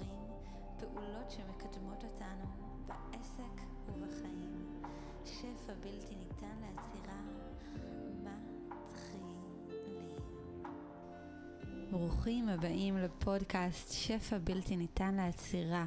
ובוחרים 0.00 0.32
פעולות 0.78 1.30
שמקדמות 1.30 2.04
אותנו 2.04 2.44
בעסק 2.86 3.62
ובחיים. 3.86 4.52
שפע 5.24 5.72
בלתי 5.80 6.14
ניתן 6.16 6.56
לעצירה, 6.60 7.20
מתחילים. 8.68 9.42
ברוכים 11.90 12.48
הבאים 12.48 12.96
לפודקאסט 12.96 13.92
שפע 13.92 14.38
בלתי 14.38 14.76
ניתן 14.76 15.14
לעצירה. 15.14 15.86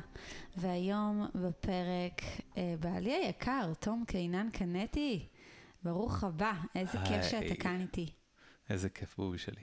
והיום 0.57 1.25
בפרק 1.35 2.21
אה, 2.57 2.75
בעלי 2.79 3.13
היקר, 3.13 3.73
תום 3.79 4.03
קינן 4.07 4.49
קנטי. 4.49 5.27
ברוך 5.83 6.23
הבא, 6.23 6.53
איזה 6.75 6.97
כיף 7.07 7.23
שאתה 7.23 7.55
כאן 7.55 7.81
איתי. 7.81 8.11
איזה 8.69 8.89
כיף 8.89 9.17
בובי 9.17 9.37
שלי. 9.37 9.61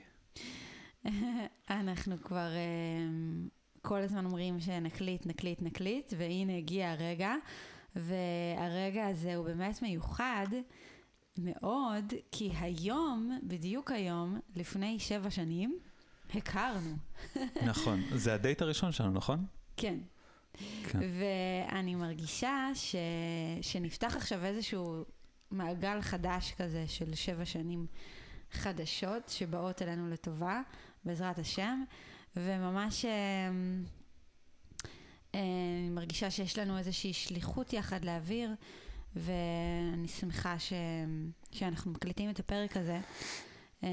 אנחנו 1.69 2.15
כבר 2.21 2.49
uh, 2.51 3.62
כל 3.85 4.01
הזמן 4.01 4.25
אומרים 4.25 4.59
שנקליט, 4.59 5.25
נקליט, 5.25 5.61
נקליט, 5.61 6.13
והנה 6.17 6.57
הגיע 6.57 6.91
הרגע, 6.91 7.33
והרגע 7.95 9.07
הזה 9.07 9.35
הוא 9.35 9.45
באמת 9.45 9.81
מיוחד 9.81 10.47
מאוד, 11.37 12.13
כי 12.31 12.51
היום, 12.59 13.39
בדיוק 13.43 13.91
היום, 13.91 14.39
לפני 14.55 14.99
שבע 14.99 15.29
שנים, 15.29 15.79
הכרנו. 16.35 16.95
נכון, 17.71 18.01
זה 18.11 18.33
הדייט 18.33 18.61
הראשון 18.61 18.91
שלנו, 18.91 19.11
נכון? 19.11 19.45
כן. 19.77 19.97
כן. 20.83 20.99
ואני 21.19 21.95
מרגישה 21.95 22.69
ש... 22.73 22.95
שנפתח 23.61 24.15
עכשיו 24.15 24.45
איזשהו 24.45 25.03
מעגל 25.51 26.01
חדש 26.01 26.53
כזה 26.57 26.87
של 26.87 27.15
שבע 27.15 27.45
שנים 27.45 27.85
חדשות 28.51 29.29
שבאות 29.29 29.81
אלינו 29.81 30.09
לטובה, 30.09 30.61
בעזרת 31.05 31.39
השם, 31.39 31.83
וממש 32.35 33.05
אה, 33.05 33.11
אה, 35.35 35.39
אני 35.79 35.89
מרגישה 35.89 36.31
שיש 36.31 36.59
לנו 36.59 36.77
איזושהי 36.77 37.13
שליחות 37.13 37.73
יחד 37.73 38.05
להעביר, 38.05 38.53
ואני 39.15 40.07
שמחה 40.07 40.59
ש... 40.59 40.73
שאנחנו 41.51 41.91
מקליטים 41.91 42.29
את 42.29 42.39
הפרק 42.39 42.77
הזה. 42.77 42.99
אה, 43.83 43.89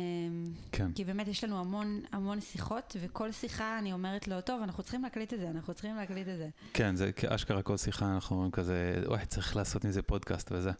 כן. 0.72 0.92
כי 0.92 1.04
באמת 1.04 1.28
יש 1.28 1.44
לנו 1.44 1.60
המון 1.60 2.00
המון 2.12 2.40
שיחות, 2.40 2.96
וכל 3.00 3.32
שיחה 3.32 3.78
אני 3.78 3.92
אומרת 3.92 4.28
לו, 4.28 4.40
טוב, 4.40 4.62
אנחנו 4.62 4.82
צריכים 4.82 5.02
להקליט 5.02 5.34
את 5.34 5.38
זה, 5.38 5.50
אנחנו 5.50 5.74
צריכים 5.74 5.96
להקליט 5.96 6.28
את 6.28 6.36
זה. 6.36 6.48
כן, 6.72 6.96
זה 6.96 7.10
אשכרה 7.26 7.62
כל 7.62 7.76
שיחה, 7.76 8.14
אנחנו 8.14 8.36
אומרים 8.36 8.52
כזה, 8.52 9.02
וואי, 9.06 9.26
צריך 9.26 9.56
לעשות 9.56 9.84
מזה 9.84 10.02
פודקאסט 10.02 10.52
וזה. 10.52 10.70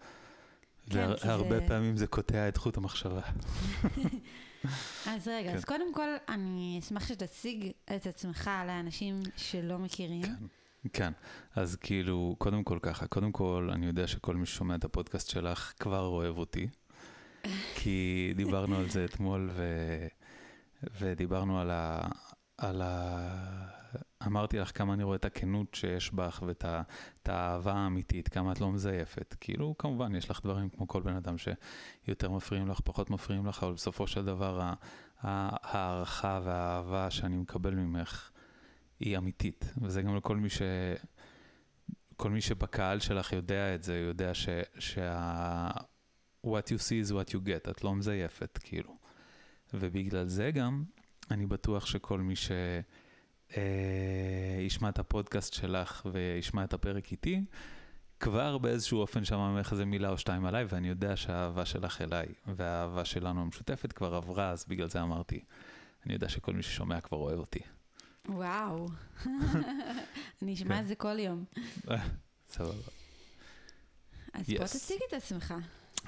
כן, 0.91 1.09
והרבה 1.25 1.61
זה... 1.61 1.67
פעמים 1.69 1.97
זה 1.97 2.07
קוטע 2.07 2.49
את 2.49 2.57
חוט 2.57 2.77
המחשבה. 2.77 3.21
אז 5.07 5.29
רגע, 5.29 5.51
כן. 5.51 5.57
אז 5.57 5.65
קודם 5.65 5.95
כל, 5.95 6.09
אני 6.29 6.81
אשמח 6.83 7.09
שתציג 7.09 7.71
את 7.97 8.07
עצמך 8.07 8.51
לאנשים 8.67 9.21
שלא 9.37 9.79
מכירים. 9.79 10.23
כן. 10.23 10.47
כן, 10.93 11.13
אז 11.55 11.77
כאילו, 11.77 12.35
קודם 12.39 12.65
כל 12.65 12.79
ככה, 12.83 13.07
קודם 13.07 13.33
כל, 13.33 13.71
אני 13.73 13.87
יודע 13.87 14.07
שכל 14.07 14.37
מי 14.37 14.47
ששומע 14.47 14.75
את 14.75 14.85
הפודקאסט 14.85 15.31
שלך 15.31 15.73
כבר 15.81 16.07
אוהב 16.07 16.39
אותי, 16.39 16.69
כי 17.77 18.33
דיברנו 18.37 18.77
על 18.77 18.89
זה 18.89 19.05
אתמול, 19.05 19.51
ו... 19.53 19.65
ודיברנו 21.01 21.61
על, 21.61 21.71
ה... 21.71 22.09
על 22.59 22.83
ה... 22.83 23.80
אמרתי 24.27 24.59
לך 24.59 24.79
כמה 24.79 24.95
אני 24.95 25.03
רואה 25.03 25.17
את 25.17 25.25
הכנות 25.25 25.75
שיש 25.75 26.15
בך 26.15 26.43
ואת 26.47 27.29
האהבה 27.29 27.73
האמיתית, 27.73 28.29
כמה 28.29 28.53
את 28.53 28.61
לא 28.61 28.73
מזייפת. 28.73 29.35
כאילו, 29.41 29.75
כמובן, 29.79 30.15
יש 30.15 30.31
לך 30.31 30.41
דברים 30.45 30.69
כמו 30.69 30.89
כל 30.89 31.03
בן 31.03 31.15
אדם 31.17 31.35
שיותר 31.39 32.31
מפריעים 32.31 32.69
לך, 32.69 32.81
פחות 32.85 33.11
מפריעים 33.11 33.47
לך, 33.47 33.63
אבל 33.63 33.73
בסופו 33.73 34.07
של 34.07 34.25
דבר 34.25 34.73
ההערכה 35.21 36.41
והאהבה 36.45 37.11
שאני 37.11 37.37
מקבל 37.37 37.75
ממך 37.75 38.31
היא 39.01 39.19
אמיתית. 39.19 39.73
וזה 39.83 40.03
גם 40.03 40.17
לכל 40.17 40.37
מי 40.37 40.51
ש... 40.51 40.63
כל 42.17 42.31
מי 42.31 42.41
שבקהל 42.41 43.01
שלך 43.01 43.33
יודע 43.33 43.75
את 43.75 43.83
זה, 43.83 43.99
יודע 43.99 44.35
ש... 44.35 44.49
שה... 44.79 45.71
what 46.47 46.67
you 46.69 46.79
see 46.79 47.09
is 47.09 47.13
what 47.13 47.31
you 47.31 47.47
get, 47.47 47.71
את 47.71 47.85
לא 47.85 47.95
מזייפת, 47.95 48.59
כאילו. 48.63 48.97
ובגלל 49.75 50.27
זה 50.27 50.51
גם, 50.51 50.85
אני 51.31 51.47
בטוח 51.47 51.87
שכל 51.87 52.21
מי 52.21 52.37
ש... 52.37 52.51
אה, 53.57 53.63
ישמע 54.61 54.89
את 54.89 54.99
הפודקאסט 54.99 55.53
שלך 55.53 56.07
וישמע 56.13 56.65
את 56.65 56.73
הפרק 56.73 57.13
איתי, 57.13 57.45
כבר 58.21 58.59
באיזשהו 58.59 59.01
אופן 59.01 59.25
שמע 59.25 59.49
ממך 59.49 59.73
איזה 59.73 59.85
מילה 59.85 60.09
או 60.09 60.19
שתיים 60.19 60.45
עליי, 60.45 60.65
ואני 60.69 60.89
יודע 60.89 61.17
שהאהבה 61.17 61.65
שלך 61.65 62.01
אליי 62.01 62.27
והאהבה 62.47 63.05
שלנו 63.05 63.43
המשותפת 63.43 63.93
כבר 63.93 64.15
עברה, 64.15 64.51
אז 64.51 64.65
בגלל 64.69 64.89
זה 64.89 65.03
אמרתי, 65.03 65.45
אני 66.07 66.15
יודע 66.15 66.29
שכל 66.29 66.53
מי 66.53 66.63
ששומע 66.63 67.01
כבר 67.01 67.19
אוהב 67.19 67.39
אותי. 67.39 67.61
וואו, 68.29 68.89
אני 70.43 70.55
אשמע 70.55 70.75
כן. 70.75 70.83
את 70.83 70.89
זה 70.89 70.95
כל 70.95 71.19
יום. 71.19 71.45
סבבה. 72.51 72.73
אז 74.33 74.47
בוא 74.49 74.67
תציג 74.67 74.99
את 75.09 75.13
עצמך. 75.13 75.55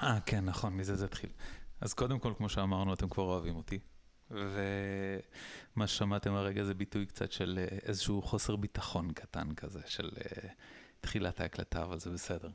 אה, 0.01 0.19
כן, 0.25 0.45
נכון, 0.45 0.77
מזה 0.77 0.95
זה 0.95 1.05
התחיל. 1.05 1.29
אז 1.81 1.93
קודם 1.93 2.19
כל, 2.19 2.33
כמו 2.37 2.49
שאמרנו, 2.49 2.93
אתם 2.93 3.09
כבר 3.09 3.23
אוהבים 3.23 3.55
אותי. 3.55 3.79
ומה 5.77 5.87
ששמעתם 5.87 6.33
הרגע 6.33 6.63
זה 6.63 6.73
ביטוי 6.73 7.05
קצת 7.05 7.31
של 7.31 7.59
אה, 7.61 7.77
איזשהו 7.83 8.21
חוסר 8.21 8.55
ביטחון 8.55 9.13
קטן 9.13 9.55
כזה, 9.55 9.79
של 9.85 10.09
אה, 10.17 10.49
תחילת 11.01 11.41
ההקלטה, 11.41 11.83
אבל 11.83 11.99
זה 11.99 12.09
בסדר. 12.09 12.49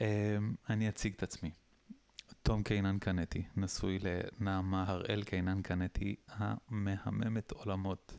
אה, 0.00 0.36
אני 0.70 0.88
אציג 0.88 1.12
את 1.16 1.22
עצמי. 1.22 1.50
תום 2.42 2.62
קינן 2.62 2.98
קנטי, 2.98 3.42
נשוי 3.56 3.98
לנעמה 3.98 4.84
הראל 4.88 5.22
קינן 5.22 5.62
קנטי, 5.62 6.16
המהממת 6.28 7.50
עולמות. 7.50 8.16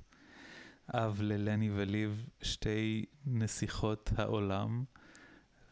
אב 0.93 1.21
ללני 1.21 1.71
וליב, 1.71 2.25
שתי 2.41 3.05
נסיכות 3.25 4.11
העולם, 4.17 4.83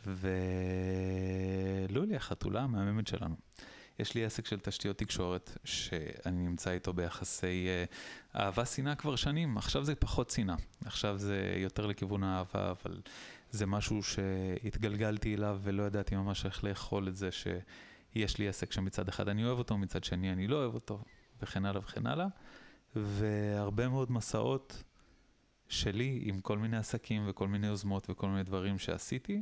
ולולי, 0.06 2.16
החתולה 2.16 2.62
המהממת 2.62 3.07
שלנו. 3.07 3.36
יש 4.00 4.16
לי 4.16 4.25
עסק 4.25 4.46
של 4.46 4.59
תשתיות 4.59 4.97
תקשורת, 4.97 5.58
שאני 5.63 6.47
נמצא 6.47 6.72
איתו 6.72 6.94
ביחסי 6.94 7.68
uh, 7.68 8.40
אהבה-שנאה 8.40 8.96
כבר 8.96 9.16
שנים, 9.16 9.58
עכשיו 9.58 9.84
זה 9.84 9.96
פחות 9.96 10.30
שנאה, 10.30 10.56
עכשיו 10.85 11.18
זה 11.18 11.53
יותר 11.58 11.85
לכיוון 11.85 12.24
האהבה, 12.24 12.72
אבל 12.72 13.02
זה 13.52 13.66
משהו 13.66 14.03
שהתגלגלתי 14.03 15.36
אליו 15.36 15.59
ולא 15.63 15.84
ידעתי 15.84 16.16
ממש 16.16 16.46
איך 16.46 16.63
לאכול 16.63 17.07
את 17.07 17.16
זה 17.16 17.30
שיש 17.31 18.38
לי 18.38 18.47
עסק 18.47 18.72
שמצד 18.72 19.07
אחד 19.09 19.30
אני 19.30 19.46
אוהב 19.46 19.57
אותו, 19.57 19.78
מצד 19.78 20.03
שני 20.03 20.31
אני 20.34 20.47
לא 20.47 20.56
אוהב 20.56 20.74
אותו, 20.74 21.03
וכן 21.41 21.66
הלאה 21.66 21.81
וכן 21.81 22.07
הלאה, 22.07 22.28
והרבה 22.96 23.90
מאוד 23.90 24.12
מסעות 24.12 24.84
שלי 25.68 26.19
עם 26.24 26.41
כל 26.41 26.57
מיני 26.57 26.78
עסקים 26.78 27.24
וכל 27.28 27.47
מיני 27.47 27.68
יוזמות 27.68 28.09
וכל 28.09 28.28
מיני 28.28 28.44
דברים 28.44 28.78
שעשיתי. 28.78 29.41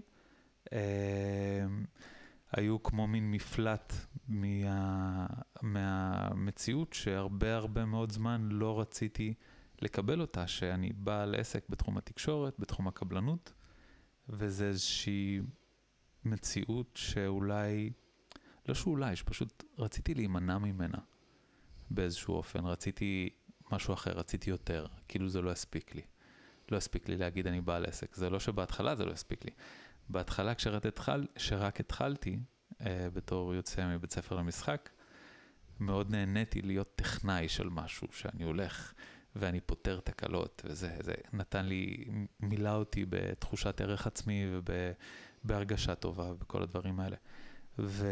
היו 2.52 2.84
כמו 2.84 3.08
מין 3.08 3.32
מפלט 3.32 3.94
מה, 4.28 5.28
מהמציאות 5.62 6.94
שהרבה 6.94 7.56
הרבה 7.56 7.86
מאוד 7.86 8.12
זמן 8.12 8.50
לא 8.52 8.80
רציתי 8.80 9.34
לקבל 9.82 10.22
אותה, 10.22 10.48
שאני 10.48 10.94
בעל 10.94 11.36
עסק 11.36 11.70
בתחום 11.70 11.97
התקשורת, 11.97 12.59
בתחום 12.59 12.88
הקבלנות, 12.88 13.53
וזה 14.30 14.68
איזושהי 14.68 15.40
מציאות 16.26 16.92
שאולי, 16.96 17.92
לא 18.68 18.74
שאולי, 18.74 19.16
שפשוט 19.16 19.64
רציתי 19.78 20.14
להימנע 20.14 20.58
ממנה 20.58 20.98
באיזשהו 21.90 22.34
אופן, 22.34 22.66
רציתי 22.66 23.30
משהו 23.72 23.94
אחר, 23.94 24.12
רציתי 24.12 24.50
יותר, 24.50 24.86
כאילו 25.08 25.30
זה 25.30 25.41
לא 25.41 25.52
הספיק 25.52 25.96
לי. 25.96 26.02
לא 26.72 26.78
הספיק 26.78 27.09
לי 27.09 27.18
להגיד 27.18 27.48
אני 27.48 27.62
בעל 27.62 27.86
עסק, 27.86 28.16
זה 28.16 28.30
לא 28.30 28.40
שבהתחלה 28.40 28.96
זה 28.96 29.06
לא 29.06 29.12
הספיק 29.12 29.46
לי. 29.46 29.52
בהתחלה 30.09 30.55
כשרק, 30.55 30.85
התחל, 30.85 31.25
כשרק 31.35 31.79
התחלתי, 31.79 32.40
אה, 32.81 33.07
בתור 33.13 33.53
יוצא 33.53 33.87
מבית 33.87 34.11
ספר 34.11 34.35
למשחק, 34.35 34.90
מאוד 35.79 36.11
נהניתי 36.11 36.61
להיות 36.61 36.96
טכנאי 36.96 37.49
של 37.49 37.69
משהו, 37.69 38.07
שאני 38.11 38.43
הולך 38.43 38.93
ואני 39.35 39.61
פותר 39.61 39.99
תקלות, 39.99 40.61
וזה 40.66 40.97
זה 41.02 41.13
נתן 41.34 41.66
לי, 41.66 42.05
מילא 42.40 42.75
אותי 42.75 43.05
בתחושת 43.09 43.81
ערך 43.81 44.07
עצמי 44.07 44.46
ובהרגשה 44.52 45.96
טובה 45.96 46.31
ובכל 46.31 46.63
הדברים 46.63 46.99
האלה. 46.99 47.17
ו... 47.79 48.07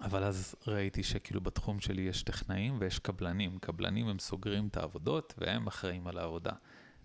אבל 0.00 0.24
אז 0.24 0.54
ראיתי 0.66 1.02
שכאילו 1.02 1.40
בתחום 1.40 1.80
שלי 1.80 2.02
יש 2.02 2.22
טכנאים 2.22 2.76
ויש 2.80 2.98
קבלנים. 2.98 3.58
קבלנים 3.58 4.08
הם 4.08 4.18
סוגרים 4.18 4.68
את 4.68 4.76
העבודות 4.76 5.34
והם 5.38 5.66
אחראים 5.66 6.06
על 6.06 6.18
העבודה. 6.18 6.52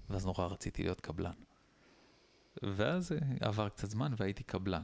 ואז 0.09 0.25
נורא 0.25 0.45
רציתי 0.45 0.83
להיות 0.83 1.01
קבלן. 1.01 1.33
ואז 2.63 3.11
עבר 3.41 3.69
קצת 3.69 3.89
זמן 3.89 4.13
והייתי 4.17 4.43
קבלן. 4.43 4.83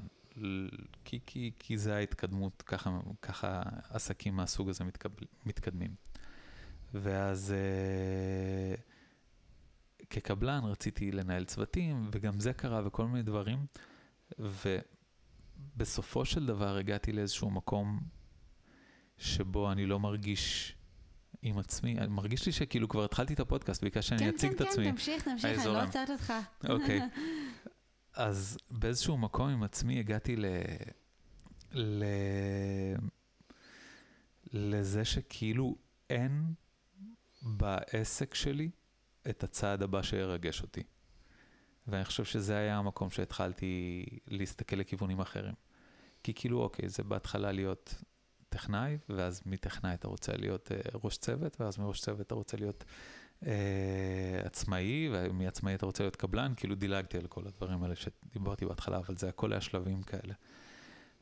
כי, 1.06 1.20
כי, 1.26 1.52
כי 1.60 1.78
זה 1.78 1.96
ההתקדמות, 1.96 2.62
ככה, 2.62 3.00
ככה 3.22 3.62
עסקים 3.90 4.36
מהסוג 4.36 4.70
הזה 4.70 4.84
מתקבל, 4.84 5.26
מתקדמים. 5.46 5.96
ואז 6.94 7.52
אה, 7.52 8.76
כקבלן 10.10 10.64
רציתי 10.64 11.12
לנהל 11.12 11.46
צוותים, 11.46 12.10
וגם 12.12 12.40
זה 12.40 12.54
קרה 12.54 12.88
וכל 12.88 13.08
מיני 13.08 13.24
דברים. 13.24 13.66
ובסופו 15.78 16.26
של 16.26 16.46
דבר 16.46 16.78
הגעתי 16.78 17.12
לאיזשהו 17.12 17.50
מקום 17.50 18.00
שבו 19.18 19.72
אני 19.72 19.86
לא 19.86 20.00
מרגיש 20.00 20.76
עם 21.42 21.58
עצמי, 21.58 21.98
אני 21.98 22.08
מרגיש 22.08 22.46
לי 22.46 22.52
שכאילו 22.52 22.90
כבר 22.90 23.04
התחלתי 23.04 23.34
את 23.34 23.40
הפודקאט, 23.40 23.84
ביקשת 23.84 24.10
שאני 24.10 24.20
כן, 24.20 24.30
אציג 24.30 24.50
כן, 24.50 24.56
את 24.56 24.62
עצמי. 24.62 24.86
כן, 24.86 24.92
תמשיך, 24.92 25.24
תמשיך, 25.24 25.60
אני 25.66 25.74
לא 25.74 25.84
עוצרת 25.84 26.10
אותך. 26.10 26.34
אוקיי. 26.70 27.02
אז 28.14 28.58
באיזשהו 28.72 29.18
מקום 29.18 29.50
עם 29.50 29.64
עצמי 29.64 30.00
הגעתי 30.00 30.36
ל... 30.36 30.46
ל... 31.72 32.04
לזה 34.54 35.06
שכאילו 35.06 35.76
אין 36.10 36.54
בעסק 37.42 38.34
שלי 38.34 38.70
את 39.30 39.44
הצעד 39.44 39.84
הבא 39.84 40.02
שירגש 40.02 40.62
אותי. 40.62 40.84
ואני 41.88 42.06
חושב 42.06 42.26
שזה 42.26 42.58
היה 42.58 42.78
המקום 42.78 43.10
שהתחלתי 43.10 44.06
להסתכל 44.28 44.76
לכיוונים 44.76 45.20
אחרים. 45.20 45.54
כי 46.24 46.34
כאילו, 46.34 46.62
אוקיי, 46.62 46.90
זה 46.90 47.04
בהתחלה 47.04 47.52
להיות 47.52 47.96
טכנאי, 48.52 48.98
ואז 49.10 49.42
מטכנאי 49.46 49.94
אתה 49.94 50.08
רוצה 50.08 50.32
להיות 50.38 50.72
uh, 50.72 51.00
ראש 51.04 51.18
צוות, 51.18 51.62
ואז 51.62 51.78
מראש 51.78 52.02
צוות 52.02 52.22
אתה 52.22 52.36
רוצה 52.36 52.58
להיות 52.58 52.84
uh, 53.44 53.46
עצמאי, 54.44 55.10
ומעצמאי 55.12 55.76
אתה 55.76 55.86
רוצה 55.86 56.04
להיות 56.04 56.16
קבלן, 56.16 56.54
כאילו 56.58 56.76
דילגתי 56.76 57.18
על 57.18 57.28
כל 57.28 57.48
הדברים 57.48 57.84
האלה 57.84 57.96
שדיברתי 57.96 58.66
בהתחלה, 58.66 58.98
אבל 58.98 59.18
זה 59.18 59.30
הכל 59.30 59.52
היה 59.52 59.62
שלבים 59.62 60.04
כאלה. 60.04 60.34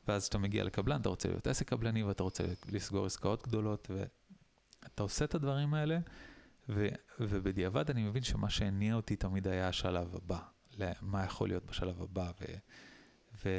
ואז 0.07 0.23
כשאתה 0.23 0.37
מגיע 0.37 0.63
לקבלן, 0.63 1.01
אתה 1.01 1.09
רוצה 1.09 1.29
להיות 1.29 1.47
עסק 1.47 1.69
קבלני, 1.69 2.03
ואתה 2.03 2.23
רוצה 2.23 2.43
לסגור 2.71 3.05
עסקאות 3.05 3.43
גדולות, 3.47 3.91
ואתה 3.91 5.03
עושה 5.03 5.25
את 5.25 5.35
הדברים 5.35 5.73
האלה, 5.73 5.99
ו, 6.69 6.87
ובדיעבד 7.19 7.89
אני 7.89 8.03
מבין 8.03 8.23
שמה 8.23 8.49
שהניע 8.49 8.95
אותי 8.95 9.15
תמיד 9.15 9.47
היה 9.47 9.67
השלב 9.67 10.15
הבא, 10.15 10.39
מה 11.01 11.23
יכול 11.23 11.47
להיות 11.47 11.65
בשלב 11.65 12.01
הבא, 12.01 12.31
ו, 12.41 12.45
ו, 13.43 13.49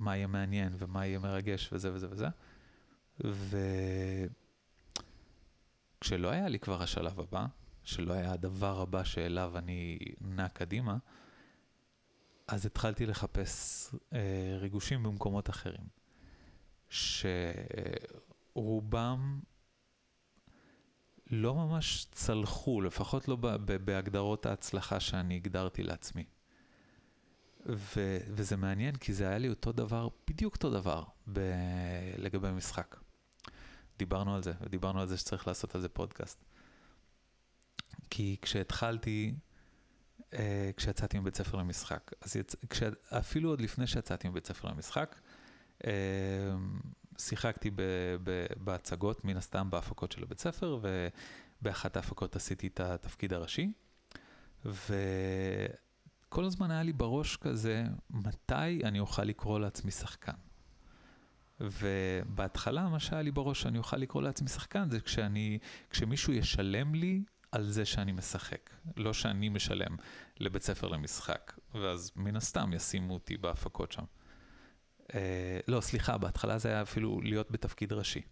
ומה 0.00 0.16
יהיה 0.16 0.26
מעניין, 0.26 0.72
ומה 0.78 1.06
יהיה 1.06 1.18
מרגש, 1.18 1.72
וזה 1.72 1.92
וזה 1.92 2.06
וזה. 2.10 2.28
וכשלא 6.00 6.30
היה 6.30 6.48
לי 6.48 6.58
כבר 6.58 6.82
השלב 6.82 7.20
הבא, 7.20 7.46
שלא 7.84 8.12
היה 8.12 8.32
הדבר 8.32 8.80
הבא 8.80 9.04
שאליו 9.04 9.58
אני 9.58 9.98
נע 10.20 10.48
קדימה, 10.48 10.96
אז 12.48 12.66
התחלתי 12.66 13.06
לחפש 13.06 13.90
אה, 14.12 14.56
ריגושים 14.58 15.02
במקומות 15.02 15.50
אחרים, 15.50 15.86
שרובם 18.54 19.40
לא 21.30 21.54
ממש 21.54 22.06
צלחו, 22.12 22.80
לפחות 22.80 23.28
לא 23.28 23.36
בהגדרות 23.84 24.46
ההצלחה 24.46 25.00
שאני 25.00 25.36
הגדרתי 25.36 25.82
לעצמי. 25.82 26.24
ו- 27.66 28.18
וזה 28.28 28.56
מעניין, 28.56 28.96
כי 28.96 29.12
זה 29.12 29.28
היה 29.28 29.38
לי 29.38 29.48
אותו 29.48 29.72
דבר, 29.72 30.08
בדיוק 30.30 30.54
אותו 30.54 30.70
דבר, 30.70 31.04
ב- 31.32 32.14
לגבי 32.16 32.50
משחק. 32.50 32.96
דיברנו 33.98 34.34
על 34.34 34.42
זה, 34.42 34.52
ודיברנו 34.60 35.00
על 35.00 35.06
זה 35.06 35.16
שצריך 35.16 35.48
לעשות 35.48 35.74
על 35.74 35.80
זה 35.80 35.88
פודקאסט. 35.88 36.44
כי 38.10 38.36
כשהתחלתי, 38.42 39.34
אה, 40.32 40.70
כשיצאתי 40.76 41.18
מבית 41.18 41.36
ספר 41.36 41.58
למשחק, 41.58 42.12
אז 42.20 42.36
יצ... 42.36 42.54
כש... 42.70 42.82
אפילו 43.08 43.50
עוד 43.50 43.60
לפני 43.60 43.86
שיצאתי 43.86 44.28
מבית 44.28 44.46
ספר 44.46 44.68
למשחק, 44.68 45.20
אה, 45.86 45.90
שיחקתי 47.18 47.70
ב... 47.70 47.82
ב... 48.22 48.46
בהצגות, 48.56 49.24
מן 49.24 49.36
הסתם 49.36 49.70
בהפקות 49.70 50.12
של 50.12 50.22
הבית 50.22 50.40
ספר, 50.40 50.80
ובאחת 51.60 51.96
ההפקות 51.96 52.36
עשיתי 52.36 52.66
את 52.66 52.80
התפקיד 52.80 53.32
הראשי. 53.32 53.72
וכל 54.64 56.44
הזמן 56.44 56.70
היה 56.70 56.82
לי 56.82 56.92
בראש 56.92 57.36
כזה, 57.36 57.84
מתי 58.10 58.84
אני 58.84 59.00
אוכל 59.00 59.24
לקרוא 59.24 59.60
לעצמי 59.60 59.90
שחקן? 59.90 60.47
ובהתחלה 61.60 62.88
מה 62.88 63.00
שהיה 63.00 63.22
לי 63.22 63.30
בראש 63.30 63.62
שאני 63.62 63.78
אוכל 63.78 63.96
לקרוא 63.96 64.22
לעצמי 64.22 64.48
שחקן 64.48 64.90
זה 64.90 65.00
כשאני, 65.00 65.58
כשמישהו 65.90 66.32
ישלם 66.32 66.94
לי 66.94 67.22
על 67.52 67.70
זה 67.70 67.84
שאני 67.84 68.12
משחק, 68.12 68.70
לא 68.96 69.12
שאני 69.12 69.48
משלם 69.48 69.96
לבית 70.40 70.62
ספר 70.62 70.88
למשחק, 70.88 71.52
ואז 71.74 72.12
מן 72.16 72.36
הסתם 72.36 72.72
ישימו 72.72 73.14
אותי 73.14 73.36
בהפקות 73.36 73.92
שם. 73.92 74.04
אה, 75.14 75.60
לא, 75.68 75.80
סליחה, 75.80 76.18
בהתחלה 76.18 76.58
זה 76.58 76.68
היה 76.68 76.82
אפילו 76.82 77.20
להיות 77.20 77.50
בתפקיד 77.50 77.92
ראשי. 77.92 78.22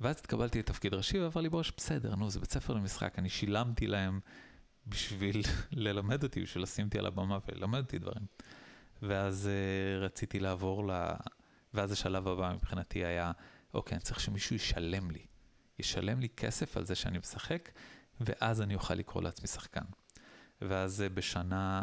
ואז 0.00 0.16
התקבלתי 0.16 0.58
לתפקיד 0.58 0.94
ראשי 0.94 1.18
ועבר 1.18 1.40
לי 1.40 1.48
בראש, 1.48 1.72
בסדר, 1.76 2.14
נו, 2.14 2.30
זה 2.30 2.40
בית 2.40 2.52
ספר 2.52 2.74
למשחק, 2.74 3.18
אני 3.18 3.28
שילמתי 3.28 3.86
להם 3.86 4.20
בשביל 4.86 5.42
ללמד 5.72 6.22
אותי, 6.22 6.42
בשביל 6.42 6.62
לשים 6.62 6.86
אותי 6.86 6.98
על 6.98 7.06
הבמה 7.06 7.38
וללמד 7.48 7.80
אותי 7.80 7.98
דברים. 7.98 8.26
ואז 9.02 9.48
אה, 9.48 9.98
רציתי 9.98 10.40
לעבור 10.40 10.92
ל... 10.92 11.12
ואז 11.74 11.92
השלב 11.92 12.28
הבא 12.28 12.52
מבחינתי 12.54 13.04
היה, 13.04 13.32
אוקיי, 13.74 13.96
אני 13.96 14.02
צריך 14.02 14.20
שמישהו 14.20 14.56
ישלם 14.56 15.10
לי. 15.10 15.26
ישלם 15.78 16.20
לי 16.20 16.28
כסף 16.28 16.76
על 16.76 16.86
זה 16.86 16.94
שאני 16.94 17.18
משחק, 17.18 17.70
ואז 18.20 18.62
אני 18.62 18.74
אוכל 18.74 18.94
לקרוא 18.94 19.22
לעצמי 19.22 19.46
שחקן. 19.46 19.84
ואז 20.60 21.02
אה, 21.02 21.08
בשנה 21.08 21.82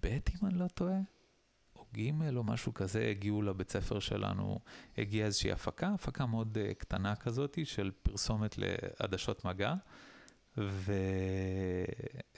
ב', 0.00 0.06
אם 0.06 0.46
אני 0.46 0.58
לא 0.58 0.68
טועה, 0.68 0.98
או 1.76 1.86
ג' 1.94 2.36
או 2.36 2.44
משהו 2.44 2.74
כזה, 2.74 3.08
הגיעו 3.10 3.42
לבית 3.42 3.70
ספר 3.70 4.00
שלנו, 4.00 4.60
הגיעה 4.98 5.26
איזושהי 5.26 5.52
הפקה, 5.52 5.88
הפקה 5.88 6.26
מאוד 6.26 6.58
uh, 6.58 6.74
קטנה 6.74 7.16
כזאת 7.16 7.58
של 7.64 7.90
פרסומת 8.02 8.58
לעדשות 8.58 9.44
מגע, 9.44 9.74
והם 10.56 11.02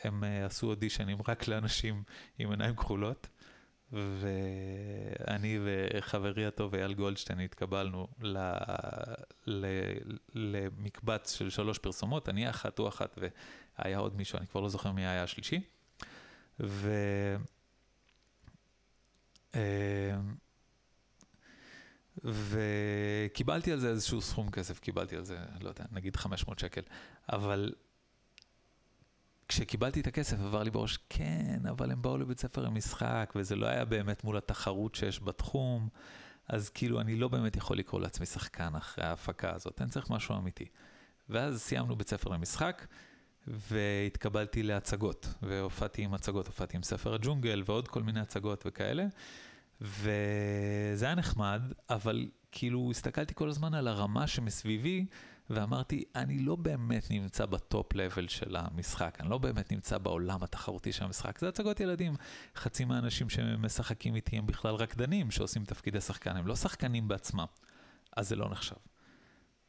uh, 0.04 0.46
עשו 0.46 0.66
אודישנים 0.66 1.19
רק 1.28 1.48
לאנשים 1.48 2.02
עם 2.38 2.50
עיניים 2.50 2.76
כחולות. 2.76 3.28
ואני 3.92 5.58
וחברי 5.64 6.46
הטוב 6.46 6.74
אייל 6.74 6.94
גולדשטיין 6.94 7.40
התקבלנו 7.40 8.08
ל... 8.20 8.38
ל... 9.46 9.66
למקבץ 10.34 11.32
של 11.32 11.50
שלוש 11.50 11.78
פרסומות, 11.78 12.28
אני 12.28 12.50
אחת, 12.50 12.78
הוא 12.78 12.88
אחת, 12.88 13.18
והיה 13.78 13.98
עוד 13.98 14.16
מישהו, 14.16 14.38
אני 14.38 14.46
כבר 14.46 14.60
לא 14.60 14.69
זוכר 14.69 14.93
מי 14.93 15.06
היה 15.06 15.22
השלישי. 15.22 15.60
ו... 16.60 16.93
וקיבלתי 22.24 23.72
על 23.72 23.78
זה 23.78 23.88
איזשהו 23.88 24.20
סכום 24.20 24.50
כסף, 24.50 24.78
קיבלתי 24.78 25.16
על 25.16 25.24
זה, 25.24 25.38
לא 25.60 25.69
יודע, 25.69 25.84
נגיד 25.93 26.16
500 26.16 26.58
שקל, 26.58 26.81
אבל 27.28 27.72
כשקיבלתי 29.48 30.00
את 30.00 30.06
הכסף 30.06 30.41
עבר 30.41 30.62
לי 30.62 30.70
בראש, 30.70 30.98
כן, 31.08 31.60
אבל 31.70 31.91
הם 31.91 32.03
באו 32.03 32.19
לבית 32.19 32.41
ספר 32.41 32.62
למשחק, 32.62 33.32
וזה 33.36 33.56
לא 33.56 33.67
היה 33.67 33.84
באמת 33.84 34.24
מול 34.24 34.36
התחרות 34.36 34.94
שיש 34.94 35.20
בתחום, 35.20 35.88
אז 36.48 36.69
כאילו 36.69 37.00
אני 37.00 37.17
לא 37.17 37.29
באמת 37.29 37.56
יכול 37.56 37.79
לקרוא 37.79 38.00
לעצמי 38.00 38.26
שחקן 38.26 38.74
אחרי 38.74 39.05
ההפקה 39.05 39.55
הזאת, 39.55 39.82
אני 39.82 39.91
צריך 39.91 40.10
משהו 40.10 40.36
אמיתי. 40.36 40.65
ואז 41.29 41.60
סיימנו 41.60 41.96
בית 41.96 42.08
ספר 42.08 42.31
למשחק, 42.31 42.86
והתקבלתי 43.46 44.62
להצגות, 44.62 45.34
והופעתי 45.43 46.03
עם 46.03 46.15
הצגות, 46.15 46.46
הופעתי 46.46 46.76
עם 46.76 46.82
ספר 46.82 47.15
הג'ונגל 47.15 47.62
ועוד 47.67 47.88
כל 47.88 48.03
מיני 48.03 48.20
הצגות 48.20 48.65
וכאלה, 48.67 49.06
וזה 49.81 51.06
היה 51.06 51.15
נחמד, 51.15 51.62
אבל 51.91 52.29
כאילו 52.53 52.88
הסתכלתי 52.91 53.34
כל 53.34 53.48
הזמן 53.48 53.74
על 53.74 53.88
הרמה 53.88 54.26
שמסביבי, 54.26 55.06
ואמרתי, 55.50 56.05
אני 56.15 56.38
לא 56.38 56.56
באמת 56.56 57.10
נמצא 57.10 57.46
בטופ 57.46 57.94
לבל 57.94 58.29
של 58.29 58.56
המשחק, 58.56 59.17
אני 59.20 59.31
לא 59.31 59.38
באמת 59.38 59.72
נמצא 59.72 59.98
בעולם 59.98 60.43
התחרותי 60.43 60.93
של 60.93 61.05
המשחק, 61.05 61.38
זה 61.38 61.48
הצגות 61.48 61.81
ילדים. 61.81 62.15
חצי 62.56 62.84
מהאנשים 62.84 63.29
שמשחקים 63.29 64.15
איתי 64.15 64.36
הם 64.36 64.46
בכלל 64.46 64.74
רקדנים 64.74 65.31
שעושים 65.31 65.65
תפקידי 65.65 66.00
שחקן, 66.00 66.36
הם 66.36 66.46
לא 66.46 66.56
שחקנים 66.56 67.08
בעצמם, 67.08 67.46
אז 68.17 68.29
זה 68.29 68.36
לא 68.36 68.50
נחשב. 68.50 68.76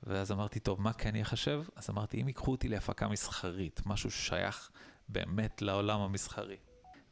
ואז 0.04 0.32
אמרתי, 0.32 0.60
טוב, 0.60 0.82
מה 0.82 0.94
כן 0.94 1.16
יחשב? 1.16 1.64
אז 1.76 1.90
אמרתי, 1.90 2.22
אם 2.22 2.28
ייקחו 2.28 2.52
אותי 2.52 2.68
להפקה 2.68 3.08
מסחרית, 3.08 3.82
משהו 3.86 4.12
ששייך 4.12 4.72
באמת 5.10 5.62
לעולם 5.62 6.00
המסחרי. 6.00 6.58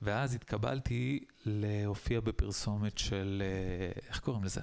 ואז 0.01 0.35
התקבלתי 0.35 1.23
להופיע 1.45 2.19
בפרסומת 2.19 2.97
של, 2.97 3.43
איך 4.07 4.19
קוראים 4.19 4.43
לזה? 4.43 4.61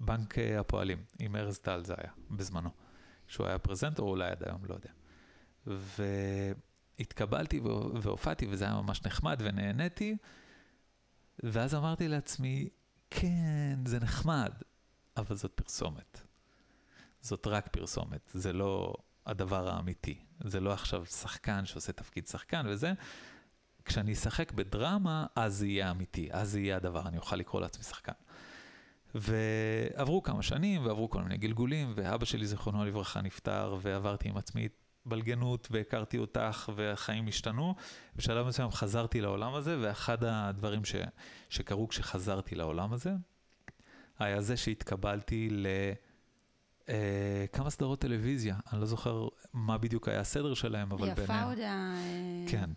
בנק 0.00 0.38
הפועלים, 0.38 1.04
עם 1.18 1.36
ארז 1.36 1.58
טל 1.58 1.84
זה 1.84 1.94
היה, 1.98 2.10
בזמנו. 2.30 2.83
שהוא 3.26 3.46
היה 3.46 3.58
פרזנטור, 3.58 4.10
אולי 4.10 4.30
עד 4.30 4.42
היום, 4.44 4.64
לא 4.64 4.74
יודע. 4.74 4.90
והתקבלתי 6.98 7.60
והופעתי, 8.02 8.46
וזה 8.50 8.64
היה 8.64 8.74
ממש 8.74 9.02
נחמד, 9.02 9.40
ונהניתי, 9.44 10.16
ואז 11.42 11.74
אמרתי 11.74 12.08
לעצמי, 12.08 12.68
כן, 13.10 13.78
זה 13.86 14.00
נחמד, 14.00 14.52
אבל 15.16 15.36
זאת 15.36 15.52
פרסומת. 15.52 16.20
זאת 17.20 17.46
רק 17.46 17.68
פרסומת, 17.68 18.30
זה 18.34 18.52
לא 18.52 18.94
הדבר 19.26 19.68
האמיתי. 19.68 20.18
זה 20.44 20.60
לא 20.60 20.72
עכשיו 20.72 21.06
שחקן 21.06 21.66
שעושה 21.66 21.92
תפקיד 21.92 22.26
שחקן 22.26 22.66
וזה. 22.68 22.92
כשאני 23.84 24.12
אשחק 24.12 24.52
בדרמה, 24.52 25.26
אז 25.36 25.54
זה 25.54 25.66
יהיה 25.66 25.90
אמיתי, 25.90 26.28
אז 26.32 26.50
זה 26.50 26.60
יהיה 26.60 26.76
הדבר, 26.76 27.08
אני 27.08 27.16
אוכל 27.16 27.36
לקרוא 27.36 27.60
לעצמי 27.60 27.84
שחקן. 27.84 28.12
ועברו 29.14 30.22
כמה 30.22 30.42
שנים, 30.42 30.86
ועברו 30.86 31.10
כל 31.10 31.22
מיני 31.22 31.36
גלגולים, 31.36 31.92
ואבא 31.96 32.24
שלי, 32.24 32.46
זיכרונו 32.46 32.84
לברכה, 32.84 33.22
נפטר, 33.22 33.76
ועברתי 33.82 34.28
עם 34.28 34.36
עצמי 34.36 34.68
בלגנות, 35.06 35.68
והכרתי 35.70 36.18
אותך, 36.18 36.72
והחיים 36.76 37.28
השתנו. 37.28 37.74
בשלב 38.16 38.46
מסוים 38.46 38.70
חזרתי 38.70 39.20
לעולם 39.20 39.54
הזה, 39.54 39.76
ואחד 39.80 40.24
הדברים 40.24 40.84
ש, 40.84 40.94
שקרו 41.48 41.88
כשחזרתי 41.88 42.54
לעולם 42.54 42.92
הזה, 42.92 43.12
היה 44.18 44.40
זה 44.40 44.56
שהתקבלתי 44.56 45.48
ל... 45.50 45.66
אה, 46.88 47.44
כמה 47.52 47.70
סדרות 47.70 48.00
טלוויזיה, 48.00 48.56
אני 48.72 48.80
לא 48.80 48.86
זוכר 48.86 49.28
מה 49.52 49.78
בדיוק 49.78 50.08
היה 50.08 50.20
הסדר 50.20 50.54
שלהם, 50.54 50.92
אבל 50.92 51.14
ביניהם... 51.14 51.24
יפה 51.24 51.42
עוד 51.42 51.58
ה... 51.58 51.94
כן. 52.48 52.70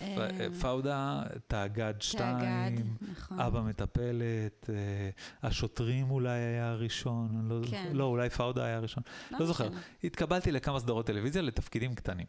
אה, 0.00 0.46
פאודה, 0.60 1.22
תאגד 1.46 1.94
2, 2.00 2.38
תאגד, 2.38 2.84
נכון. 3.12 3.40
אבא 3.40 3.60
מטפלת, 3.60 4.70
אה, 4.70 5.10
השוטרים 5.42 6.10
אולי 6.10 6.38
היה 6.38 6.70
הראשון, 6.70 7.48
לא, 7.48 7.60
כן. 7.70 7.90
לא, 7.92 8.04
אולי 8.04 8.30
פאודה 8.30 8.64
היה 8.64 8.76
הראשון, 8.76 9.02
לא 9.30 9.46
זוכר. 9.46 9.68
משנה. 9.68 9.80
התקבלתי 10.04 10.52
לכמה 10.52 10.80
סדרות 10.80 11.06
טלוויזיה 11.06 11.42
לתפקידים 11.42 11.94
קטנים. 11.94 12.26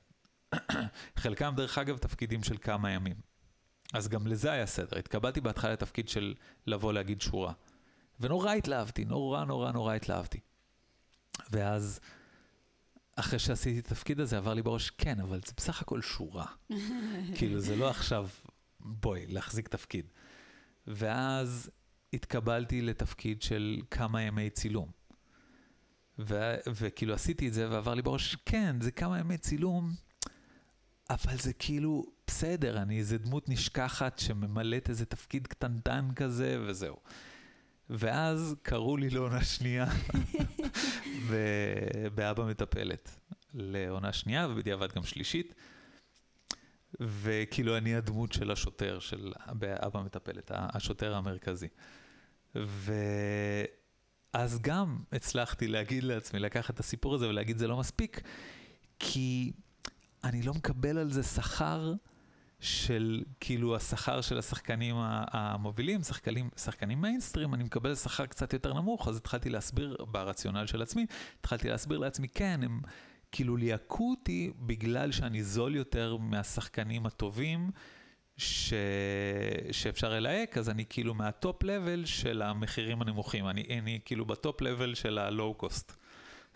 חלקם, 1.15 1.53
דרך 1.57 1.77
אגב, 1.77 1.97
תפקידים 1.97 2.43
של 2.43 2.57
כמה 2.57 2.91
ימים. 2.91 3.15
אז 3.93 4.07
גם 4.07 4.27
לזה 4.27 4.51
היה 4.51 4.65
סדר. 4.65 4.97
התקבלתי 4.99 5.41
בהתחלה 5.41 5.73
לתפקיד 5.73 6.09
של 6.09 6.33
לבוא 6.67 6.93
להגיד 6.93 7.21
שורה. 7.21 7.53
ונורא 8.19 8.51
התלהבתי, 8.51 9.05
נורא 9.05 9.45
נורא 9.45 9.71
נורא 9.71 9.93
התלהבתי. 9.93 10.39
ואז, 11.51 11.99
אחרי 13.15 13.39
שעשיתי 13.39 13.79
את 13.79 13.85
התפקיד 13.85 14.19
הזה, 14.19 14.37
עבר 14.37 14.53
לי 14.53 14.61
בראש, 14.61 14.89
כן, 14.89 15.19
אבל 15.19 15.39
זה 15.45 15.53
בסך 15.57 15.81
הכל 15.81 16.01
שורה. 16.01 16.45
כאילו, 17.37 17.59
זה 17.59 17.75
לא 17.75 17.89
עכשיו, 17.89 18.27
בואי, 18.79 19.27
להחזיק 19.27 19.67
תפקיד. 19.67 20.05
ואז 20.87 21.69
התקבלתי 22.13 22.81
לתפקיד 22.81 23.41
של 23.41 23.81
כמה 23.91 24.21
ימי 24.21 24.49
צילום. 24.49 24.91
ו- 26.19 26.55
וכאילו 26.67 27.13
עשיתי 27.13 27.47
את 27.47 27.53
זה 27.53 27.69
ועבר 27.69 27.93
לי 27.93 28.01
בראש, 28.01 28.35
כן, 28.45 28.81
זה 28.81 28.91
כמה 28.91 29.19
ימי 29.19 29.37
צילום, 29.37 29.93
אבל 31.09 31.37
זה 31.37 31.53
כאילו, 31.53 32.05
בסדר, 32.27 32.81
אני 32.81 32.99
איזה 32.99 33.17
דמות 33.17 33.49
נשכחת 33.49 34.19
שממלאת 34.19 34.89
איזה 34.89 35.05
תפקיד 35.05 35.47
קטנטן 35.47 36.09
כזה, 36.15 36.57
וזהו. 36.67 36.97
ואז 37.89 38.55
קראו 38.61 38.97
לי 38.97 39.09
לעונה 39.09 39.43
שנייה 39.43 39.85
באבא 42.15 42.45
מטפלת. 42.45 43.19
לעונה 43.53 44.13
שנייה, 44.13 44.47
ובדיעבד 44.49 44.93
גם 44.93 45.03
שלישית. 45.03 45.55
וכאילו 46.99 47.77
אני 47.77 47.95
הדמות 47.95 48.33
של 48.33 48.51
השוטר, 48.51 48.99
של 48.99 49.33
באבא 49.51 50.01
מטפלת, 50.01 50.51
השוטר 50.53 51.15
המרכזי. 51.15 51.67
ואז 52.55 54.59
גם 54.61 54.97
הצלחתי 55.11 55.67
להגיד 55.67 56.03
לעצמי, 56.03 56.39
לקחת 56.39 56.73
את 56.73 56.79
הסיפור 56.79 57.15
הזה 57.15 57.29
ולהגיד 57.29 57.57
זה 57.57 57.67
לא 57.67 57.77
מספיק, 57.77 58.21
כי 58.99 59.51
אני 60.23 60.41
לא 60.41 60.53
מקבל 60.53 60.97
על 60.97 61.11
זה 61.11 61.23
שכר 61.23 61.93
של, 62.63 63.23
כאילו 63.39 63.75
השכר 63.75 64.21
של 64.21 64.37
השחקנים 64.37 64.95
המובילים, 64.99 66.01
שחקנים, 66.01 66.49
שחקנים 66.57 67.01
מיינסטרים, 67.01 67.53
אני 67.53 67.63
מקבל 67.63 67.95
שכר 67.95 68.25
קצת 68.25 68.53
יותר 68.53 68.73
נמוך, 68.73 69.07
אז 69.07 69.17
התחלתי 69.17 69.49
להסביר 69.49 69.97
ברציונל 70.11 70.65
של 70.65 70.81
עצמי, 70.81 71.05
התחלתי 71.39 71.69
להסביר 71.69 71.97
לעצמי, 71.97 72.27
כן, 72.27 72.59
הם 72.63 72.81
כאילו 73.31 73.57
ליהקו 73.57 74.09
אותי 74.11 74.51
בגלל 74.59 75.11
שאני 75.11 75.43
זול 75.43 75.75
יותר 75.75 76.17
מהשחקנים 76.17 77.05
הטובים. 77.05 77.71
ש... 78.37 78.73
שאפשר 79.71 80.09
ללהק, 80.09 80.57
אז 80.57 80.69
אני 80.69 80.85
כאילו 80.89 81.13
מה 81.13 81.33
top 81.33 81.63
level 81.63 82.05
של 82.05 82.41
המחירים 82.41 83.01
הנמוכים, 83.01 83.47
אני, 83.47 83.79
אני 83.79 83.99
כאילו 84.05 84.25
ב 84.25 84.34
top 84.34 84.61
level 84.61 84.95
של 84.95 85.17
ה 85.17 85.26
low 85.26 85.53
cost. 85.53 85.93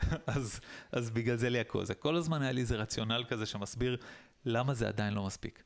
אז, 0.28 0.60
אז 0.92 1.10
בגלל 1.10 1.36
זה 1.36 1.50
ליהקו. 1.50 1.86
זה 1.86 1.96
כל 1.96 2.16
הזמן 2.16 2.42
היה 2.42 2.52
לי 2.52 2.62
איזה 2.62 2.76
רציונל 2.76 3.24
כזה 3.28 3.46
שמסביר 3.46 3.98
למה 4.46 4.74
זה 4.74 4.88
עדיין 4.88 5.14
לא 5.14 5.26
מספיק. 5.26 5.64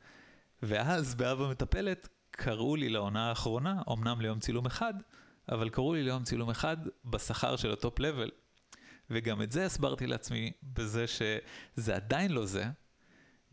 ואז 0.64 1.16
באבא 1.16 1.50
מטפלת 1.50 2.10
קראו 2.32 2.76
לי 2.76 2.90
לעונה 2.90 3.30
האחרונה, 3.30 3.82
אמנם 3.92 4.22
ליום 4.22 4.40
צילום 4.40 4.66
אחד, 4.66 4.94
אבל 5.50 5.70
קראו 5.70 5.94
לי 5.94 6.04
ליום 6.04 6.24
צילום 6.24 6.50
אחד 6.50 6.78
בשכר 7.06 7.56
של 7.56 7.72
ה 7.72 7.79
top 7.79 8.00
level. 8.00 8.30
וגם 9.10 9.42
את 9.42 9.52
זה 9.52 9.66
הסברתי 9.66 10.08
לעצמי 10.08 10.52
בזה 10.64 11.06
שזה 11.08 11.96
עדיין 11.96 12.32
לא 12.32 12.46
זה, 12.46 12.66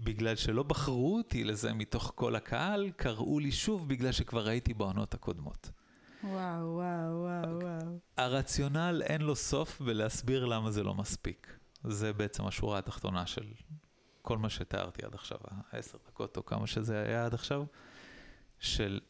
בגלל 0.00 0.36
שלא 0.36 0.62
בחרו 0.62 1.16
אותי 1.16 1.44
לזה 1.44 1.74
מתוך 1.74 2.12
כל 2.14 2.36
הקהל, 2.36 2.90
קראו 2.96 3.38
לי 3.38 3.52
שוב 3.52 3.88
בגלל 3.88 4.12
שכבר 4.12 4.48
הייתי 4.48 4.74
בעונות 4.74 5.14
הקודמות. 5.14 5.70
וואו, 6.24 6.34
וואו, 6.34 7.22
וואו, 7.22 7.58
וואו. 7.60 7.98
הרציונל 8.16 9.02
אין 9.04 9.20
לו 9.20 9.36
סוף 9.36 9.80
בלהסביר 9.80 10.44
למה 10.44 10.70
זה 10.70 10.82
לא 10.82 10.94
מספיק. 10.94 11.58
זה 11.84 12.12
בעצם 12.12 12.46
השורה 12.46 12.78
התחתונה 12.78 13.26
של 13.26 13.52
כל 14.28 14.38
מה 14.38 14.50
שתיארתי 14.50 15.04
עד 15.04 15.14
עכשיו, 15.14 15.38
העשר 15.70 15.98
דקות 16.06 16.36
או 16.36 16.46
כמה 16.46 16.66
שזה 16.66 17.02
היה 17.02 17.24
עד 17.24 17.34
עכשיו, 17.34 17.64
של 18.58 19.00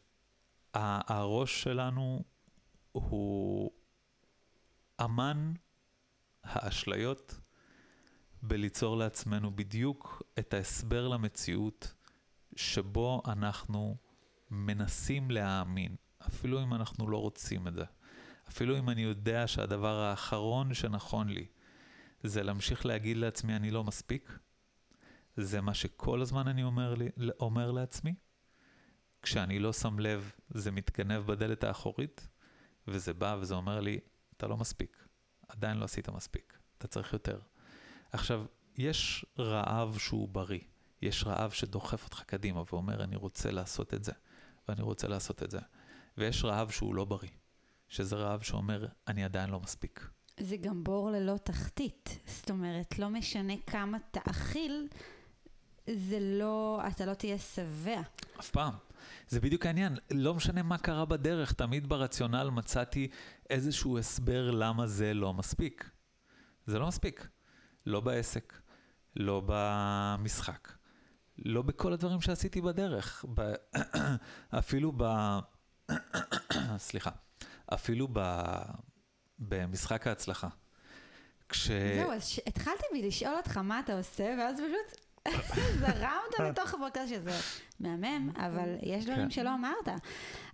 הראש 0.73 1.63
שלנו 1.63 2.23
הוא 2.91 3.71
אמן 5.01 5.53
האשליות 6.43 7.39
בליצור 8.43 8.97
לעצמנו 8.97 9.55
בדיוק 9.55 10.23
את 10.39 10.53
ההסבר 10.53 11.07
למציאות 11.07 11.93
שבו 12.55 13.21
אנחנו 13.27 13.97
מנסים 14.51 15.31
להאמין, 15.31 15.95
אפילו 16.27 16.63
אם 16.63 16.73
אנחנו 16.73 17.09
לא 17.09 17.17
רוצים 17.17 17.67
את 17.67 17.73
זה. 17.73 17.85
אפילו 18.49 18.77
אם 18.77 18.89
אני 18.89 19.01
יודע 19.01 19.47
שהדבר 19.47 19.99
האחרון 19.99 20.73
שנכון 20.73 21.29
לי 21.29 21.45
זה 22.23 22.43
להמשיך 22.43 22.85
להגיד 22.85 23.17
לעצמי 23.17 23.55
אני 23.55 23.71
לא 23.71 23.83
מספיק, 23.83 24.39
זה 25.37 25.61
מה 25.61 25.73
שכל 25.73 26.21
הזמן 26.21 26.47
אני 26.47 26.63
אומר, 26.63 26.93
לי, 26.93 27.09
אומר 27.39 27.71
לעצמי. 27.71 28.15
כשאני 29.21 29.59
לא 29.59 29.73
שם 29.73 29.99
לב, 29.99 30.31
זה 30.49 30.71
מתגנב 30.71 31.25
בדלת 31.25 31.63
האחורית, 31.63 32.27
וזה 32.87 33.13
בא 33.13 33.37
וזה 33.41 33.55
אומר 33.55 33.79
לי, 33.79 33.99
אתה 34.37 34.47
לא 34.47 34.57
מספיק, 34.57 35.07
עדיין 35.47 35.77
לא 35.77 35.85
עשית 35.85 36.09
מספיק, 36.09 36.57
אתה 36.77 36.87
צריך 36.87 37.13
יותר. 37.13 37.39
עכשיו, 38.11 38.45
יש 38.77 39.25
רעב 39.39 39.97
שהוא 39.97 40.29
בריא, 40.29 40.59
יש 41.01 41.23
רעב 41.23 41.51
שדוחף 41.51 42.05
אותך 42.05 42.23
קדימה 42.23 42.63
ואומר, 42.71 43.03
אני 43.03 43.15
רוצה 43.15 43.51
לעשות 43.51 43.93
את 43.93 44.03
זה, 44.03 44.11
ואני 44.67 44.81
רוצה 44.81 45.07
לעשות 45.07 45.43
את 45.43 45.51
זה. 45.51 45.59
ויש 46.17 46.43
רעב 46.43 46.69
שהוא 46.69 46.95
לא 46.95 47.05
בריא, 47.05 47.29
שזה 47.87 48.15
רעב 48.15 48.41
שאומר, 48.41 48.87
אני 49.07 49.23
עדיין 49.23 49.49
לא 49.49 49.59
מספיק. 49.59 50.09
זה 50.39 50.57
גם 50.57 50.83
בור 50.83 51.11
ללא 51.11 51.37
תחתית. 51.43 52.19
זאת 52.25 52.49
אומרת, 52.49 52.99
לא 52.99 53.09
משנה 53.09 53.53
כמה 53.67 53.97
תאכיל, 54.11 54.87
זה 55.95 56.17
לא, 56.19 56.81
אתה 56.87 57.05
לא 57.05 57.13
תהיה 57.13 57.37
שבע. 57.37 58.01
אף 58.39 58.49
פעם. 58.49 58.73
זה 59.27 59.39
בדיוק 59.41 59.65
העניין, 59.65 59.97
לא 60.11 60.33
משנה 60.33 60.63
מה 60.63 60.77
קרה 60.77 61.05
בדרך, 61.05 61.51
תמיד 61.53 61.89
ברציונל 61.89 62.49
מצאתי 62.49 63.07
איזשהו 63.49 63.97
הסבר 63.97 64.51
למה 64.51 64.87
זה 64.87 65.13
לא 65.13 65.33
מספיק. 65.33 65.89
זה 66.65 66.79
לא 66.79 66.87
מספיק. 66.87 67.27
לא 67.85 67.99
בעסק, 67.99 68.53
לא 69.15 69.41
במשחק, 69.45 70.71
לא 71.37 71.61
בכל 71.61 71.93
הדברים 71.93 72.21
שעשיתי 72.21 72.61
בדרך. 72.61 73.25
ב... 73.33 73.53
אפילו 74.59 74.93
ב... 74.97 75.03
סליחה. 76.77 77.09
אפילו 77.73 78.07
ב... 78.13 78.19
במשחק 79.39 80.07
ההצלחה. 80.07 80.47
כש... 81.49 81.67
זהו, 81.71 82.11
אז 82.11 82.27
ש- 82.27 82.39
התחלתי 82.47 82.83
בלשאול 82.93 83.35
אותך 83.37 83.57
מה 83.57 83.79
אתה 83.79 83.97
עושה, 83.97 84.35
ואז 84.39 84.55
פשוט 84.55 85.01
זרמת 85.79 86.49
מתוך 86.49 86.73
הפרקס 86.73 87.09
שזה 87.09 87.39
מהמם, 87.79 88.29
אבל 88.45 88.75
יש 88.81 89.05
דברים 89.05 89.23
כן. 89.23 89.29
שלא 89.29 89.55
אמרת. 89.55 90.01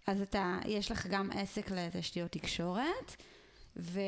אז 0.08 0.22
אתה, 0.22 0.60
יש 0.66 0.92
לך 0.92 1.08
גם 1.08 1.30
עסק 1.34 1.72
לתשתיות 1.72 2.32
תקשורת, 2.32 3.16
ו, 3.78 4.00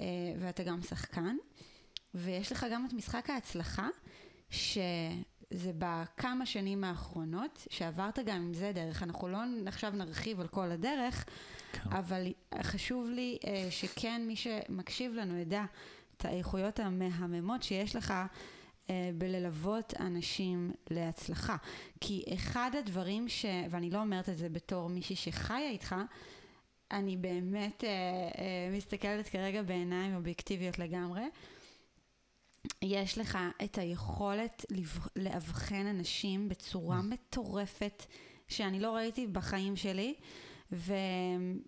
אה, 0.00 0.04
ואתה 0.38 0.62
גם 0.62 0.82
שחקן, 0.82 1.36
ויש 2.14 2.52
לך 2.52 2.66
גם 2.72 2.86
את 2.86 2.92
משחק 2.92 3.30
ההצלחה, 3.30 3.88
שזה 4.50 5.72
בכמה 5.78 6.46
שנים 6.46 6.84
האחרונות, 6.84 7.66
שעברת 7.70 8.18
גם 8.18 8.36
עם 8.36 8.54
זה 8.54 8.72
דרך. 8.74 9.02
אנחנו 9.02 9.28
לא 9.28 9.38
עכשיו 9.66 9.90
נרחיב 9.90 10.40
על 10.40 10.48
כל 10.48 10.70
הדרך, 10.70 11.24
כן. 11.72 11.80
אבל 11.90 12.32
חשוב 12.62 13.10
לי 13.10 13.38
אה, 13.46 13.66
שכן 13.70 14.22
מי 14.26 14.36
שמקשיב 14.36 15.14
לנו 15.14 15.38
ידע 15.38 15.64
את 16.16 16.24
האיכויות 16.24 16.80
המהממות 16.80 17.62
שיש 17.62 17.96
לך 17.96 18.14
בללוות 19.14 19.94
אנשים 20.00 20.72
להצלחה. 20.90 21.56
כי 22.00 22.24
אחד 22.34 22.70
הדברים 22.78 23.28
ש... 23.28 23.46
ואני 23.70 23.90
לא 23.90 24.00
אומרת 24.00 24.28
את 24.28 24.36
זה 24.36 24.48
בתור 24.48 24.88
מישהי 24.88 25.16
שחיה 25.16 25.68
איתך, 25.68 25.94
אני 26.90 27.16
באמת 27.16 27.84
אה, 27.84 27.90
אה, 27.90 28.76
מסתכלת 28.76 29.28
כרגע 29.28 29.62
בעיניים 29.62 30.14
אובייקטיביות 30.14 30.78
לגמרי. 30.78 31.22
יש 32.82 33.18
לך 33.18 33.38
את 33.64 33.78
היכולת 33.78 34.66
לאבחן 35.16 35.86
אנשים 35.86 36.48
בצורה 36.48 37.02
מטורפת 37.02 38.06
שאני 38.48 38.80
לא 38.80 38.94
ראיתי 38.94 39.26
בחיים 39.26 39.76
שלי. 39.76 40.14
ו, 40.72 40.94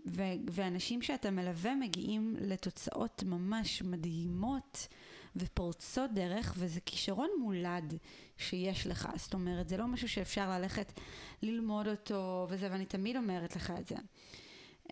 ו, 0.07 0.23
ואנשים 0.51 1.03
שאתה 1.03 1.31
מלווה 1.31 1.75
מגיעים 1.75 2.37
לתוצאות 2.41 3.23
ממש 3.27 3.83
מדהימות 3.83 4.89
ופורצות 5.37 6.11
דרך, 6.15 6.55
וזה 6.57 6.81
כישרון 6.81 7.29
מולד 7.41 7.95
שיש 8.37 8.87
לך. 8.87 9.09
זאת 9.17 9.35
אומרת, 9.35 9.69
זה 9.69 9.77
לא 9.77 9.87
משהו 9.87 10.09
שאפשר 10.09 10.51
ללכת 10.51 10.93
ללמוד 11.43 11.89
אותו 11.89 12.47
וזה, 12.51 12.69
ואני 12.71 12.87
תמיד 12.87 13.17
אומרת 13.17 13.57
לך 13.57 13.73
את 13.81 13.87
זה. 13.87 13.97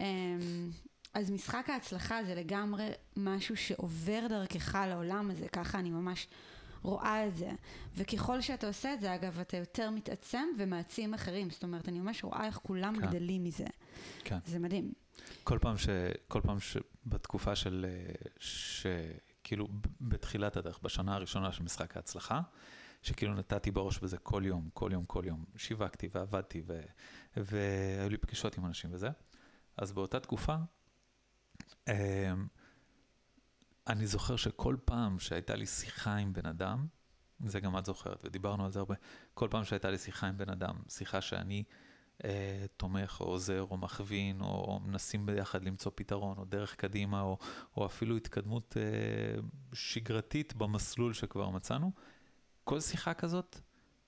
אמ, 0.01 0.71
אז 1.15 1.31
משחק 1.31 1.71
ההצלחה 1.71 2.25
זה 2.25 2.35
לגמרי 2.35 2.89
משהו 3.17 3.57
שעובר 3.57 4.27
דרכך 4.29 4.79
לעולם 4.89 5.31
הזה, 5.31 5.49
ככה 5.49 5.79
אני 5.79 5.91
ממש 5.91 6.29
רואה 6.83 7.27
את 7.27 7.37
זה. 7.37 7.51
וככל 7.97 8.41
שאתה 8.41 8.67
עושה 8.67 8.95
את 8.95 9.01
זה, 9.01 9.15
אגב, 9.15 9.41
אתה 9.41 9.57
יותר 9.57 9.91
מתעצם 9.91 10.49
ומעצים 10.59 11.15
אחרים. 11.15 11.51
זאת 11.51 11.63
אומרת, 11.63 11.89
אני 11.89 12.01
ממש 12.01 12.25
רואה 12.25 12.47
איך 12.47 12.61
כולם 12.63 12.95
כן. 13.01 13.07
גדלים 13.07 13.45
מזה. 13.45 13.65
כן. 14.25 14.39
זה 14.47 14.59
מדהים. 14.59 14.93
כל 15.45 15.59
פעם 15.61 15.79
ש... 15.79 15.89
כל 16.29 16.41
פעם 16.41 16.59
שבתקופה 16.61 17.57
של... 17.57 17.87
ש... 18.39 18.87
כאילו, 19.51 19.69
בתחילת 20.01 20.57
הדרך, 20.57 20.79
בשנה 20.83 21.15
הראשונה 21.15 21.53
של 21.53 21.63
משחק 21.63 21.97
ההצלחה, 21.97 22.41
שכאילו 23.03 23.35
נתתי 23.35 23.71
בראש 23.71 23.99
בזה 23.99 24.19
כל 24.19 24.43
יום, 24.47 24.69
כל 24.75 24.91
יום, 24.93 25.05
כל 25.05 25.23
יום. 25.27 25.45
שיווקתי 25.57 26.09
ועבדתי, 26.13 26.63
ו... 26.67 26.81
והיו 27.37 28.09
לי 28.09 28.17
פגישות 28.17 28.59
עם 28.59 28.67
אנשים 28.67 28.91
וזה. 28.93 29.09
אז 29.77 29.93
באותה 29.93 30.21
תקופה, 30.21 30.57
אמ, 31.89 31.95
אני 33.87 34.07
זוכר 34.07 34.37
שכל 34.37 34.77
פעם 34.85 35.19
שהייתה 35.19 35.55
לי 35.57 35.67
שיחה 35.67 36.17
עם 36.17 36.33
בן 36.33 36.47
אדם, 36.47 36.87
זה 37.47 37.61
גם 37.61 37.79
את 37.79 37.85
זוכרת, 37.85 38.25
ודיברנו 38.25 38.65
על 38.65 38.71
זה 38.71 38.79
הרבה, 38.79 38.95
כל 39.35 39.49
פעם 39.51 39.65
שהייתה 39.65 39.91
לי 39.91 39.99
שיחה 39.99 40.27
עם 40.27 40.37
בן 40.37 40.51
אדם, 40.51 40.83
שיחה 40.89 41.21
שאני 41.21 41.65
אה, 42.25 42.65
תומך 42.77 43.21
או 43.21 43.27
עוזר 43.27 43.67
או 43.71 43.77
מכווין, 43.77 44.41
או 44.41 44.81
מנסים 44.85 45.27
ביחד 45.27 45.65
למצוא 45.65 45.93
פתרון, 45.95 46.39
או 46.39 46.45
דרך 46.45 46.75
קדימה, 46.77 47.21
או, 47.21 47.39
או 47.77 47.87
אפילו 47.87 48.17
התקדמות 48.17 48.77
אה, 48.77 49.41
שגרתית 49.73 50.55
במסלול 50.55 51.13
שכבר 51.13 51.51
מצאנו, 51.51 51.93
כל 52.65 52.81
שיחה 52.81 53.15
כזאת, 53.15 53.61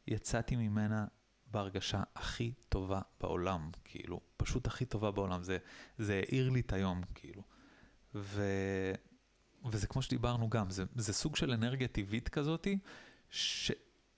יצאתי 0.07 0.57
ממנה 0.57 1.07
בהרגשה 1.47 2.03
הכי 2.17 2.53
טובה 2.69 3.01
בעולם, 3.21 3.71
כאילו, 3.85 4.21
פשוט 4.37 4.67
הכי 4.67 4.85
טובה 4.85 5.11
בעולם, 5.11 5.43
זה, 5.43 5.59
זה 5.99 6.15
העיר 6.15 6.51
לי 6.51 6.61
את 6.61 6.73
היום, 6.73 7.03
כאילו. 7.15 7.43
ו... 8.15 8.43
וזה 9.73 9.87
כמו 9.87 10.03
שדיברנו 10.03 10.51
גם, 10.51 10.71
זה, 10.71 10.85
זה 10.97 11.13
סוג 11.13 11.37
של 11.37 11.51
אנרגיה 11.51 11.89
טבעית 11.89 12.29
כזאתי, 12.29 12.79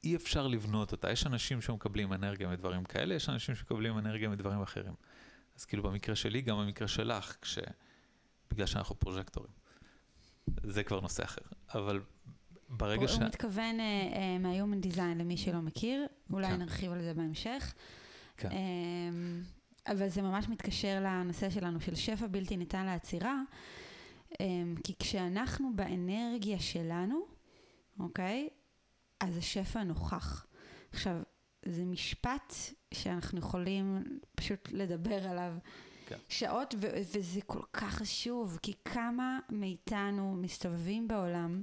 שאי 0.04 0.16
אפשר 0.16 0.46
לבנות 0.46 0.92
אותה. 0.92 1.10
יש 1.12 1.26
אנשים 1.26 1.60
שמקבלים 1.60 2.12
אנרגיה 2.12 2.48
מדברים 2.48 2.84
כאלה, 2.84 3.14
יש 3.14 3.28
אנשים 3.28 3.54
שמקבלים 3.54 3.98
אנרגיה 3.98 4.28
מדברים 4.28 4.62
אחרים. 4.62 4.94
אז 5.56 5.64
כאילו 5.64 5.82
במקרה 5.82 6.16
שלי, 6.16 6.40
גם 6.40 6.58
במקרה 6.58 6.88
שלך, 6.88 7.36
כש... 7.42 7.58
בגלל 8.50 8.66
שאנחנו 8.66 8.98
פרוז'קטורים. 8.98 9.50
זה 10.62 10.82
כבר 10.82 11.00
נושא 11.00 11.24
אחר. 11.24 11.42
אבל 11.74 12.00
ברגע 12.68 13.08
ש... 13.08 13.14
הוא 13.14 13.24
מתכוון 13.24 13.76
uh, 13.76 14.14
uh, 14.14 14.18
מה-Human 14.40 14.86
Design 14.86 15.18
למי 15.18 15.36
שלא 15.36 15.60
מכיר, 15.60 16.06
אולי 16.30 16.46
כן. 16.46 16.56
נרחיב 16.56 16.92
על 16.92 17.02
זה 17.02 17.14
בהמשך. 17.14 17.74
כן. 18.36 18.48
Um, 18.48 18.54
אבל 19.92 20.08
זה 20.08 20.22
ממש 20.22 20.48
מתקשר 20.48 21.00
לנושא 21.04 21.50
שלנו 21.50 21.80
של 21.80 21.94
שפע 21.94 22.26
בלתי 22.26 22.56
ניתן 22.56 22.86
לעצירה. 22.86 23.40
אמ, 24.40 24.74
כי 24.84 24.94
כשאנחנו 24.98 25.72
באנרגיה 25.74 26.58
שלנו, 26.58 27.26
אוקיי? 28.00 28.48
אז 29.24 29.38
השפע 29.38 29.82
נוכח. 29.82 30.46
עכשיו, 30.92 31.16
זה 31.64 31.84
משפט 31.84 32.54
שאנחנו 32.94 33.38
יכולים 33.38 34.04
פשוט 34.34 34.68
לדבר 34.72 35.28
עליו 35.28 35.52
כן. 36.06 36.18
שעות, 36.28 36.74
ו- 36.78 36.90
וזה 37.14 37.40
כל 37.46 37.62
כך 37.72 37.94
חשוב, 37.94 38.58
כי 38.62 38.72
כמה 38.84 39.38
מאיתנו 39.48 40.34
מסתובבים 40.34 41.08
בעולם 41.08 41.62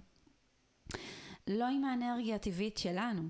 לא 1.48 1.68
עם 1.68 1.84
האנרגיה 1.84 2.36
הטבעית 2.36 2.78
שלנו, 2.78 3.22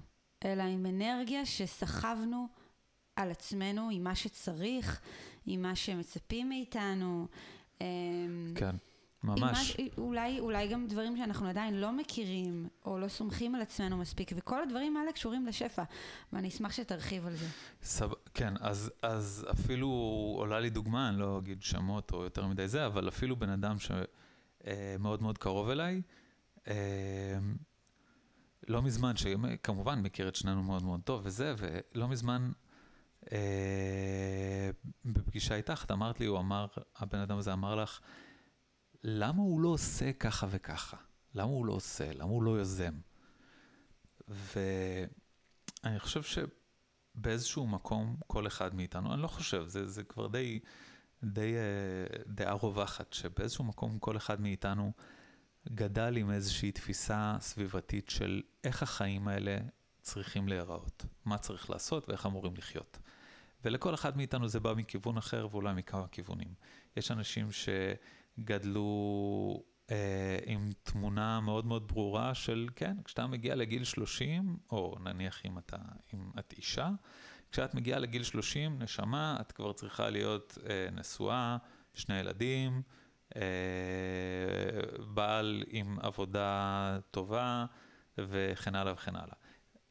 אלא 0.46 0.64
עם 0.64 0.86
אנרגיה 0.86 1.46
שסחבנו 1.46 2.48
על 3.16 3.32
עצמנו, 3.32 3.90
עם 3.92 4.04
מה 4.04 4.16
שצריך, 4.16 5.02
עם 5.46 5.62
מה 5.62 5.76
שמצפים 5.76 6.50
מאיתנו. 6.50 7.28
אמ, 7.82 8.54
כן. 8.56 8.76
ממש. 9.24 9.78
מה, 9.80 9.86
אולי, 9.98 10.40
אולי 10.40 10.68
גם 10.68 10.88
דברים 10.88 11.18
שאנחנו 11.18 11.48
עדיין 11.48 11.82
לא 11.82 11.92
מכירים, 11.92 12.68
או 12.86 12.98
לא 12.98 13.08
סומכים 13.08 13.56
על 13.56 13.62
עצמנו 13.62 13.98
מספיק, 13.98 14.32
וכל 14.36 14.64
הדברים 14.64 14.98
האלה 14.98 15.12
קשורים 15.12 15.46
לשפע, 15.46 15.84
ואני 16.34 16.48
אשמח 16.48 16.72
שתרחיב 16.72 17.28
על 17.28 17.36
זה. 17.36 17.46
סב... 17.84 18.10
כן, 18.34 18.54
אז, 18.60 18.92
אז 19.02 19.48
אפילו 19.52 19.88
עולה 20.38 20.60
לי 20.60 20.70
דוגמה, 20.70 21.10
אני 21.10 21.20
לא 21.20 21.38
אגיד 21.40 21.62
שמות 21.62 22.12
או 22.12 22.24
יותר 22.24 22.48
מדי 22.48 22.68
זה, 22.68 22.86
אבל 22.86 23.08
אפילו 23.08 23.36
בן 23.36 23.50
אדם 23.50 23.76
שמאוד 23.80 25.20
אה, 25.20 25.24
מאוד 25.24 25.38
קרוב 25.38 25.70
אליי, 25.70 26.02
אה, 26.68 26.74
לא 28.68 28.82
מזמן, 28.82 29.16
שכמובן 29.16 30.00
מכיר 30.00 30.28
את 30.28 30.36
שנינו 30.36 30.64
מאוד 30.64 30.84
מאוד 30.84 31.02
טוב 31.04 31.22
וזה, 31.24 31.54
ולא 31.58 32.08
מזמן, 32.08 32.52
אה, 33.32 34.70
בפגישה 35.06 35.56
איתך, 35.56 35.84
את 35.86 35.92
אמרת 35.92 36.20
לי, 36.20 36.26
הוא 36.26 36.40
אמר, 36.40 36.68
הבן 36.98 37.20
אדם 37.20 37.38
הזה 37.38 37.54
אמר 37.54 37.76
לך, 37.76 38.00
למה 39.04 39.42
הוא 39.42 39.62
לא 39.62 39.70
עושה 39.70 40.14
ככה 40.14 40.48
וככה? 40.50 40.98
למה 41.36 41.52
הוא 41.52 41.66
לא 41.66 41.74
עושה? 41.74 42.14
למה 42.14 42.30
הוא 42.30 42.44
לא 42.44 42.52
יוזם? 42.52 42.94
ואני 44.28 46.00
חושב 46.00 46.22
שבאיזשהו 46.24 47.68
מקום, 47.68 48.16
כל 48.28 48.48
אחד 48.48 48.76
מאיתנו, 48.76 49.14
אני 49.14 49.22
לא 49.22 49.28
חושב, 49.28 49.68
זה, 49.68 49.88
זה 49.88 50.04
כבר 50.04 50.28
די, 50.28 50.60
די 51.24 51.54
אה, 51.56 52.24
דעה 52.28 52.54
רווחת, 52.54 53.14
שבאיזשהו 53.14 53.64
מקום 53.64 54.00
כל 54.00 54.18
אחד 54.18 54.42
מאיתנו 54.42 54.92
גדל 55.70 56.18
עם 56.18 56.32
איזושהי 56.32 56.72
תפיסה 56.72 57.38
סביבתית 57.40 58.10
של 58.10 58.42
איך 58.64 58.84
החיים 58.84 59.28
האלה 59.28 59.58
צריכים 60.02 60.48
להיראות, 60.48 61.06
מה 61.26 61.38
צריך 61.38 61.70
לעשות 61.70 62.10
ואיך 62.10 62.26
אמורים 62.26 62.56
לחיות. 62.56 63.00
ולכל 63.66 63.94
אחד 63.94 64.18
מאיתנו 64.18 64.48
זה 64.48 64.60
בא 64.60 64.74
מכיוון 64.74 65.18
אחר 65.18 65.48
ואולי 65.52 65.74
מכמה 65.74 66.08
כיוונים. 66.08 66.54
יש 66.98 67.12
אנשים 67.12 67.52
ש... 67.52 67.70
גדלו 68.46 69.64
אה, 69.92 70.38
עם 70.46 70.70
תמונה 70.84 71.40
מאוד 71.40 71.66
מאוד 71.66 71.88
ברורה 71.88 72.36
של, 72.36 72.68
כן, 72.76 72.98
כשאתה 73.04 73.28
מגיע 73.28 73.56
לגיל 73.56 73.84
30, 73.84 74.58
או 74.72 74.98
נניח 75.04 75.46
אם 75.46 75.58
אתה, 75.58 75.78
אם 76.14 76.32
את 76.40 76.54
אישה, 76.58 76.90
כשאת 77.52 77.74
מגיעה 77.74 78.00
לגיל 78.00 78.24
30, 78.24 78.82
נשמה, 78.82 79.38
את 79.42 79.52
כבר 79.52 79.74
צריכה 79.74 80.10
להיות 80.10 80.58
אה, 80.70 80.88
נשואה, 80.92 81.58
שני 81.94 82.20
ילדים, 82.20 82.82
אה, 83.36 83.42
בעל 85.14 85.64
עם 85.68 86.00
עבודה 86.00 86.98
טובה, 87.12 87.66
וכן 88.18 88.76
הלאה 88.76 88.94
וכן 88.94 89.16
הלאה. 89.16 89.36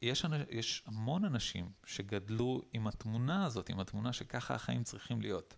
יש, 0.03 0.25
יש 0.51 0.83
המון 0.87 1.25
אנשים 1.25 1.71
שגדלו 1.85 2.63
עם 2.73 2.87
התמונה 2.87 3.45
הזאת, 3.45 3.69
עם 3.69 3.81
התמונה 3.81 4.13
שככה 4.13 4.55
החיים 4.55 4.85
צריכים 4.85 5.21
להיות. 5.21 5.55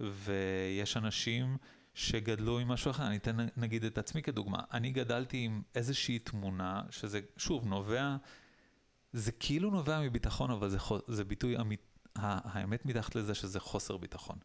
ויש 0.00 0.96
אנשים 0.96 1.56
שגדלו 1.94 2.58
עם 2.58 2.68
משהו 2.68 2.90
אחר. 2.90 3.06
אני 3.06 3.16
אתן 3.16 3.36
נגיד 3.56 3.84
את 3.84 3.98
עצמי 3.98 4.22
כדוגמה. 4.22 4.58
אני 4.72 4.90
גדלתי 4.90 5.38
עם 5.38 5.62
איזושהי 5.74 6.18
תמונה, 6.18 6.82
שזה, 6.90 7.20
שוב, 7.36 7.66
נובע, 7.66 8.16
זה 9.12 9.32
כאילו 9.32 9.70
נובע 9.70 10.00
מביטחון, 10.00 10.50
אבל 10.50 10.68
זה, 10.68 10.78
זה 11.06 11.24
ביטוי 11.24 11.60
אמית, 11.60 11.80
האמת 12.14 12.86
מתחת 12.86 13.14
לזה 13.14 13.34
שזה 13.34 13.60
חוסר 13.60 13.96
ביטחון. 13.96 14.38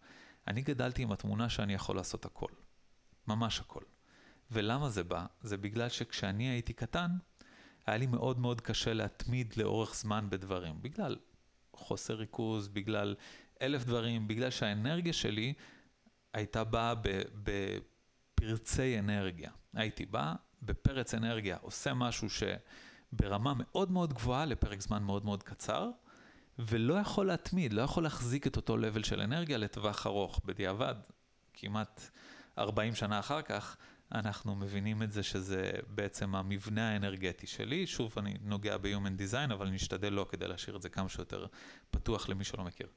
אני 0.47 0.61
גדלתי 0.61 1.01
עם 1.01 1.11
התמונה 1.11 1.49
שאני 1.49 1.73
יכול 1.73 1.95
לעשות 1.95 2.25
הכל. 2.25 2.51
ממש 3.27 3.59
הכל. 3.59 3.83
ולמה 4.51 4.89
זה 4.89 5.03
בא? 5.03 5.25
זה 5.41 5.57
בגלל 5.57 5.89
שכשאני 5.89 6.49
הייתי 6.49 6.73
קטן, 6.73 7.11
היה 7.85 7.97
לי 7.97 8.07
מאוד 8.07 8.39
מאוד 8.39 8.61
קשה 8.61 8.93
להתמיד 8.93 9.53
לאורך 9.57 9.95
זמן 9.95 10.29
בדברים. 10.29 10.81
בגלל 10.81 11.15
חוסר 11.73 12.13
ריכוז, 12.13 12.67
בגלל 12.67 13.15
אלף 13.61 13.85
דברים, 13.85 14.27
בגלל 14.27 14.49
שהאנרגיה 14.49 15.13
שלי 15.13 15.53
הייתה 16.33 16.63
באה 16.63 16.93
בפרצי 17.43 18.99
אנרגיה. 18.99 19.51
הייתי 19.73 20.05
בא 20.05 20.33
בפרץ 20.61 21.13
אנרגיה, 21.13 21.57
עושה 21.61 21.93
משהו 21.93 22.27
שברמה 22.29 23.53
מאוד 23.57 23.91
מאוד 23.91 24.13
גבוהה 24.13 24.45
לפרק 24.45 24.81
זמן 24.81 25.03
מאוד 25.03 25.25
מאוד 25.25 25.43
קצר, 25.43 25.89
ולא 26.59 26.93
יכול 26.93 27.27
להתמיד, 27.27 27.73
לא 27.73 27.81
יכול 27.81 28.03
להחזיק 28.03 28.47
את 28.47 28.55
אותו 28.55 28.77
level 28.77 29.03
של 29.03 29.21
אנרגיה 29.21 29.57
לטווח 29.57 30.07
ארוך. 30.07 30.41
בדיעבד, 30.45 30.95
כמעט 31.53 32.09
40 32.57 32.95
שנה 32.95 33.19
אחר 33.19 33.41
כך, 33.41 33.77
אנחנו 34.11 34.55
מבינים 34.55 35.03
את 35.03 35.11
זה 35.11 35.23
שזה 35.23 35.71
בעצם 35.87 36.35
המבנה 36.35 36.89
האנרגטי 36.89 37.47
שלי. 37.47 37.87
שוב, 37.87 38.13
אני 38.17 38.35
נוגע 38.41 38.77
ב-Human 38.77 39.21
Design, 39.21 39.53
אבל 39.53 39.67
אני 39.67 39.75
אשתדל 39.75 40.13
לא 40.13 40.25
כדי 40.29 40.47
להשאיר 40.47 40.75
את 40.75 40.81
זה 40.81 40.89
כמה 40.89 41.09
שיותר 41.09 41.45
פתוח 41.91 42.29
למי 42.29 42.43
שלא 42.43 42.63
מכיר. 42.63 42.87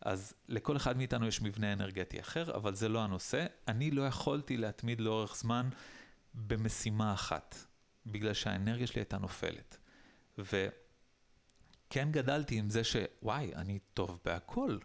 אז 0.00 0.34
לכל 0.48 0.76
אחד 0.76 0.96
מאיתנו 0.96 1.26
יש 1.26 1.42
מבנה 1.42 1.72
אנרגטי 1.72 2.20
אחר, 2.20 2.56
אבל 2.56 2.74
זה 2.74 2.88
לא 2.88 3.00
הנושא. 3.00 3.46
אני 3.68 3.90
לא 3.90 4.06
יכולתי 4.06 4.56
להתמיד 4.56 5.00
לאורך 5.00 5.36
זמן 5.36 5.68
במשימה 6.34 7.14
אחת, 7.14 7.56
בגלל 8.06 8.34
שהאנרגיה 8.34 8.86
שלי 8.86 9.00
הייתה 9.00 9.18
נופלת. 9.18 9.78
וכן 10.38 12.08
גדלתי 12.12 12.58
עם 12.58 12.70
זה 12.70 12.84
שוואי, 12.84 13.54
אני 13.54 13.78
טוב 13.94 14.18
בהכל. 14.24 14.78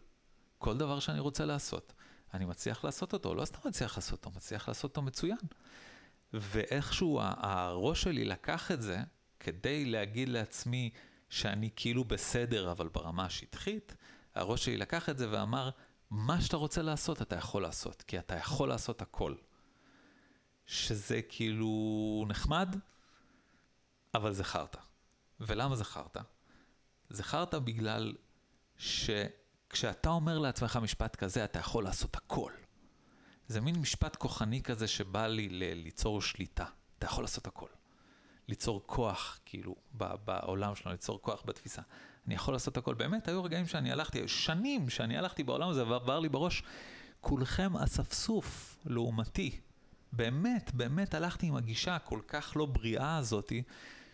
כל 0.58 0.78
דבר 0.78 1.00
שאני 1.00 1.20
רוצה 1.20 1.46
לעשות, 1.46 1.94
אני 2.34 2.46
מצליח 2.46 2.84
לעשות 2.84 3.14
אותו, 3.14 3.36
לא 3.36 3.46
סתם 3.46 3.60
מצליח 3.70 3.98
לעשות 3.98 4.26
אותו, 4.26 4.38
מצליח 4.38 4.68
לעשות 4.68 4.84
אותו 4.84 5.02
מצוין. 5.02 5.38
ואיכשהו 6.34 7.20
הראש 7.22 8.02
שלי 8.02 8.26
לקח 8.26 8.72
את 8.72 8.82
זה 8.82 8.98
כדי 9.40 9.86
להגיד 9.86 10.30
לעצמי 10.30 10.90
שאני 11.30 11.70
כאילו 11.76 12.04
בסדר, 12.04 12.72
אבל 12.72 12.88
ברמה 12.88 13.26
השטחית, 13.26 13.96
הראש 14.36 14.66
שלי 14.66 14.78
לקח 14.78 15.10
את 15.10 15.18
זה 15.18 15.32
ואמר, 15.32 15.70
מה 16.10 16.42
שאתה 16.42 16.58
רוצה 16.58 16.82
לעשות, 16.82 17.22
אתה 17.22 17.36
יכול 17.36 17.62
לעשות, 17.62 18.02
כי 18.02 18.20
אתה 18.20 18.36
יכול 18.36 18.70
לעשות 18.70 19.02
הכל. 19.02 19.36
שזה 20.66 21.22
כאילו 21.30 22.26
נחמד, 22.28 22.76
אבל 24.14 24.34
זה 24.34 24.44
חרטא. 24.44 24.80
ולמה 25.40 25.76
זה 25.76 25.84
חרטא? 25.84 26.22
זה 27.10 27.24
חרטא 27.24 27.60
בגלל 27.60 28.16
שכשאתה 28.78 30.10
אומר 30.10 30.40
לעצמך 30.40 30.80
משפט 30.84 31.16
כזה, 31.16 31.46
אתה 31.46 31.60
יכול 31.60 31.84
לעשות 31.84 32.16
הכל. 32.16 32.52
זה 33.48 33.62
מין 33.62 33.76
משפט 33.80 34.16
כוחני 34.16 34.62
כזה 34.62 34.88
שבא 34.88 35.28
לי 35.28 35.50
ליצור 35.76 36.22
שליטה. 36.22 36.66
אתה 36.98 37.06
יכול 37.06 37.24
לעשות 37.24 37.48
הכל. 37.48 37.68
ליצור 38.48 38.84
כוח, 38.86 39.40
כאילו, 39.46 39.76
בעולם 39.94 40.76
שלנו, 40.76 40.92
ליצור 40.92 41.22
כוח 41.22 41.44
בתפיסה. 41.46 41.82
אני 42.28 42.36
יכול 42.36 42.54
לעשות 42.54 42.78
הכל. 42.78 42.94
באמת, 42.94 43.28
היו 43.28 43.44
רגעים 43.44 43.68
שאני 43.68 43.92
הלכתי, 43.92 44.28
שנים 44.28 44.90
שאני 44.90 45.18
הלכתי 45.18 45.44
בעולם 45.44 45.70
הזה, 45.70 45.88
ועבר 45.88 46.20
לי 46.20 46.30
בראש, 46.30 46.64
כולכם 47.22 47.78
אספסוף 47.78 48.78
לעומתי. 48.86 49.60
באמת, 50.12 50.72
באמת 50.74 51.14
הלכתי 51.14 51.48
עם 51.48 51.56
הגישה 51.56 51.96
הכל 51.96 52.20
כך 52.28 52.54
לא 52.56 52.66
בריאה 52.66 53.18
הזאתי, 53.18 53.64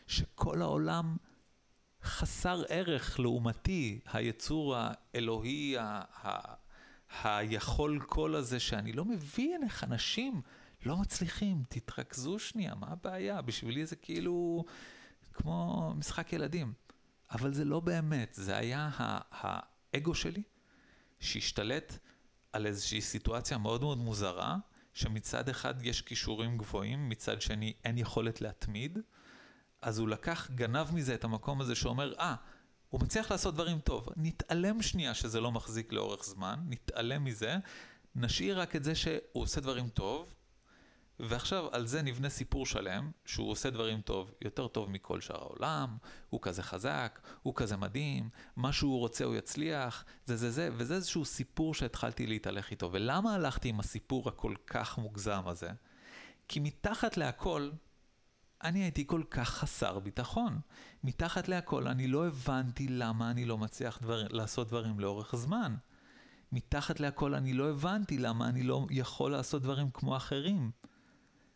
שכל 0.07 0.61
העולם 0.61 1.17
חסר 2.03 2.63
ערך 2.69 3.19
לעומתי, 3.19 3.99
היצור 4.13 4.75
האלוהי, 4.77 5.77
ה- 5.77 6.01
ה- 6.23 6.55
היכול 7.23 7.99
כל 8.07 8.35
הזה, 8.35 8.59
שאני 8.59 8.93
לא 8.93 9.05
מבין 9.05 9.63
איך 9.63 9.83
אנשים 9.83 10.41
לא 10.85 10.97
מצליחים, 10.97 11.63
תתרכזו 11.69 12.39
שנייה, 12.39 12.75
מה 12.75 12.87
הבעיה? 12.87 13.41
בשבילי 13.41 13.85
זה 13.85 13.95
כאילו 13.95 14.63
כמו 15.33 15.93
משחק 15.95 16.33
ילדים. 16.33 16.73
אבל 17.31 17.53
זה 17.53 17.65
לא 17.65 17.79
באמת, 17.79 18.33
זה 18.33 18.57
היה 18.57 18.89
האגו 19.31 20.15
שלי 20.15 20.43
שהשתלט 21.19 21.97
על 22.53 22.65
איזושהי 22.65 23.01
סיטואציה 23.01 23.57
מאוד 23.57 23.81
מאוד 23.81 23.97
מוזרה, 23.97 24.57
שמצד 24.93 25.49
אחד 25.49 25.85
יש 25.85 26.01
כישורים 26.01 26.57
גבוהים, 26.57 27.09
מצד 27.09 27.41
שני 27.41 27.73
אין 27.83 27.97
יכולת 27.97 28.41
להתמיד, 28.41 28.99
אז 29.81 29.99
הוא 29.99 30.09
לקח, 30.09 30.51
גנב 30.55 30.93
מזה 30.93 31.15
את 31.15 31.23
המקום 31.23 31.61
הזה 31.61 31.75
שאומר, 31.75 32.13
אה, 32.19 32.33
ah, 32.33 32.37
הוא 32.89 33.01
מצליח 33.01 33.31
לעשות 33.31 33.53
דברים 33.53 33.79
טוב, 33.79 34.09
נתעלם 34.17 34.81
שנייה 34.81 35.13
שזה 35.13 35.41
לא 35.41 35.51
מחזיק 35.51 35.93
לאורך 35.93 36.23
זמן, 36.23 36.59
נתעלם 36.67 37.23
מזה, 37.23 37.55
נשאיר 38.15 38.61
רק 38.61 38.75
את 38.75 38.83
זה 38.83 38.95
שהוא 38.95 39.21
עושה 39.33 39.61
דברים 39.61 39.89
טוב, 39.89 40.33
ועכשיו 41.27 41.67
על 41.71 41.87
זה 41.87 42.01
נבנה 42.01 42.29
סיפור 42.29 42.65
שלם, 42.65 43.11
שהוא 43.25 43.51
עושה 43.51 43.69
דברים 43.69 44.01
טוב, 44.01 44.31
יותר 44.41 44.67
טוב 44.67 44.89
מכל 44.89 45.21
שאר 45.21 45.41
העולם, 45.41 45.97
הוא 46.29 46.41
כזה 46.41 46.63
חזק, 46.63 47.19
הוא 47.41 47.55
כזה 47.55 47.77
מדהים, 47.77 48.29
מה 48.55 48.73
שהוא 48.73 48.99
רוצה 48.99 49.25
הוא 49.25 49.35
יצליח, 49.35 50.05
זה 50.25 50.37
זה 50.37 50.51
זה, 50.51 50.69
וזה 50.73 50.95
איזשהו 50.95 51.25
סיפור 51.25 51.73
שהתחלתי 51.73 52.27
להתהלך 52.27 52.71
איתו. 52.71 52.89
ולמה 52.91 53.35
הלכתי 53.35 53.69
עם 53.69 53.79
הסיפור 53.79 54.29
הכל 54.29 54.53
כך 54.67 54.97
מוגזם 54.97 55.41
הזה? 55.45 55.69
כי 56.47 56.59
מתחת 56.59 57.17
להכל, 57.17 57.69
אני 58.63 58.83
הייתי 58.83 59.07
כל 59.07 59.23
כך 59.31 59.49
חסר 59.49 59.99
ביטחון. 59.99 60.59
מתחת 61.03 61.47
להכל 61.47 61.87
אני 61.87 62.07
לא 62.07 62.27
הבנתי 62.27 62.87
למה 62.87 63.31
אני 63.31 63.45
לא 63.45 63.57
מצליח 63.57 63.99
דבר, 64.01 64.27
לעשות 64.29 64.67
דברים 64.67 64.99
לאורך 64.99 65.35
זמן. 65.35 65.75
מתחת 66.51 66.99
להכל 66.99 67.35
אני 67.35 67.53
לא 67.53 67.69
הבנתי 67.69 68.17
למה 68.17 68.49
אני 68.49 68.63
לא 68.63 68.87
יכול 68.89 69.31
לעשות 69.31 69.61
דברים 69.61 69.91
כמו 69.93 70.17
אחרים. 70.17 70.71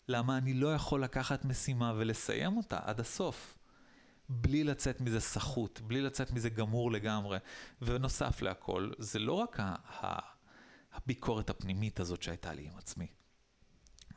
למה 0.07 0.37
אני 0.37 0.53
לא 0.53 0.75
יכול 0.75 1.03
לקחת 1.03 1.45
משימה 1.45 1.93
ולסיים 1.97 2.57
אותה 2.57 2.79
עד 2.83 2.99
הסוף. 2.99 3.57
בלי 4.29 4.63
לצאת 4.63 5.01
מזה 5.01 5.19
סחוט, 5.19 5.79
בלי 5.79 6.01
לצאת 6.01 6.31
מזה 6.31 6.49
גמור 6.49 6.91
לגמרי. 6.91 7.37
ונוסף 7.81 8.41
להכל, 8.41 8.91
זה 8.97 9.19
לא 9.19 9.33
רק 9.33 9.59
הביקורת 10.93 11.49
הפנימית 11.49 11.99
הזאת 11.99 12.23
שהייתה 12.23 12.53
לי 12.53 12.67
עם 12.67 12.77
עצמי. 12.77 13.07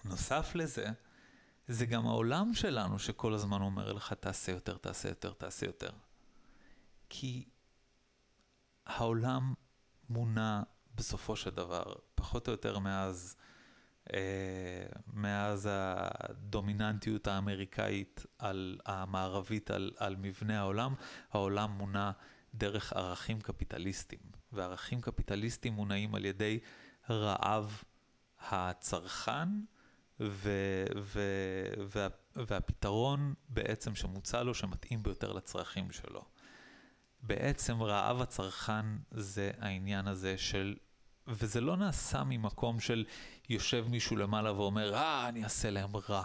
נוסף 0.04 0.54
לזה, 0.54 0.86
זה 1.68 1.86
גם 1.86 2.06
העולם 2.06 2.54
שלנו 2.54 2.98
שכל 2.98 3.34
הזמן 3.34 3.60
אומר 3.62 3.92
לך, 3.92 4.12
תעשה 4.12 4.52
יותר, 4.52 4.76
תעשה 4.76 5.08
יותר, 5.08 5.32
תעשה 5.32 5.66
יותר. 5.66 5.90
כי 7.08 7.48
העולם 8.86 9.54
מונע 10.10 10.62
בסופו 10.94 11.36
של 11.36 11.50
דבר, 11.50 11.94
פחות 12.14 12.48
או 12.48 12.52
יותר 12.52 12.78
מאז, 12.78 13.36
מאז 15.12 15.68
הדומיננטיות 15.72 17.26
האמריקאית 17.26 18.26
על, 18.38 18.78
המערבית 18.86 19.70
על, 19.70 19.92
על 19.96 20.16
מבנה 20.16 20.58
העולם, 20.58 20.94
העולם 21.32 21.70
מונע 21.70 22.10
דרך 22.54 22.92
ערכים 22.92 23.40
קפיטליסטיים. 23.40 24.22
וערכים 24.52 25.00
קפיטליסטיים 25.00 25.74
מונעים 25.74 26.14
על 26.14 26.24
ידי 26.24 26.58
רעב 27.10 27.82
הצרכן, 28.40 29.48
ו, 30.20 30.50
ו, 31.02 31.20
וה, 31.88 32.08
והפתרון 32.36 33.34
בעצם 33.48 33.94
שמוצע 33.94 34.42
לו, 34.42 34.54
שמתאים 34.54 35.02
ביותר 35.02 35.32
לצרכים 35.32 35.92
שלו. 35.92 36.24
בעצם 37.22 37.82
רעב 37.82 38.20
הצרכן 38.20 38.86
זה 39.10 39.50
העניין 39.58 40.06
הזה 40.08 40.38
של, 40.38 40.76
וזה 41.28 41.60
לא 41.60 41.76
נעשה 41.76 42.24
ממקום 42.24 42.80
של 42.80 43.04
יושב 43.48 43.84
מישהו 43.88 44.16
למעלה 44.16 44.52
ואומר, 44.52 44.94
אה, 44.94 45.28
אני 45.28 45.44
אעשה 45.44 45.70
להם 45.70 45.96
רע. 46.08 46.22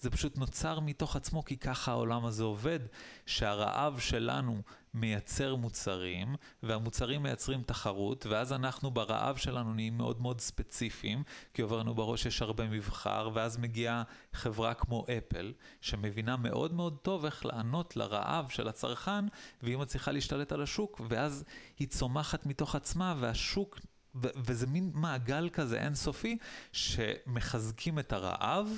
זה 0.00 0.10
פשוט 0.10 0.38
נוצר 0.38 0.80
מתוך 0.80 1.16
עצמו, 1.16 1.44
כי 1.44 1.56
ככה 1.56 1.92
העולם 1.92 2.24
הזה 2.24 2.44
עובד, 2.44 2.80
שהרעב 3.26 3.98
שלנו 3.98 4.62
מייצר 4.94 5.54
מוצרים, 5.54 6.34
והמוצרים 6.62 7.22
מייצרים 7.22 7.62
תחרות, 7.62 8.26
ואז 8.26 8.52
אנחנו 8.52 8.90
ברעב 8.90 9.36
שלנו 9.36 9.74
נהיים 9.74 9.98
מאוד 9.98 10.20
מאוד 10.20 10.40
ספציפיים, 10.40 11.22
כי 11.54 11.62
עובר 11.62 11.78
לנו 11.78 11.94
בראש 11.94 12.26
יש 12.26 12.42
הרבה 12.42 12.68
מבחר, 12.68 13.30
ואז 13.34 13.56
מגיעה 13.56 14.02
חברה 14.32 14.74
כמו 14.74 15.04
אפל, 15.18 15.52
שמבינה 15.80 16.36
מאוד 16.36 16.72
מאוד 16.72 16.96
טוב 17.02 17.24
איך 17.24 17.46
לענות 17.46 17.96
לרעב 17.96 18.48
של 18.48 18.68
הצרכן, 18.68 19.24
והיא 19.62 19.76
מצליחה 19.76 20.12
להשתלט 20.12 20.52
על 20.52 20.62
השוק, 20.62 21.00
ואז 21.08 21.44
היא 21.78 21.88
צומחת 21.88 22.46
מתוך 22.46 22.74
עצמה, 22.74 23.14
והשוק... 23.18 23.78
וזה 24.20 24.66
מין 24.66 24.90
מעגל 24.94 25.48
כזה 25.52 25.80
אינסופי, 25.80 26.38
שמחזקים 26.72 27.98
את 27.98 28.12
הרעב, 28.12 28.68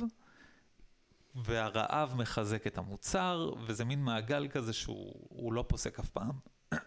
והרעב 1.34 2.14
מחזק 2.14 2.66
את 2.66 2.78
המוצר, 2.78 3.52
וזה 3.66 3.84
מין 3.84 4.04
מעגל 4.04 4.48
כזה 4.48 4.72
שהוא 4.72 5.52
לא 5.52 5.64
פוסק 5.68 5.98
אף 5.98 6.10
פעם. 6.10 6.38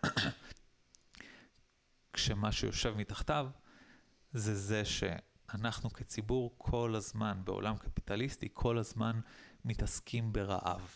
כשמה 2.14 2.52
שיושב 2.52 2.94
מתחתיו 2.98 3.48
זה 4.34 4.56
זה 4.56 4.86
שאנחנו 4.86 5.94
כציבור 5.94 6.56
כל 6.58 6.96
הזמן, 6.96 7.42
בעולם 7.44 7.78
קפיטליסטי, 7.78 8.50
כל 8.54 8.78
הזמן 8.78 9.20
מתעסקים 9.66 10.34
ברעב. 10.34 10.96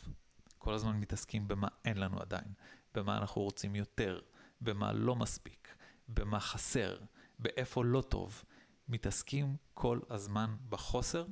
כל 0.58 0.74
הזמן 0.74 1.00
מתעסקים 1.00 1.48
במה 1.48 1.68
אין 1.86 1.98
לנו 1.98 2.22
עדיין, 2.22 2.54
במה 2.94 3.18
אנחנו 3.18 3.42
רוצים 3.42 3.76
יותר, 3.76 4.20
במה 4.62 4.94
לא 4.94 5.16
מספיק, 5.16 5.76
במה 6.08 6.40
חסר, 6.40 6.98
באיפה 7.40 7.86
לא 7.86 8.02
טוב. 8.02 8.44
מתעסקים 8.90 9.56
כל 9.74 10.00
הזמן 10.10 10.56
בחוסר 10.70 11.26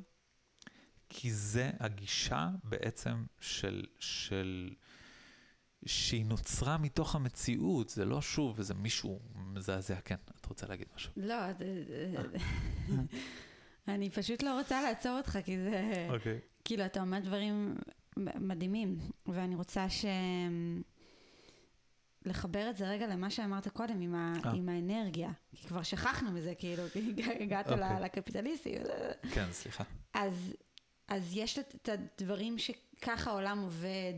כי 1.10 1.34
זה 1.34 1.72
הגישה 1.80 2.50
בעצם 2.64 3.26
של, 3.40 3.86
של, 4.00 4.74
שהיא 5.86 6.26
נוצרה 6.26 6.78
מתוך 6.78 7.16
המציאות, 7.16 7.90
זה 7.90 8.06
לא 8.06 8.22
שוב 8.22 8.58
איזה 8.58 8.74
מישהו 8.74 9.20
מזעזע, 9.36 9.96
כן, 10.06 10.16
את 10.40 10.46
רוצה 10.46 10.68
להגיד 10.68 10.88
משהו? 10.96 11.12
לא, 11.18 11.36
אני 13.88 14.10
פשוט 14.10 14.44
לא 14.44 14.60
רוצה 14.60 14.82
לעצור 14.82 15.18
אותך, 15.18 15.40
כי 15.46 15.58
זה, 15.58 16.08
okay. 16.10 16.14
אוקיי. 16.14 16.40
כאילו, 16.64 16.86
אתה 16.86 17.02
אומר 17.02 17.20
דברים 17.20 17.76
מדהימים, 18.18 18.98
ואני 19.26 19.56
רוצה 19.56 19.90
ש... 19.90 20.06
לחבר 22.26 22.70
את 22.70 22.78
זה 22.78 22.90
רגע 22.90 23.08
למה 23.08 23.30
שאמרת 23.30 23.68
קודם 23.68 24.02
עם, 24.02 24.16
ה, 24.16 24.34
אה. 24.46 24.52
עם 24.52 24.70
האנרגיה, 24.70 25.30
כי 25.56 25.68
כבר 25.68 25.84
שכחנו 25.84 26.32
מזה, 26.32 26.54
כאילו, 26.58 26.84
הגעת 27.42 27.68
okay. 27.68 27.72
אוקיי. 27.72 28.02
לקפיטליסטי. 28.02 28.76
כן, 29.34 29.46
סליחה. 29.52 29.84
אז 30.14 30.54
אז 31.08 31.32
יש 31.34 31.60
את 31.60 31.90
הדברים 31.90 32.58
שככה 32.58 33.32
העולם 33.32 33.60
עובד, 33.60 34.14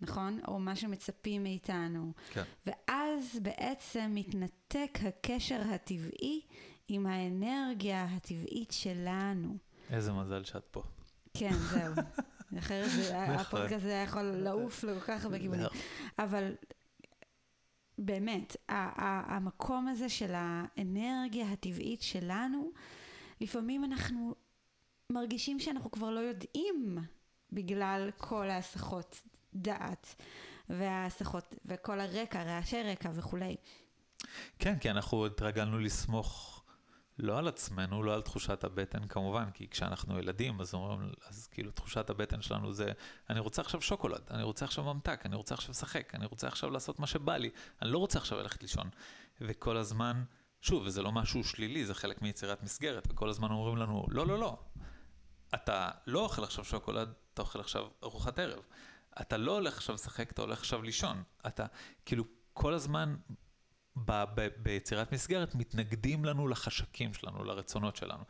נכון? 0.00 0.40
או 0.48 0.58
מה 0.58 0.76
שמצפים 0.76 1.42
מאיתנו. 1.42 2.12
כן. 2.30 2.42
ואז 2.66 3.38
בעצם 3.42 4.12
מתנתק 4.14 4.98
הקשר 5.08 5.60
הטבעי 5.74 6.40
עם 6.88 7.06
האנרגיה 7.06 8.04
הטבעית 8.04 8.70
שלנו. 8.70 9.56
איזה 9.90 10.12
מזל 10.12 10.44
שאת 10.44 10.64
פה. 10.70 10.82
כן, 11.34 11.52
זהו. 11.52 11.94
אחרת 12.58 12.90
הפודקאסט 13.40 13.72
הזה 13.72 13.92
היה 13.92 14.02
יכול 14.02 14.22
לעוף 14.22 14.84
לכל 14.84 15.00
כך 15.00 15.24
הרבה 15.24 15.38
כיוונים. 15.38 15.66
אבל 16.18 16.52
באמת, 17.98 18.56
המקום 18.68 19.88
הזה 19.88 20.08
של 20.08 20.32
האנרגיה 20.34 21.52
הטבעית 21.52 22.02
שלנו, 22.02 22.70
לפעמים 23.40 23.84
אנחנו 23.84 24.34
מרגישים 25.12 25.60
שאנחנו 25.60 25.90
כבר 25.90 26.10
לא 26.10 26.20
יודעים 26.20 26.98
בגלל 27.52 28.10
כל 28.16 28.50
ההסחות 28.50 29.22
דעת 29.54 30.14
וההסחות 30.68 31.54
וכל 31.64 32.00
הרקע, 32.00 32.42
רעשי 32.42 32.82
רקע 32.82 33.10
וכולי. 33.14 33.56
כן, 34.58 34.78
כי 34.78 34.90
אנחנו 34.90 35.26
התרגלנו 35.26 35.78
לסמוך 35.78 36.55
לא 37.18 37.38
על 37.38 37.48
עצמנו, 37.48 38.02
לא 38.02 38.14
על 38.14 38.22
תחושת 38.22 38.64
הבטן 38.64 39.08
כמובן, 39.08 39.50
כי 39.50 39.68
כשאנחנו 39.68 40.18
ילדים, 40.18 40.60
אז 40.60 40.74
אומרים, 40.74 41.12
אז 41.28 41.46
כאילו 41.46 41.70
תחושת 41.70 42.10
הבטן 42.10 42.42
שלנו 42.42 42.72
זה, 42.72 42.92
אני 43.30 43.40
רוצה 43.40 43.62
עכשיו 43.62 43.80
שוקולד, 43.80 44.22
אני 44.30 44.42
רוצה 44.42 44.64
עכשיו 44.64 44.84
ממתק, 44.84 45.20
אני 45.24 45.36
רוצה 45.36 45.54
עכשיו 45.54 45.70
לשחק, 45.70 46.14
אני 46.14 46.26
רוצה 46.26 46.48
עכשיו 46.48 46.70
לעשות 46.70 46.98
מה 46.98 47.06
שבא 47.06 47.36
לי, 47.36 47.50
אני 47.82 47.90
לא 47.90 47.98
רוצה 47.98 48.18
עכשיו 48.18 48.38
ללכת 48.38 48.62
לישון. 48.62 48.90
וכל 49.40 49.76
הזמן, 49.76 50.24
שוב, 50.60 50.82
וזה 50.86 51.02
לא 51.02 51.12
משהו 51.12 51.44
שלילי, 51.44 51.86
זה 51.86 51.94
חלק 51.94 52.22
מיצירת 52.22 52.62
מסגרת, 52.62 53.08
וכל 53.10 53.28
הזמן 53.28 53.50
אומרים 53.50 53.76
לנו, 53.76 54.06
לא, 54.08 54.26
לא, 54.26 54.38
לא, 54.38 54.58
אתה 55.54 55.90
לא 56.06 56.20
אוכל 56.20 56.44
עכשיו 56.44 56.64
שוקולד, 56.64 57.12
אתה 57.34 57.42
אוכל 57.42 57.60
עכשיו 57.60 57.86
ארוחת 58.02 58.38
ערב. 58.38 58.60
אתה 59.20 59.36
לא 59.36 59.52
הולך 59.52 59.76
עכשיו 59.76 59.94
לשחק, 59.94 60.30
אתה 60.30 60.42
הולך 60.42 60.58
עכשיו 60.58 60.82
לישון. 60.82 61.22
אתה, 61.46 61.66
כאילו, 62.04 62.24
כל 62.52 62.74
הזמן 62.74 63.16
ביצירת 64.62 65.12
מסגרת 65.12 65.54
מתנגדים 65.54 66.24
לנו 66.24 66.48
לחשקים 66.48 67.14
שלנו, 67.14 67.44
לרצונות 67.44 67.96
שלנו. 67.96 68.24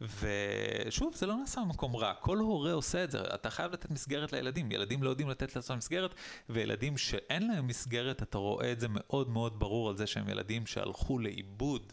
ושוב, 0.00 1.14
זה 1.14 1.26
לא 1.26 1.36
נעשה 1.36 1.60
במקום 1.60 1.96
רע, 1.96 2.14
כל 2.14 2.38
הורה 2.38 2.72
עושה 2.72 3.04
את 3.04 3.10
זה, 3.10 3.20
אתה 3.34 3.50
חייב 3.50 3.72
לתת 3.72 3.90
מסגרת 3.90 4.32
לילדים, 4.32 4.72
ילדים 4.72 5.02
לא 5.02 5.10
יודעים 5.10 5.28
לתת 5.28 5.56
לעצמם 5.56 5.76
מסגרת, 5.76 6.14
וילדים 6.48 6.98
שאין 6.98 7.48
להם 7.48 7.66
מסגרת, 7.66 8.22
אתה 8.22 8.38
רואה 8.38 8.72
את 8.72 8.80
זה 8.80 8.86
מאוד 8.90 9.28
מאוד 9.28 9.58
ברור 9.58 9.88
על 9.88 9.96
זה 9.96 10.06
שהם 10.06 10.28
ילדים 10.28 10.66
שהלכו 10.66 11.18
לאיבוד. 11.18 11.92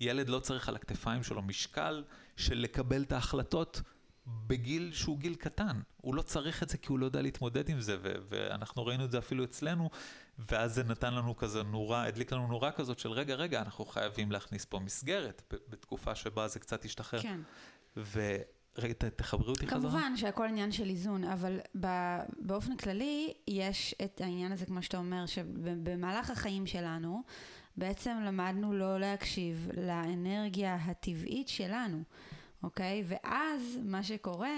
ילד 0.00 0.28
לא 0.28 0.38
צריך 0.38 0.68
על 0.68 0.76
הכתפיים 0.76 1.22
שלו 1.22 1.42
משקל 1.42 2.04
של 2.36 2.58
לקבל 2.58 3.02
את 3.02 3.12
ההחלטות 3.12 3.82
בגיל 4.26 4.92
שהוא 4.92 5.18
גיל 5.18 5.34
קטן. 5.34 5.80
הוא 5.96 6.14
לא 6.14 6.22
צריך 6.22 6.62
את 6.62 6.68
זה 6.68 6.78
כי 6.78 6.88
הוא 6.88 6.98
לא 6.98 7.06
יודע 7.06 7.22
להתמודד 7.22 7.68
עם 7.68 7.80
זה, 7.80 7.96
ואנחנו 8.02 8.86
ראינו 8.86 9.04
את 9.04 9.10
זה 9.10 9.18
אפילו 9.18 9.44
אצלנו, 9.44 9.90
ואז 10.38 10.74
זה 10.74 10.84
נתן 10.84 11.14
לנו 11.14 11.36
כזה 11.36 11.62
נורה, 11.62 12.04
הדליק 12.04 12.32
לנו 12.32 12.46
נורה 12.46 12.72
כזאת 12.72 12.98
של 12.98 13.10
רגע, 13.10 13.34
רגע, 13.34 13.60
אנחנו 13.60 13.84
חייבים 13.84 14.32
להכניס 14.32 14.64
פה 14.64 14.78
מסגרת, 14.78 15.54
בתקופה 15.68 16.14
שבה 16.14 16.48
זה 16.48 16.60
קצת 16.60 16.84
השתחרר. 16.84 17.20
כן. 17.20 17.40
ורגע, 17.96 18.94
תחברי 19.16 19.50
אותי 19.50 19.66
חזרה. 19.66 19.80
כמובן 19.80 20.16
שהכל 20.16 20.44
עניין 20.44 20.72
של 20.72 20.88
איזון, 20.88 21.24
אבל 21.24 21.58
באופן 22.38 22.76
כללי 22.76 23.32
יש 23.48 23.94
את 24.04 24.20
העניין 24.20 24.52
הזה, 24.52 24.66
כמו 24.66 24.82
שאתה 24.82 24.96
אומר, 24.96 25.26
שבמהלך 25.26 26.30
החיים 26.30 26.66
שלנו, 26.66 27.22
בעצם 27.76 28.16
למדנו 28.26 28.72
לא 28.72 29.00
להקשיב 29.00 29.70
לאנרגיה 29.76 30.74
הטבעית 30.74 31.48
שלנו, 31.48 32.02
אוקיי? 32.62 33.04
ואז 33.06 33.78
מה 33.84 34.02
שקורה... 34.02 34.50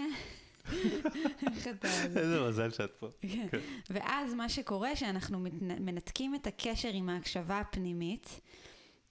איזה 2.17 2.41
מזל 2.49 2.71
שאת 2.71 2.91
פה. 2.99 3.09
כן. 3.21 3.47
כן. 3.51 3.59
ואז 3.91 4.35
מה 4.35 4.49
שקורה, 4.49 4.97
שאנחנו 4.97 5.39
מנתקים 5.61 6.35
את 6.35 6.47
הקשר 6.47 6.91
עם 6.93 7.09
ההקשבה 7.09 7.61
הפנימית, 7.61 8.41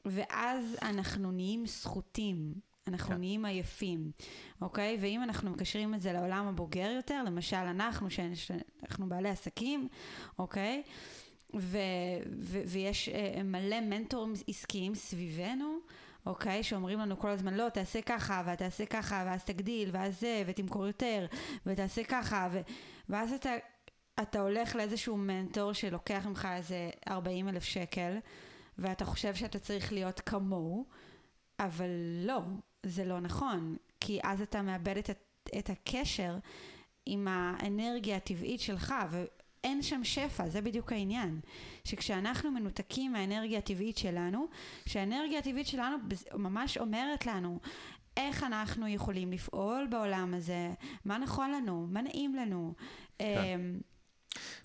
ואז 0.06 0.78
אנחנו 0.82 1.32
נהיים 1.32 1.68
סחוטים. 1.68 2.54
אנחנו 2.88 3.10
כן. 3.10 3.20
נהיים 3.20 3.46
עייפים, 3.46 4.12
אוקיי? 4.62 4.98
ואם 5.02 5.24
אנחנו 5.24 5.52
מקשרים 5.52 5.94
את 5.94 6.02
זה 6.02 6.14
לעולם 6.14 6.48
הבוגר 6.48 6.92
יותר, 6.96 7.24
למשל 7.26 7.56
אנחנו, 7.56 8.08
שאנחנו 8.10 9.10
בעלי 9.10 9.30
עסקים, 9.30 9.88
אוקיי? 10.40 10.84
ו, 11.56 11.78
ו, 12.40 12.62
ויש 12.68 13.10
uh, 13.10 13.44
מלא 13.44 13.82
מנטורים 13.82 14.34
עסקיים 14.48 14.96
סביבנו, 14.96 15.80
אוקיי? 16.26 16.64
שאומרים 16.64 17.00
לנו 17.00 17.18
כל 17.18 17.30
הזמן, 17.30 17.54
לא, 17.54 17.70
תעשה 17.70 18.02
ככה, 18.02 18.44
ותעשה 18.54 18.86
ככה, 18.86 19.24
ואז 19.28 19.44
תגדיל, 19.44 19.90
ואז 19.94 20.20
זה, 20.20 20.44
ותמכור 20.46 20.88
יותר, 20.88 21.26
ותעשה 21.66 22.04
ככה, 22.04 22.48
ו... 22.52 22.62
ואז 23.10 23.34
אתה, 23.34 23.52
אתה 24.22 24.40
הולך 24.40 24.76
לאיזשהו 24.76 25.18
מנטור 25.18 25.74
שלוקח 25.74 26.26
ממך 26.26 26.48
איזה 26.56 26.90
40 27.10 27.50
אלף 27.50 27.64
שקל, 27.64 28.18
ואתה 28.78 29.06
חושב 29.06 29.36
שאתה 29.36 29.60
צריך 29.60 29.94
להיות 29.94 30.20
כמוהו, 30.20 30.86
אבל 31.60 31.90
לא, 32.26 32.40
זה 32.84 33.06
לא 33.06 33.20
נכון, 33.20 33.78
כי 34.00 34.20
אז 34.24 34.42
אתה 34.42 34.62
מאבד 34.62 34.98
את, 34.98 35.10
את 35.58 35.70
הקשר 35.70 36.38
עם 37.06 37.28
האנרגיה 37.28 38.16
הטבעית 38.18 38.62
שלך. 38.62 38.94
אין 39.66 39.82
שם 39.82 40.04
שפע, 40.04 40.50
זה 40.50 40.62
בדיוק 40.62 40.92
העניין. 40.92 41.40
שכשאנחנו 41.84 42.52
מנותקים 42.52 43.14
מהאנרגיה 43.14 43.58
הטבעית 43.58 43.98
שלנו, 43.98 44.48
שהאנרגיה 44.86 45.40
הטבעית 45.40 45.68
שלנו 45.68 45.98
ממש 46.34 46.78
אומרת 46.78 47.26
לנו 47.26 47.60
איך 48.18 48.44
אנחנו 48.44 48.88
יכולים 48.88 49.32
לפעול 49.32 49.88
בעולם 49.90 50.34
הזה, 50.34 50.70
מה 51.06 51.18
נכון 51.18 51.52
לנו, 51.52 51.88
מה 51.90 52.02
נעים 52.02 52.36
לנו. 52.36 52.74
כן. 53.18 53.26
אמ, 53.26 53.80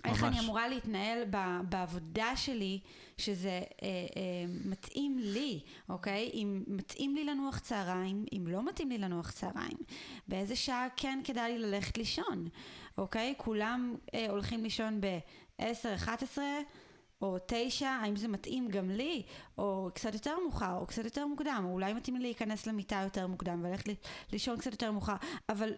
איך 0.05 0.25
אני 0.25 0.41
אמורה 0.41 0.69
להתנהל 0.69 1.25
בעבודה 1.69 2.37
שלי, 2.37 2.81
שזה 3.19 3.51
אה, 3.51 3.63
אה, 3.83 4.45
מתאים 4.65 5.19
לי, 5.19 5.61
אוקיי? 5.89 6.31
אם 6.35 6.63
מתאים 6.67 7.15
לי 7.15 7.25
לנוח 7.25 7.59
צהריים, 7.59 8.25
אם 8.33 8.47
לא 8.47 8.69
מתאים 8.69 8.89
לי 8.89 8.99
לנוח 8.99 9.31
צהריים, 9.31 9.79
באיזה 10.29 10.57
שעה 10.57 10.87
כן 10.97 11.21
כדאי 11.25 11.53
לי 11.53 11.59
ללכת 11.59 11.99
לישון, 11.99 12.49
אוקיי? 12.99 13.35
כולם 13.37 13.97
אה, 14.15 14.27
הולכים 14.31 14.63
לישון 14.63 15.01
ב-10, 15.01 15.95
11, 15.95 16.45
או 17.23 17.37
9, 17.47 17.89
האם 17.89 18.17
זה 18.17 18.29
מתאים 18.29 18.69
גם 18.69 18.91
לי, 18.91 19.23
או 19.59 19.91
קצת 19.95 20.15
יותר 20.15 20.39
מאוחר, 20.43 20.77
או 20.77 20.87
קצת 20.87 21.05
יותר 21.05 21.27
מוקדם, 21.27 21.63
או 21.67 21.73
אולי 21.73 21.93
מתאים 21.93 22.17
לי 22.17 22.23
להיכנס 22.23 22.67
למיטה 22.67 23.01
יותר 23.05 23.27
מוקדם 23.27 23.61
וללכת 23.65 23.85
לישון 24.33 24.59
קצת 24.59 24.73
יותר 24.73 24.93
מאוחר, 24.93 25.17
אבל 25.49 25.73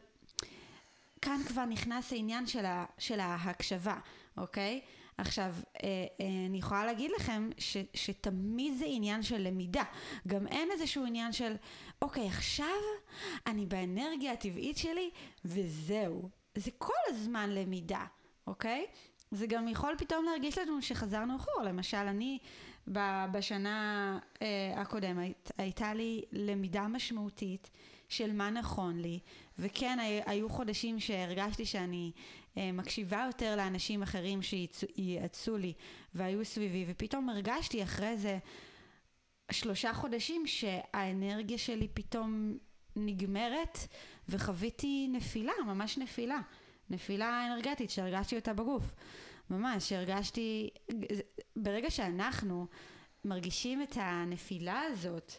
כאן 1.22 1.40
כבר 1.46 1.64
נכנס 1.64 2.12
העניין 2.12 2.46
של, 2.46 2.64
ה, 2.64 2.84
של 2.98 3.20
ההקשבה, 3.20 3.98
אוקיי? 4.36 4.80
עכשיו, 5.18 5.54
אה, 5.84 5.88
אה, 6.20 6.46
אני 6.48 6.58
יכולה 6.58 6.84
להגיד 6.84 7.10
לכם 7.16 7.50
ש, 7.58 7.76
שתמיד 7.94 8.74
זה 8.78 8.84
עניין 8.88 9.22
של 9.22 9.38
למידה. 9.38 9.84
גם 10.28 10.46
אין 10.46 10.70
איזשהו 10.70 11.04
עניין 11.06 11.32
של, 11.32 11.54
אוקיי, 12.02 12.28
עכשיו 12.28 12.66
אני 13.46 13.66
באנרגיה 13.66 14.32
הטבעית 14.32 14.76
שלי, 14.78 15.10
וזהו. 15.44 16.28
זה 16.54 16.70
כל 16.78 16.92
הזמן 17.08 17.50
למידה, 17.50 18.04
אוקיי? 18.46 18.86
זה 19.30 19.46
גם 19.46 19.68
יכול 19.68 19.94
פתאום 19.98 20.24
להרגיש 20.24 20.58
לנו 20.58 20.82
שחזרנו 20.82 21.36
אחורה. 21.36 21.64
למשל, 21.64 21.96
אני 21.96 22.38
בשנה 23.32 24.18
אה, 24.42 24.72
הקודמת, 24.76 25.52
הייתה 25.58 25.94
לי 25.94 26.22
למידה 26.32 26.88
משמעותית 26.88 27.70
של 28.08 28.32
מה 28.32 28.50
נכון 28.50 28.98
לי, 28.98 29.18
וכן, 29.58 29.98
היו 30.26 30.48
חודשים 30.48 31.00
שהרגשתי 31.00 31.66
שאני 31.66 32.12
אה, 32.56 32.72
מקשיבה 32.72 33.24
יותר 33.26 33.56
לאנשים 33.56 34.02
אחרים 34.02 34.40
שייעצו 34.42 35.56
לי 35.56 35.72
והיו 36.14 36.44
סביבי, 36.44 36.84
ופתאום 36.88 37.28
הרגשתי 37.28 37.82
אחרי 37.82 38.16
זה 38.16 38.38
שלושה 39.50 39.94
חודשים 39.94 40.46
שהאנרגיה 40.46 41.58
שלי 41.58 41.88
פתאום 41.94 42.58
נגמרת, 42.96 43.78
וחוויתי 44.28 45.08
נפילה, 45.12 45.52
ממש 45.66 45.98
נפילה. 45.98 46.40
נפילה 46.90 47.46
אנרגטית 47.46 47.90
שהרגשתי 47.90 48.36
אותה 48.36 48.52
בגוף. 48.52 48.94
ממש, 49.50 49.92
הרגשתי, 49.92 50.70
ברגע 51.56 51.90
שאנחנו 51.90 52.66
מרגישים 53.24 53.82
את 53.82 53.96
הנפילה 54.00 54.80
הזאת, 54.80 55.32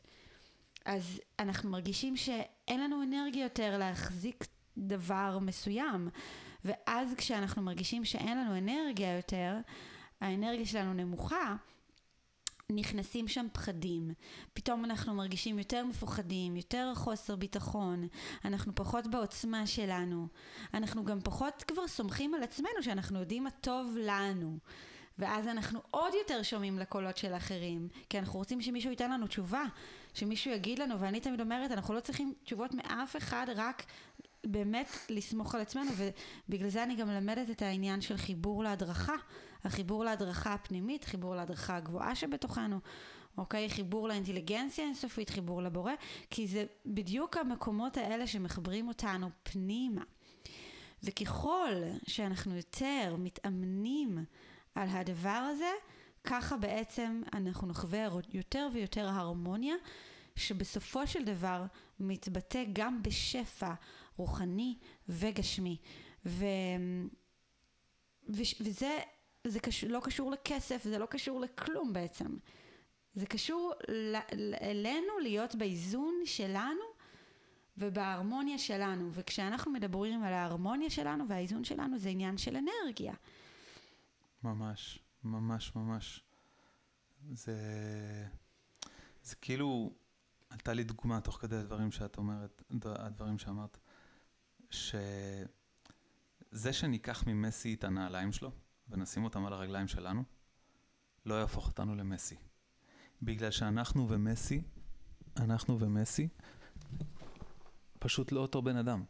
אז 0.85 1.21
אנחנו 1.39 1.69
מרגישים 1.69 2.17
שאין 2.17 2.83
לנו 2.83 3.03
אנרגיה 3.03 3.43
יותר 3.43 3.77
להחזיק 3.77 4.45
דבר 4.77 5.39
מסוים. 5.39 6.09
ואז 6.65 7.13
כשאנחנו 7.17 7.61
מרגישים 7.61 8.05
שאין 8.05 8.37
לנו 8.37 8.57
אנרגיה 8.57 9.15
יותר, 9.15 9.55
האנרגיה 10.21 10.65
שלנו 10.65 10.93
נמוכה, 10.93 11.55
נכנסים 12.71 13.27
שם 13.27 13.47
פחדים. 13.53 14.11
פתאום 14.53 14.85
אנחנו 14.85 15.13
מרגישים 15.13 15.59
יותר 15.59 15.85
מפוחדים, 15.85 16.55
יותר 16.55 16.91
חוסר 16.95 17.35
ביטחון, 17.35 18.07
אנחנו 18.45 18.75
פחות 18.75 19.07
בעוצמה 19.07 19.67
שלנו. 19.67 20.27
אנחנו 20.73 21.05
גם 21.05 21.19
פחות 21.21 21.63
כבר 21.67 21.87
סומכים 21.87 22.33
על 22.33 22.43
עצמנו 22.43 22.83
שאנחנו 22.83 23.19
יודעים 23.19 23.43
מה 23.43 23.51
טוב 23.51 23.97
לנו. 24.01 24.57
ואז 25.19 25.47
אנחנו 25.47 25.79
עוד 25.91 26.13
יותר 26.13 26.43
שומעים 26.43 26.79
לקולות 26.79 27.17
של 27.17 27.33
אחרים, 27.33 27.87
כי 28.09 28.19
אנחנו 28.19 28.39
רוצים 28.39 28.61
שמישהו 28.61 28.89
ייתן 28.89 29.11
לנו 29.11 29.27
תשובה, 29.27 29.63
שמישהו 30.13 30.51
יגיד 30.51 30.79
לנו, 30.79 30.99
ואני 30.99 31.19
תמיד 31.19 31.41
אומרת, 31.41 31.71
אנחנו 31.71 31.93
לא 31.93 31.99
צריכים 31.99 32.33
תשובות 32.43 32.73
מאף 32.73 33.15
אחד, 33.15 33.47
רק 33.55 33.83
באמת 34.43 34.87
לסמוך 35.09 35.55
על 35.55 35.61
עצמנו, 35.61 35.91
ובגלל 36.47 36.69
זה 36.69 36.83
אני 36.83 36.95
גם 36.95 37.07
מלמדת 37.07 37.49
את 37.49 37.61
העניין 37.61 38.01
של 38.01 38.17
חיבור 38.17 38.63
להדרכה, 38.63 39.15
החיבור 39.63 40.05
להדרכה 40.05 40.53
הפנימית, 40.53 41.03
חיבור 41.03 41.35
להדרכה 41.35 41.75
הגבוהה 41.75 42.15
שבתוכנו, 42.15 42.79
אוקיי? 43.37 43.69
חיבור 43.69 44.07
לאינטליגנציה 44.07 44.85
אינסופית, 44.85 45.29
חיבור 45.29 45.61
לבורא, 45.61 45.91
כי 46.29 46.47
זה 46.47 46.65
בדיוק 46.85 47.37
המקומות 47.37 47.97
האלה 47.97 48.27
שמחברים 48.27 48.87
אותנו 48.87 49.29
פנימה. 49.43 50.03
וככל 51.03 51.73
שאנחנו 52.07 52.55
יותר 52.55 53.15
מתאמנים 53.17 54.25
על 54.75 54.87
הדבר 54.91 55.49
הזה, 55.51 55.71
ככה 56.23 56.57
בעצם 56.57 57.21
אנחנו 57.33 57.67
נחווה 57.67 58.07
יותר 58.33 58.67
ויותר 58.73 59.07
הרמוניה, 59.07 59.75
שבסופו 60.35 61.07
של 61.07 61.23
דבר 61.23 61.65
מתבטא 61.99 62.63
גם 62.73 63.03
בשפע 63.03 63.73
רוחני 64.17 64.77
וגשמי. 65.09 65.77
ו... 66.25 66.45
ו... 68.29 68.41
וזה 68.61 68.99
זה 69.47 69.59
קש... 69.59 69.83
לא 69.83 69.99
קשור 70.03 70.31
לכסף, 70.31 70.83
זה 70.83 70.97
לא 70.97 71.05
קשור 71.05 71.41
לכלום 71.41 71.93
בעצם. 71.93 72.37
זה 73.13 73.25
קשור 73.25 73.73
ל... 73.89 74.15
אלינו 74.61 75.19
להיות 75.21 75.55
באיזון 75.55 76.13
שלנו 76.25 76.85
ובהרמוניה 77.77 78.57
שלנו. 78.57 79.09
וכשאנחנו 79.13 79.71
מדברים 79.71 80.23
על 80.23 80.33
ההרמוניה 80.33 80.89
שלנו 80.89 81.27
והאיזון 81.27 81.63
שלנו, 81.63 81.99
זה 81.99 82.09
עניין 82.09 82.37
של 82.37 82.55
אנרגיה. 82.55 83.13
ממש, 84.43 84.99
ממש, 85.23 85.75
ממש. 85.75 86.23
זה, 87.31 87.55
זה 89.23 89.35
כאילו, 89.35 89.93
עלתה 90.49 90.73
לי 90.73 90.83
דוגמה 90.83 91.21
תוך 91.21 91.37
כדי 91.41 91.55
הדברים 91.55 91.91
שאת 91.91 92.17
אומרת, 92.17 92.63
הדברים 92.85 93.37
שאמרת, 93.37 93.77
שזה 94.69 95.45
שניקח 96.71 97.23
ממסי 97.27 97.73
את 97.73 97.83
הנעליים 97.83 98.31
שלו 98.31 98.51
ונשים 98.93 99.23
אותם 99.23 99.45
על 99.45 99.53
הרגליים 99.53 99.87
שלנו, 99.87 100.23
לא 101.25 101.35
יהפוך 101.35 101.67
אותנו 101.67 101.95
למסי. 101.95 102.35
בגלל 103.21 103.51
שאנחנו 103.51 104.09
ומסי, 104.09 104.61
אנחנו 105.37 105.79
ומסי, 105.79 106.27
פשוט 107.99 108.31
לא 108.31 108.39
אותו 108.39 108.61
בן 108.61 108.77
אדם. 108.77 109.03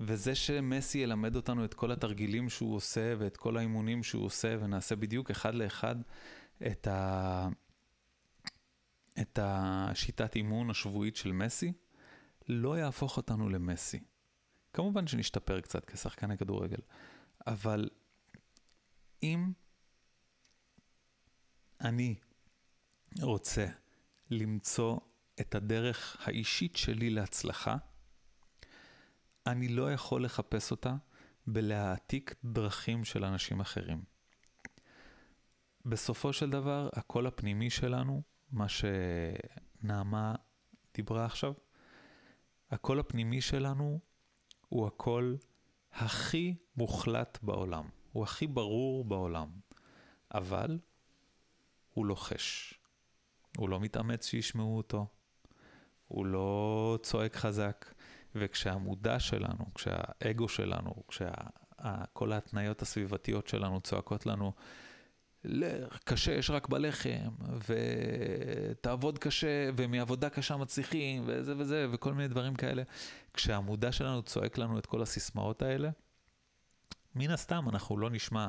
וזה 0.00 0.34
שמסי 0.34 0.98
ילמד 0.98 1.36
אותנו 1.36 1.64
את 1.64 1.74
כל 1.74 1.92
התרגילים 1.92 2.48
שהוא 2.48 2.76
עושה 2.76 3.14
ואת 3.18 3.36
כל 3.36 3.56
האימונים 3.56 4.02
שהוא 4.02 4.24
עושה 4.24 4.56
ונעשה 4.60 4.96
בדיוק 4.96 5.30
אחד 5.30 5.54
לאחד 5.54 5.96
את, 6.66 6.86
ה... 6.86 7.48
את 9.20 9.38
השיטת 9.42 10.36
אימון 10.36 10.70
השבועית 10.70 11.16
של 11.16 11.32
מסי, 11.32 11.72
לא 12.48 12.78
יהפוך 12.78 13.16
אותנו 13.16 13.48
למסי. 13.48 14.00
כמובן 14.72 15.06
שנשתפר 15.06 15.60
קצת 15.60 15.84
כשחקני 15.84 16.38
כדורגל, 16.38 16.80
אבל 17.46 17.88
אם 19.24 19.52
אני 21.80 22.14
רוצה 23.22 23.66
למצוא 24.30 24.98
את 25.40 25.54
הדרך 25.54 26.16
האישית 26.20 26.76
שלי 26.76 27.10
להצלחה, 27.10 27.76
אני 29.46 29.68
לא 29.68 29.92
יכול 29.92 30.24
לחפש 30.24 30.70
אותה 30.70 30.94
בלהעתיק 31.46 32.34
דרכים 32.44 33.04
של 33.04 33.24
אנשים 33.24 33.60
אחרים. 33.60 34.04
בסופו 35.84 36.32
של 36.32 36.50
דבר, 36.50 36.88
הקול 36.92 37.26
הפנימי 37.26 37.70
שלנו, 37.70 38.22
מה 38.50 38.66
שנעמה 38.68 40.34
דיברה 40.94 41.24
עכשיו, 41.24 41.52
הקול 42.70 43.00
הפנימי 43.00 43.40
שלנו 43.40 44.00
הוא 44.68 44.86
הקול 44.86 45.38
הכי 45.92 46.54
מוחלט 46.76 47.38
בעולם, 47.42 47.88
הוא 48.14 48.22
הכי 48.22 48.46
ברור 48.46 49.04
בעולם, 49.04 49.48
אבל 50.34 50.78
הוא 51.94 52.06
לוחש. 52.06 52.74
הוא 53.56 53.68
לא 53.68 53.80
מתאמץ 53.80 54.26
שישמעו 54.26 54.76
אותו, 54.76 55.06
הוא 56.08 56.26
לא 56.26 56.98
צועק 57.02 57.36
חזק, 57.36 57.94
וכשהמודע 58.34 59.20
שלנו, 59.20 59.64
כשהאגו 59.74 60.48
שלנו, 60.48 60.94
כשכל 61.08 62.32
ההתניות 62.32 62.82
הסביבתיות 62.82 63.48
שלנו 63.48 63.80
צועקות 63.80 64.26
לנו, 64.26 64.52
קשה 66.04 66.32
יש 66.32 66.50
רק 66.50 66.68
בלחם, 66.68 67.30
ותעבוד 67.68 69.18
קשה, 69.18 69.70
ומעבודה 69.76 70.30
קשה 70.30 70.56
מצליחים, 70.56 71.22
וזה 71.26 71.54
וזה, 71.58 71.86
וכל 71.92 72.14
מיני 72.14 72.28
דברים 72.28 72.54
כאלה. 72.54 72.82
כשהמודע 73.34 73.92
שלנו 73.92 74.22
צועק 74.22 74.58
לנו 74.58 74.78
את 74.78 74.86
כל 74.86 75.02
הסיסמאות 75.02 75.62
האלה, 75.62 75.90
מן 77.14 77.30
הסתם 77.30 77.68
אנחנו 77.68 77.98
לא 77.98 78.10
נשמע 78.10 78.48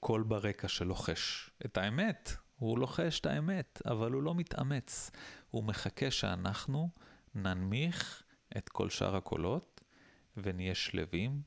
קול 0.00 0.22
ברקע 0.22 0.68
שלוחש 0.68 1.50
את 1.64 1.78
האמת. 1.78 2.32
הוא 2.58 2.78
לוחש 2.78 3.20
את 3.20 3.26
האמת, 3.26 3.82
אבל 3.86 4.12
הוא 4.12 4.22
לא 4.22 4.34
מתאמץ. 4.34 5.10
הוא 5.50 5.64
מחכה 5.64 6.10
שאנחנו 6.10 6.90
ננמיך 7.34 8.22
את 8.56 8.68
כל 8.68 8.90
שאר 8.90 9.16
הקולות, 9.16 9.80
ונהיה 10.36 10.74
שלווים, 10.74 11.42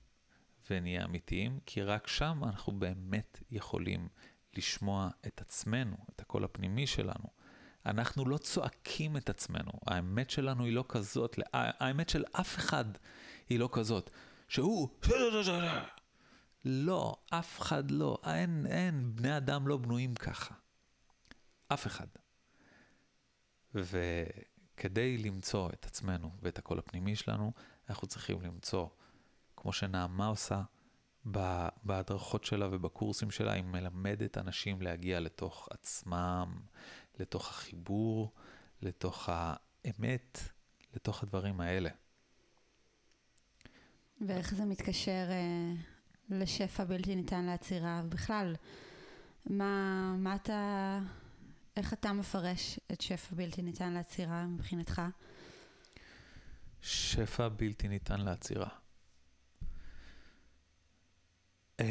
ונהיה 0.69 1.06
אמיתיים, 1.06 1.60
כי 1.65 1.82
רק 1.82 2.08
שם 2.08 2.41
אנחנו 2.43 2.80
באמת 2.80 3.39
יכולים 3.51 4.08
לשמוע 4.58 5.10
את 5.27 5.41
עצמנו, 5.41 5.95
את 6.10 6.21
הקול 6.21 6.43
הפנימי 6.43 6.88
שלנו. 6.88 7.27
אנחנו 7.86 8.25
לא 8.25 8.38
צועקים 8.38 9.17
את 9.17 9.30
עצמנו, 9.30 9.71
האמת 9.88 10.30
שלנו 10.30 10.65
היא 10.65 10.73
לא 10.73 10.86
כזאת, 10.89 11.39
האמת 11.54 12.10
של 12.10 12.23
אף 12.32 12.58
אחד 12.58 12.86
היא 13.49 13.60
לא 13.60 13.69
כזאת, 13.71 14.10
שהוא... 14.47 14.89
לא, 16.65 17.15
אף 17.30 17.62
אחד 17.62 17.91
לא, 17.91 18.17
אין, 18.26 18.65
אין, 18.69 19.15
בני 19.15 19.38
אדם 19.38 19.67
לא 19.67 19.78
בנויים 19.78 20.15
ככה. 20.15 20.56
אף 21.67 21.88
אחד. 21.88 22.08
וכדי 23.76 25.17
למצוא 25.17 25.69
את 25.69 25.86
עצמנו 25.86 26.32
ואת 26.41 26.58
הקול 26.58 26.80
הפנימי 26.80 27.15
שלנו, 27.15 27.52
אנחנו 27.89 28.08
צריכים 28.08 28.41
למצוא, 28.41 28.88
כמו 29.58 29.74
שנעמה 29.74 30.28
עושה, 30.28 30.62
בהדרכות 31.84 32.43
שלה 32.43 32.67
ובקורסים 32.71 33.32
שלה, 33.32 33.52
היא 33.52 33.63
מלמדת 33.63 34.38
אנשים 34.38 34.82
להגיע 34.82 35.19
לתוך 35.19 35.67
עצמם, 35.71 36.62
לתוך 37.19 37.50
החיבור, 37.50 38.34
לתוך 38.82 39.30
האמת, 39.32 40.39
לתוך 40.93 41.24
הדברים 41.24 41.62
האלה. 41.62 41.89
ואיך 44.28 44.54
זה 44.54 44.65
מתקשר 44.65 45.28
אה, 45.30 45.74
לשפע 46.31 46.83
בלתי 46.83 47.15
ניתן 47.15 47.45
לעצירה? 47.45 48.01
ובכלל, 48.05 48.55
מה, 49.45 50.15
מה 50.17 50.35
אתה, 50.35 50.99
איך 51.77 51.93
אתה 51.93 52.13
מפרש 52.13 52.79
את 52.91 53.01
שפע 53.01 53.35
בלתי 53.35 53.61
ניתן 53.61 53.93
לעצירה 53.93 54.45
מבחינתך? 54.45 55.01
שפע 56.81 57.47
בלתי 57.49 57.87
ניתן 57.87 58.21
לעצירה. 58.21 58.69
אמ, 61.79 61.85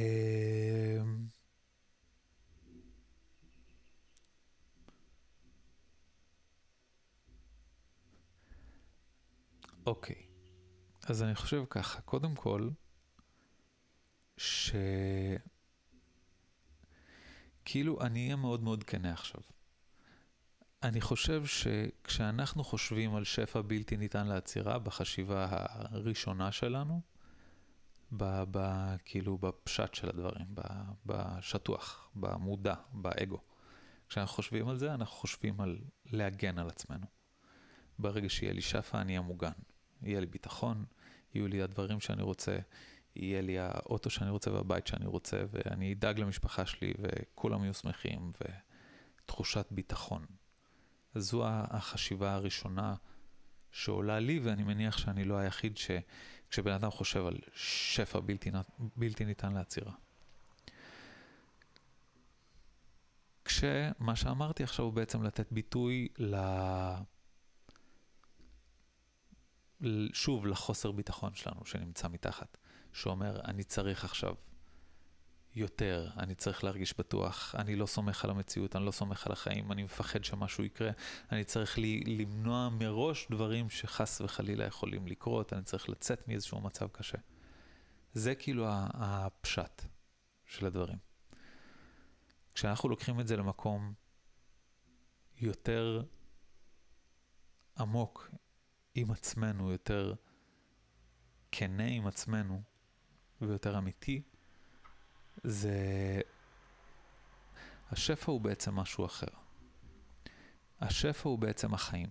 אוקיי, 9.87 10.27
אז 11.03 11.23
אני 11.23 11.35
חושב 11.35 11.65
ככה, 11.71 12.01
קודם 12.01 12.35
כל, 12.35 12.71
ש... 14.41 14.73
כאילו, 17.65 18.01
אני 18.01 18.25
אהיה 18.25 18.37
מאוד 18.37 18.63
מאוד 18.63 18.85
כנה 18.85 19.13
עכשיו. 19.13 19.41
אני 20.83 21.01
חושב 21.01 21.47
שכשאנחנו 21.47 22.65
חושבים 22.65 23.15
על 23.15 23.25
שפע 23.25 23.61
בלתי 23.63 23.97
ניתן 23.97 24.27
לעצירה 24.27 24.79
בחשיבה 24.79 25.47
הראשונה 25.51 26.53
שלנו, 26.53 27.01
ב, 28.13 28.43
ב, 28.51 28.59
כאילו 29.05 29.39
בפשט 29.39 29.95
של 29.95 30.09
הדברים, 30.09 30.47
ב, 30.55 30.61
בשטוח, 31.07 32.11
במודע, 32.15 32.75
באגו. 32.93 33.41
כשאנחנו 34.09 34.35
חושבים 34.35 34.69
על 34.69 34.77
זה, 34.77 34.95
אנחנו 34.95 35.17
חושבים 35.17 35.61
על 35.61 35.79
להגן 36.07 36.59
על 36.59 36.69
עצמנו. 36.69 37.07
ברגע 37.99 38.29
שיהיה 38.29 38.53
לי 38.53 38.63
שפע, 38.63 39.01
אני 39.01 39.13
אהיה 39.13 39.21
מוגן. 39.21 39.53
יהיה 40.03 40.21
לי 40.21 40.27
ביטחון, 40.27 40.85
יהיו 41.35 41.49
לי 41.49 41.63
הדברים 41.63 42.01
שאני 42.01 42.23
רוצה, 42.23 42.59
יהיה 43.17 43.41
לי 43.41 43.59
האוטו 43.59 44.11
שאני 44.11 44.31
רוצה 44.31 44.53
והבית 44.53 44.87
שאני 44.87 45.07
רוצה, 45.07 45.43
ואני 45.51 45.93
אדאג 45.93 46.19
למשפחה 46.19 46.67
שלי, 46.67 46.93
וכולם 46.99 47.65
יהיו 47.65 47.75
שמחים, 47.75 48.33
ותחושת 49.25 49.67
ביטחון. 49.71 50.27
זו 51.15 51.45
החשיבה 51.47 52.35
הראשונה 52.35 52.95
שעולה 53.71 54.19
לי, 54.21 54.39
ואני 54.39 54.63
מניח 54.63 54.99
שאני 54.99 55.25
לא 55.25 55.37
היחיד 55.37 55.77
ש... 55.77 55.91
כשבן 56.51 56.73
אדם 56.73 56.91
חושב 56.91 57.27
על 57.27 57.39
שפע 57.55 58.21
בלתי, 58.21 58.51
בלתי 58.97 59.25
ניתן 59.25 59.53
לעצירה. 59.53 59.93
כשמה 63.45 64.17
שאמרתי 64.17 64.63
עכשיו 64.63 64.85
הוא 64.85 64.93
בעצם 64.93 65.23
לתת 65.23 65.53
ביטוי 65.53 66.09
ל... 66.19 66.37
שוב, 70.13 70.47
לחוסר 70.47 70.93
ביטחון 70.93 71.35
שלנו 71.35 71.65
שנמצא 71.65 72.09
מתחת, 72.09 72.57
שאומר, 72.93 73.41
אני 73.45 73.65
צריך 73.65 74.05
עכשיו 74.05 74.35
יותר, 75.55 76.11
אני 76.17 76.35
צריך 76.35 76.65
להרגיש 76.65 76.99
בטוח, 76.99 77.55
אני 77.59 77.77
לא 77.77 77.87
סומך 77.87 78.25
על 78.25 78.31
המציאות, 78.31 78.77
אני 78.77 78.87
לא 78.87 78.91
סומך 78.91 79.27
על 79.27 79.33
החיים, 79.33 79.73
אני 79.73 79.83
מפחד 79.83 80.25
שמשהו 80.25 80.65
יקרה, 80.65 80.91
אני 81.33 81.45
צריך 81.45 81.79
לי, 81.79 82.01
למנוע 82.01 82.69
מראש 82.69 83.27
דברים 83.31 83.71
שחס 83.71 84.21
וחלילה 84.21 84.65
יכולים 84.65 85.07
לקרות, 85.07 85.53
אני 85.53 85.63
צריך 85.63 85.89
לצאת 85.89 86.29
מאיזשהו 86.29 86.61
מצב 86.61 86.89
קשה. 86.89 87.19
זה 88.13 88.35
כאילו 88.35 88.67
הפשט 88.95 89.83
של 90.47 90.67
הדברים. 90.67 90.99
כשאנחנו 92.55 92.89
לוקחים 92.89 93.21
את 93.21 93.29
זה 93.29 93.37
למקום 93.37 93.93
יותר 95.37 96.03
עמוק 97.79 98.31
עם 98.95 99.11
עצמנו, 99.11 99.73
יותר 99.73 100.15
כנה 101.53 101.87
עם 101.87 102.07
עצמנו 102.07 102.63
ויותר 103.41 103.79
אמיתי, 103.79 104.23
זה... 105.45 106.21
השפע 107.91 108.33
הוא 108.33 108.41
בעצם 108.41 108.75
משהו 108.75 109.07
אחר. 109.07 109.27
השפע 110.81 111.29
הוא 111.29 111.39
בעצם 111.39 111.75
החיים. 111.75 112.11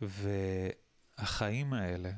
והחיים 0.00 1.72
האלה, 1.72 2.12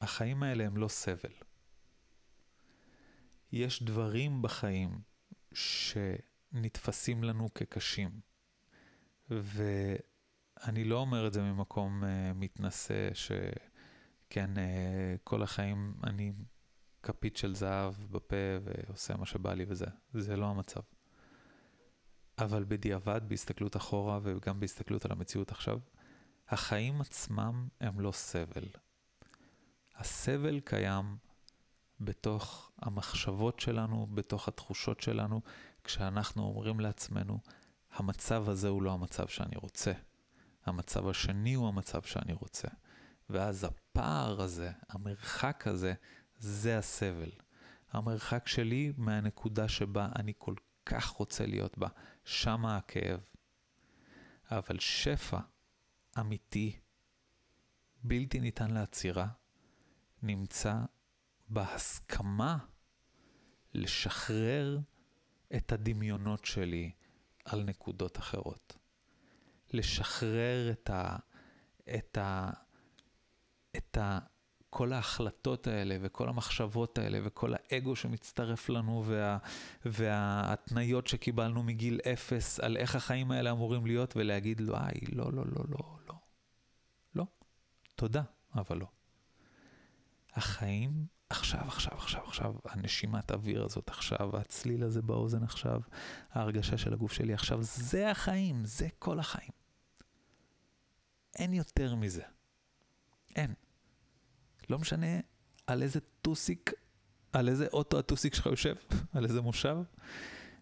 החיים 0.00 0.42
האלה 0.42 0.64
הם 0.64 0.76
לא 0.76 0.88
סבל. 0.88 1.32
יש 3.52 3.82
דברים 3.82 4.42
בחיים 4.42 5.00
שנתפסים 5.52 7.24
לנו 7.24 7.54
כקשים. 7.54 8.20
ואני 9.30 10.84
לא 10.84 10.98
אומר 10.98 11.26
את 11.26 11.32
זה 11.32 11.42
ממקום 11.42 12.04
uh, 12.04 12.06
מתנשא, 12.34 13.14
שכן, 13.14 13.73
uh, 14.32 14.36
כל 15.24 15.42
החיים 15.42 15.94
אני 16.04 16.32
כפית 17.02 17.36
של 17.36 17.54
זהב 17.54 17.94
בפה 18.10 18.36
ועושה 18.64 19.16
מה 19.16 19.26
שבא 19.26 19.54
לי 19.54 19.64
וזה. 19.68 19.86
זה 20.14 20.36
לא 20.36 20.46
המצב. 20.46 20.80
אבל 22.38 22.64
בדיעבד, 22.68 23.20
בהסתכלות 23.28 23.76
אחורה 23.76 24.18
וגם 24.22 24.60
בהסתכלות 24.60 25.04
על 25.04 25.12
המציאות 25.12 25.50
עכשיו, 25.50 25.78
החיים 26.48 27.00
עצמם 27.00 27.68
הם 27.80 28.00
לא 28.00 28.12
סבל. 28.12 28.64
הסבל 29.96 30.60
קיים 30.60 31.16
בתוך 32.00 32.70
המחשבות 32.78 33.60
שלנו, 33.60 34.06
בתוך 34.14 34.48
התחושות 34.48 35.00
שלנו, 35.00 35.40
כשאנחנו 35.84 36.42
אומרים 36.42 36.80
לעצמנו, 36.80 37.38
המצב 37.92 38.48
הזה 38.48 38.68
הוא 38.68 38.82
לא 38.82 38.92
המצב 38.92 39.28
שאני 39.28 39.56
רוצה. 39.56 39.92
המצב 40.66 41.08
השני 41.08 41.54
הוא 41.54 41.68
המצב 41.68 42.02
שאני 42.02 42.32
רוצה. 42.32 42.68
ואז 43.30 43.64
הפער 43.64 44.40
הזה, 44.42 44.70
המרחק 44.88 45.66
הזה, 45.66 45.94
זה 46.38 46.78
הסבל. 46.78 47.30
המרחק 47.90 48.48
שלי 48.48 48.92
מהנקודה 48.96 49.68
שבה 49.68 50.08
אני 50.16 50.32
כל 50.38 50.54
כך 50.86 51.06
רוצה 51.06 51.46
להיות 51.46 51.78
בה, 51.78 51.88
שמה 52.24 52.76
הכאב. 52.76 53.20
אבל 54.50 54.78
שפע 54.78 55.38
אמיתי, 56.18 56.78
בלתי 58.02 58.40
ניתן 58.40 58.70
לעצירה, 58.70 59.28
נמצא 60.22 60.74
בהסכמה 61.48 62.58
לשחרר 63.74 64.78
את 65.56 65.72
הדמיונות 65.72 66.44
שלי 66.44 66.92
על 67.44 67.62
נקודות 67.62 68.18
אחרות. 68.18 68.76
לשחרר 69.72 70.70
את 70.70 70.90
ה... 70.90 71.16
את 71.94 72.18
ה... 72.18 72.50
את 73.76 73.98
ה... 73.98 74.18
כל 74.74 74.92
ההחלטות 74.92 75.66
האלה 75.66 75.96
וכל 76.00 76.28
המחשבות 76.28 76.98
האלה 76.98 77.18
וכל 77.24 77.52
האגו 77.54 77.96
שמצטרף 77.96 78.68
לנו 78.68 79.02
וה, 79.06 79.38
וההתניות 79.84 81.06
שקיבלנו 81.06 81.62
מגיל 81.62 82.00
אפס 82.12 82.60
על 82.60 82.76
איך 82.76 82.96
החיים 82.96 83.30
האלה 83.30 83.50
אמורים 83.50 83.86
להיות 83.86 84.16
ולהגיד 84.16 84.60
לו, 84.60 84.76
איי, 84.76 85.00
לא, 85.12 85.32
לא, 85.32 85.44
לא, 85.46 85.64
לא, 85.68 85.98
לא. 86.08 86.14
לא. 87.14 87.24
תודה, 87.94 88.22
אבל 88.54 88.78
לא. 88.78 88.86
החיים 90.32 91.06
עכשיו, 91.30 91.60
עכשיו, 91.60 91.92
עכשיו, 91.96 92.24
עכשיו, 92.24 92.54
הנשימת 92.64 93.30
אוויר 93.30 93.64
הזאת 93.64 93.88
עכשיו, 93.88 94.36
הצליל 94.36 94.84
הזה 94.84 95.02
באוזן 95.02 95.42
עכשיו, 95.42 95.80
ההרגשה 96.30 96.78
של 96.78 96.92
הגוף 96.92 97.12
שלי 97.12 97.34
עכשיו, 97.34 97.58
זה 97.62 98.10
החיים, 98.10 98.64
זה 98.64 98.88
כל 98.98 99.18
החיים. 99.18 99.52
אין 101.38 101.52
יותר 101.52 101.94
מזה. 101.94 102.22
אין. 103.36 103.54
לא 104.70 104.78
משנה 104.78 105.20
על 105.66 105.82
איזה 105.82 106.00
טוסיק, 106.22 106.72
על 107.32 107.48
איזה 107.48 107.66
אוטו 107.72 107.98
הטוסיק 107.98 108.34
שלך 108.34 108.46
יושב, 108.46 108.74
על 109.14 109.24
איזה 109.24 109.40
מושב, 109.40 109.76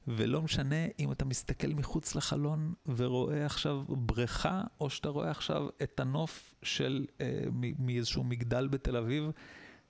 ולא 0.08 0.42
משנה 0.42 0.86
אם 0.98 1.12
אתה 1.12 1.24
מסתכל 1.24 1.68
מחוץ 1.68 2.14
לחלון 2.14 2.74
ורואה 2.96 3.46
עכשיו 3.46 3.84
בריכה, 3.88 4.62
או 4.80 4.90
שאתה 4.90 5.08
רואה 5.08 5.30
עכשיו 5.30 5.68
את 5.82 6.00
הנוף 6.00 6.54
של 6.62 7.06
אה, 7.20 7.44
מאיזשהו 7.78 8.24
מגדל 8.24 8.68
בתל 8.68 8.96
אביב, 8.96 9.24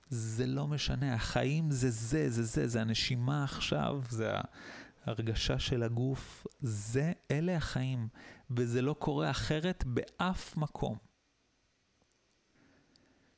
זה 0.09 0.45
לא 0.45 0.67
משנה, 0.67 1.13
החיים 1.13 1.71
זה 1.71 1.89
זה, 1.89 2.29
זה 2.29 2.43
זה, 2.43 2.67
זה 2.67 2.81
הנשימה 2.81 3.43
עכשיו, 3.43 4.01
זה 4.09 4.31
ההרגשה 5.05 5.59
של 5.59 5.83
הגוף, 5.83 6.47
זה, 6.61 7.11
אלה 7.31 7.57
החיים, 7.57 8.07
וזה 8.51 8.81
לא 8.81 8.95
קורה 8.99 9.29
אחרת 9.29 9.83
באף 9.87 10.57
מקום. 10.57 11.12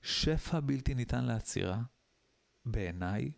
שפע 0.06 0.60
בלתי 0.60 0.94
ניתן 0.94 1.26
לעצירה, 1.26 1.82
בעיניי, 2.66 3.32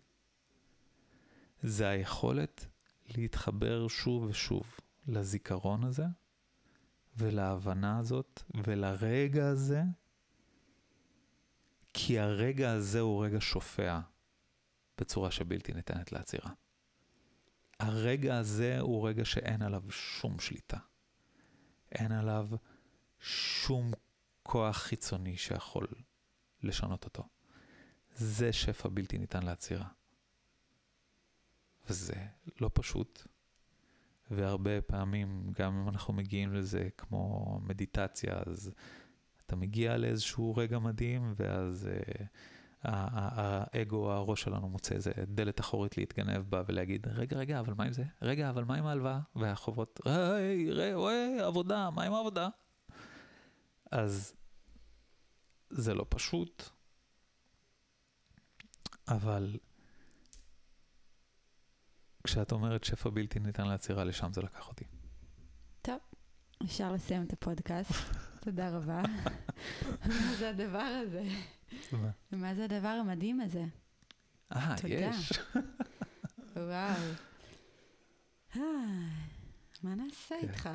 זה 1.64 1.88
היכולת 1.88 2.66
להתחבר 3.08 3.88
שוב 3.88 4.24
ושוב 4.24 4.78
לזיכרון 5.08 5.84
הזה, 5.84 6.06
ולהבנה 7.18 8.00
הזאת, 8.00 8.44
ולרגע 8.68 9.48
הזה, 9.48 9.82
כי 11.94 12.20
הרגע 12.20 12.72
הזה 12.72 13.00
הוא 13.00 13.26
רגע 13.26 13.38
שופע 13.42 14.00
בצורה 14.98 15.32
שבלתי 15.32 15.74
ניתנת 15.74 16.12
לעצירה. 16.12 16.52
הרגע 17.80 18.38
הזה 18.38 18.80
הוא 18.80 19.08
רגע 19.10 19.26
שאין 19.26 19.62
עליו 19.62 19.84
שום 19.92 20.40
שליטה. 20.40 20.78
אין 21.92 22.12
עליו 22.12 22.50
שום 23.20 23.92
כוח 24.44 24.78
חיצוני 24.78 25.38
שיכול 25.38 25.88
לשנות 26.64 27.06
אותו. 27.06 27.24
זה 28.14 28.54
שפע 28.54 28.90
בלתי 28.90 29.18
ניתן 29.18 29.44
לעצירה. 29.44 29.88
וזה 31.90 32.26
לא 32.62 32.70
פשוט. 32.74 33.28
והרבה 34.32 34.82
פעמים, 34.82 35.52
גם 35.60 35.78
אם 35.82 35.90
אנחנו 35.90 36.14
מגיעים 36.14 36.54
לזה 36.54 36.90
כמו 36.98 37.60
מדיטציה, 37.64 38.34
אז 38.46 38.72
אתה 39.46 39.56
מגיע 39.56 39.98
לאיזשהו 39.98 40.56
רגע 40.56 40.80
מדהים, 40.80 41.34
ואז 41.38 41.90
uh, 41.90 42.24
האגו, 42.84 44.12
הראש 44.12 44.42
שלנו 44.42 44.70
מוצא 44.70 44.96
איזה 44.96 45.12
דלת 45.28 45.60
אחורית 45.60 45.98
להתגנב 45.98 46.42
בה 46.50 46.62
ולהגיד, 46.68 47.08
רגע, 47.08 47.38
רגע, 47.38 47.60
אבל 47.60 47.74
מה 47.74 47.84
עם 47.84 47.94
זה? 47.94 48.04
רגע, 48.22 48.50
אבל 48.50 48.64
מה 48.64 48.76
עם 48.76 48.86
ההלוואה? 48.86 49.20
והחובות, 49.36 50.00
היי, 50.06 50.96
וואי, 50.96 51.40
עבודה, 51.40 51.90
מה 51.90 52.04
עם 52.04 52.14
העבודה? 52.14 52.50
אז 53.92 54.34
זה 55.70 55.94
לא 55.94 56.06
פשוט, 56.10 56.64
אבל 59.08 59.58
כשאת 62.24 62.52
אומרת 62.52 62.84
שפע 62.84 63.10
בלתי 63.10 63.40
ניתן 63.40 63.68
לעצירה, 63.68 64.04
לשם 64.04 64.34
זה 64.34 64.42
לקח 64.42 64.68
אותי. 64.68 64.86
טוב, 65.82 66.00
אפשר 66.64 66.92
לסיים 66.92 67.24
את 67.24 67.34
הפודקאסט. 67.34 67.92
תודה 68.46 68.70
רבה. 68.70 69.02
מה 70.06 70.36
זה 70.40 70.50
הדבר 70.50 70.80
הזה? 70.80 71.24
מה 72.32 72.56
זה 72.56 72.64
הדבר 72.64 72.88
המדהים 72.88 73.42
הזה? 73.42 73.64
אה, 74.52 74.76
יש. 74.88 75.32
וואו. 76.56 77.02
אה, 78.56 78.62
מה 79.84 79.96
נעשה 79.96 80.36
כן. 80.42 80.50
איתך? 80.50 80.70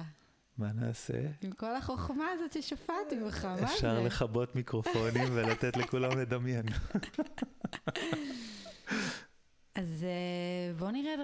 מה 0.59 0.72
נעשה? 0.72 1.22
עם 1.40 1.53
כל 1.53 1.76
החוכמה 1.76 2.24
הזאת 2.30 2.53
ששפעתי 2.53 3.16
ממך, 3.16 3.44
מה 3.44 3.57
זה? 3.57 3.64
אפשר 3.64 4.00
לכבות 4.00 4.57
מיקרופונים 4.57 5.28
ולתת 5.32 5.76
לכולם 5.76 6.18
לדמיין. 6.18 6.66
אז 9.74 10.05
אה, 10.05 10.74
בוא 10.78 10.90
נרד, 10.90 11.18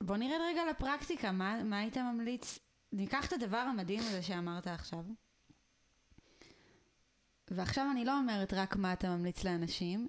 בוא 0.00 0.16
נרד 0.16 0.40
רגע 0.50 0.62
לפרקטיקה, 0.70 1.32
מה, 1.32 1.64
מה 1.64 1.78
היית 1.78 1.96
ממליץ? 1.96 2.58
ניקח 2.92 3.26
את 3.26 3.32
הדבר 3.32 3.56
המדהים 3.56 4.00
הזה 4.00 4.22
שאמרת 4.22 4.66
עכשיו, 4.66 5.04
ועכשיו 7.50 7.86
אני 7.92 8.04
לא 8.04 8.18
אומרת 8.18 8.54
רק 8.54 8.76
מה 8.76 8.92
אתה 8.92 9.16
ממליץ 9.16 9.44
לאנשים, 9.44 10.08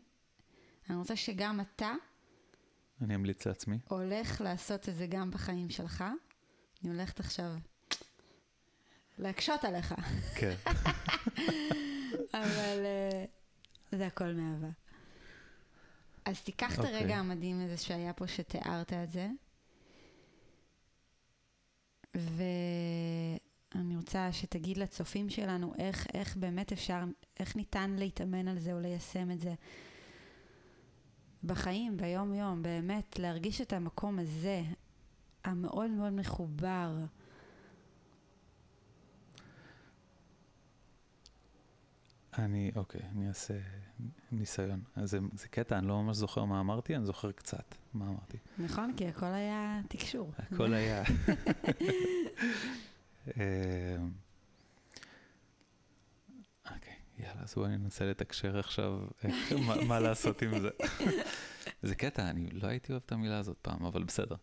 אני 0.90 0.98
רוצה 0.98 1.16
שגם 1.16 1.60
אתה... 1.62 1.94
אני 3.02 3.16
אמליץ 3.16 3.48
לעצמי. 3.48 3.80
הולך 3.88 4.42
לעשות 4.42 4.90
את 4.90 4.96
זה 4.96 5.08
גם 5.08 5.32
בחיים 5.32 5.70
שלך. 5.70 6.04
אני 6.84 6.92
הולכת 6.92 7.20
עכשיו 7.20 7.52
להקשות 9.18 9.66
עליך. 9.66 9.96
כן. 10.36 10.54
אבל 12.34 12.80
uh, 12.84 13.96
זה 13.98 14.08
הכל 14.08 14.34
מאהבה. 14.34 14.70
אז 16.26 16.42
תיקח 16.42 16.70
okay. 16.70 16.74
את 16.74 16.80
אוקיי. 16.80 16.96
הרגע 16.96 17.16
המדהים 17.16 17.62
הזה 17.62 17.78
שהיה 17.78 18.14
פה, 18.14 18.28
שתיארת 18.28 18.94
את 18.94 19.12
זה, 19.12 19.28
ואני 22.16 23.96
רוצה 23.98 24.32
שתגיד 24.32 24.78
לצופים 24.78 25.30
שלנו 25.30 25.74
איך, 25.78 26.08
איך 26.14 26.38
באמת 26.38 26.72
אפשר, 26.72 27.04
איך 27.40 27.56
ניתן 27.56 27.96
להתאמן 27.98 28.48
על 28.48 28.60
זה 28.60 28.74
או 28.74 28.80
ליישם 28.80 29.32
את 29.32 29.40
זה 29.40 29.54
בחיים, 31.44 31.98
ביום-יום, 31.98 32.64
באמת, 32.64 33.20
להרגיש 33.20 33.62
את 33.62 33.74
המקום 33.74 34.20
הזה, 34.20 34.62
המאוד 35.44 35.92
מאוד 35.92 36.14
מחובר. 36.14 36.98
אני, 42.40 42.72
אוקיי, 42.76 43.02
אני 43.16 43.28
אעשה 43.28 43.54
ניסיון. 44.32 44.82
אז 44.96 45.12
זה, 45.12 45.20
זה 45.34 45.48
קטע, 45.48 45.78
אני 45.78 45.88
לא 45.88 46.04
ממש 46.04 46.18
זוכר 46.18 46.46
מה 46.46 46.60
אמרתי, 46.60 46.96
אני 46.96 47.06
זוכר 47.06 47.32
קצת 47.32 47.76
מה 47.94 48.08
אמרתי. 48.08 48.38
נכון, 48.58 48.94
כי 48.98 49.08
הכל 49.08 49.26
היה 49.26 49.82
תקשור. 49.88 50.32
הכל 50.38 50.74
היה... 50.74 51.04
אמ, 53.28 54.12
אוקיי, 56.72 56.94
יאללה, 57.20 57.42
אז 57.42 57.56
בואי 57.56 57.78
ננסה 57.78 58.06
לתקשר 58.06 58.60
עכשיו 58.60 59.00
מה, 59.68 59.76
מה 59.88 60.00
לעשות 60.00 60.42
עם 60.42 60.60
זה. 60.60 60.70
זה 61.82 61.96
קטע, 61.96 62.30
אני 62.30 62.50
לא 62.50 62.68
הייתי 62.68 62.92
אוהב 62.92 63.02
את 63.06 63.12
המילה 63.12 63.38
הזאת 63.38 63.58
פעם, 63.62 63.86
אבל 63.86 64.04
בסדר. 64.04 64.36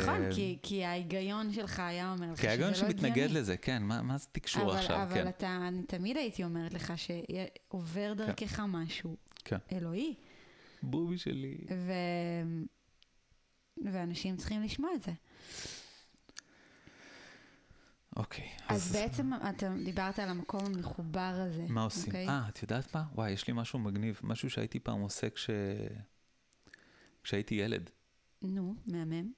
נכון, 0.00 0.22
אמ, 0.22 0.32
כי, 0.34 0.58
כי 0.62 0.84
ההיגיון 0.84 1.52
שלך 1.52 1.80
היה 1.80 2.12
אומר 2.12 2.32
לך 2.32 2.36
כי 2.36 2.42
שזה 2.42 2.48
ההיגיון 2.48 2.70
לא 2.70 2.76
שמתנגד 2.76 3.10
הגיוני. 3.10 3.34
לזה, 3.34 3.56
כן, 3.56 3.82
מה, 3.82 4.02
מה 4.02 4.18
זה 4.18 4.26
תקשור 4.32 4.70
אבל, 4.70 4.78
עכשיו, 4.78 5.02
אבל 5.02 5.14
כן. 5.14 5.28
אתה, 5.28 5.58
אני 5.68 5.82
תמיד 5.82 6.16
הייתי 6.16 6.44
אומרת 6.44 6.74
לך 6.74 6.92
שעובר 6.96 8.12
דרכך 8.16 8.60
משהו 8.68 9.16
כן. 9.44 9.58
אלוהי, 9.72 10.14
בובי 10.82 11.18
שלי. 11.18 11.58
ו... 11.70 11.92
ואנשים 13.92 14.36
צריכים 14.36 14.62
לשמוע 14.62 14.90
את 14.94 15.02
זה. 15.02 15.12
אוקיי, 18.16 18.48
אז 18.68 18.92
בעצם 18.92 19.30
אתה 19.50 19.68
דיברת 19.84 20.18
על 20.18 20.28
המקום 20.28 20.64
המחובר 20.66 21.34
הזה. 21.46 21.66
מה 21.68 21.82
עושים? 21.82 22.06
אוקיי? 22.06 22.28
אה, 22.28 22.48
את 22.48 22.62
יודעת 22.62 22.94
מה? 22.94 23.04
וואי, 23.14 23.30
יש 23.30 23.46
לי 23.46 23.52
משהו 23.56 23.78
מגניב, 23.78 24.20
משהו 24.22 24.50
שהייתי 24.50 24.80
פעם 24.80 25.00
עושה 25.00 25.30
כש... 25.30 25.50
כשהייתי 27.22 27.54
ילד. 27.54 27.90
נו, 28.42 28.74
מהמם. 28.86 29.32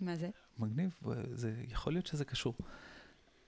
מה 0.00 0.16
זה? 0.16 0.30
מגניב, 0.58 1.00
זה, 1.32 1.54
יכול 1.68 1.92
להיות 1.92 2.06
שזה 2.06 2.24
קשור. 2.24 2.54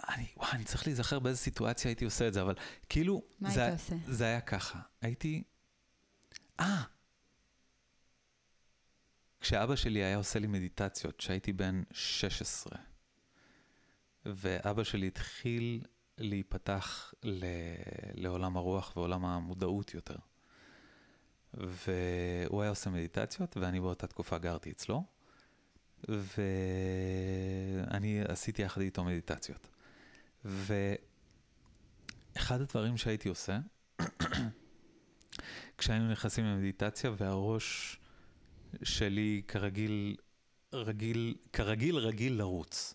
אני, 0.09 0.27
וואי, 0.37 0.51
אני 0.53 0.65
צריך 0.65 0.87
להיזכר 0.87 1.19
באיזה 1.19 1.39
סיטואציה 1.39 1.89
הייתי 1.89 2.05
עושה 2.05 2.29
את 2.29 2.35
זה, 2.35 2.43
אבל 2.43 2.55
כאילו, 2.89 3.23
מה 3.41 3.51
זה, 3.51 3.65
היית 3.65 3.81
עושה? 3.81 3.95
זה 4.07 4.25
היה 4.25 4.41
ככה. 4.41 4.81
הייתי... 5.01 5.43
אה! 6.61 6.83
כשאבא 9.41 9.77
שלי 9.77 9.99
היה 10.03 10.17
עושה 10.17 10.39
לי 10.39 10.47
מדיטציות, 10.47 11.17
כשהייתי 11.17 11.53
בן 11.53 11.83
16, 11.93 12.79
ואבא 14.27 14.85
שלי 14.85 15.07
התחיל 15.07 15.85
להיפתח 16.19 17.15
ל... 17.23 17.45
לעולם 18.15 18.57
הרוח 18.57 18.93
ועולם 18.97 19.25
המודעות 19.25 19.95
יותר. 19.95 20.17
והוא 21.55 22.63
היה 22.63 22.71
עושה 22.71 22.91
מדיטציות, 22.91 23.57
ואני 23.57 23.81
באותה 23.81 24.07
תקופה 24.07 24.39
גרתי 24.39 24.71
אצלו, 24.71 25.05
ואני 26.09 28.23
עשיתי 28.29 28.63
יחד 28.63 28.81
איתו 28.81 29.05
מדיטציות. 29.05 29.69
ואחד 30.45 31.01
הדברים 32.61 32.97
שהייתי 32.97 33.29
עושה, 33.29 33.59
כשהיינו 35.79 36.13
נכנסים 36.13 36.45
למדיטציה 36.45 37.11
והראש 37.17 37.99
שלי 38.83 39.43
כרגיל, 39.49 40.17
רגיל, 40.73 41.35
כרגיל 41.53 41.97
רגיל 41.97 42.33
לרוץ. 42.33 42.95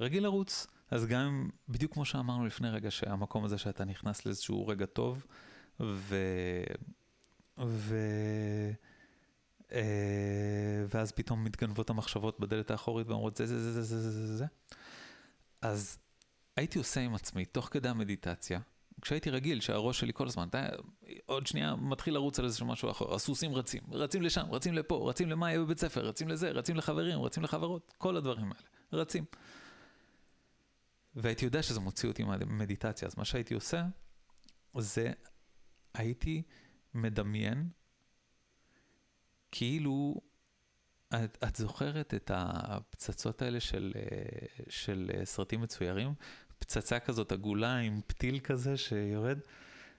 רגיל 0.00 0.22
לרוץ, 0.22 0.66
אז 0.90 1.06
גם 1.06 1.48
בדיוק 1.68 1.92
כמו 1.92 2.04
שאמרנו 2.04 2.46
לפני 2.46 2.70
רגע, 2.70 2.90
שהמקום 2.90 3.44
הזה 3.44 3.58
שאתה 3.58 3.84
נכנס 3.84 4.26
לאיזשהו 4.26 4.66
רגע 4.66 4.86
טוב, 4.86 5.26
ו... 5.80 6.16
ו... 7.58 7.96
אה, 9.72 10.84
ואז 10.88 11.12
פתאום 11.12 11.44
מתגנבות 11.44 11.90
המחשבות 11.90 12.40
בדלת 12.40 12.70
האחורית 12.70 13.08
ואומרות 13.08 13.36
זה, 13.36 13.46
זה, 13.46 13.72
זה, 13.72 13.82
זה, 13.82 14.00
זה, 14.00 14.10
זה, 14.10 14.36
זה. 14.36 14.44
אז 15.62 15.98
הייתי 16.56 16.78
עושה 16.78 17.00
עם 17.00 17.14
עצמי, 17.14 17.44
תוך 17.44 17.68
כדי 17.70 17.88
המדיטציה, 17.88 18.60
כשהייתי 19.00 19.30
רגיל, 19.30 19.60
שהראש 19.60 20.00
שלי 20.00 20.12
כל 20.14 20.26
הזמן, 20.26 20.48
עוד 21.26 21.46
שנייה 21.46 21.76
מתחיל 21.76 22.14
לרוץ 22.14 22.38
על 22.38 22.44
איזשהו 22.44 22.66
משהו 22.66 22.90
אחר, 22.90 23.14
הסוסים 23.14 23.54
רצים, 23.54 23.82
רצים 23.92 24.22
לשם, 24.22 24.46
רצים 24.50 24.74
לפה, 24.74 25.08
רצים 25.10 25.30
למה 25.30 25.50
יהיה 25.50 25.60
בבית 25.60 25.78
ספר, 25.78 26.06
רצים 26.06 26.28
לזה, 26.28 26.50
רצים 26.50 26.76
לחברים, 26.76 27.22
רצים 27.22 27.42
לחברות, 27.42 27.94
כל 27.98 28.16
הדברים 28.16 28.44
האלה, 28.44 28.68
רצים. 28.92 29.24
והייתי 31.14 31.44
יודע 31.44 31.62
שזה 31.62 31.80
מוציא 31.80 32.08
אותי 32.08 32.24
מהמדיטציה, 32.24 33.08
אז 33.08 33.14
מה 33.18 33.24
שהייתי 33.24 33.54
עושה, 33.54 33.84
זה 34.78 35.12
הייתי 35.94 36.42
מדמיין, 36.94 37.68
כאילו, 39.50 40.20
את, 41.14 41.44
את 41.48 41.56
זוכרת 41.56 42.14
את 42.14 42.30
הפצצות 42.34 43.42
האלה 43.42 43.60
של, 43.60 43.92
של 44.68 45.10
סרטים 45.24 45.60
מצוירים? 45.60 46.14
פצצה 46.58 46.98
כזאת 46.98 47.32
עגולה 47.32 47.76
עם 47.76 48.00
פתיל 48.06 48.38
כזה 48.38 48.76
שיורד? 48.76 49.38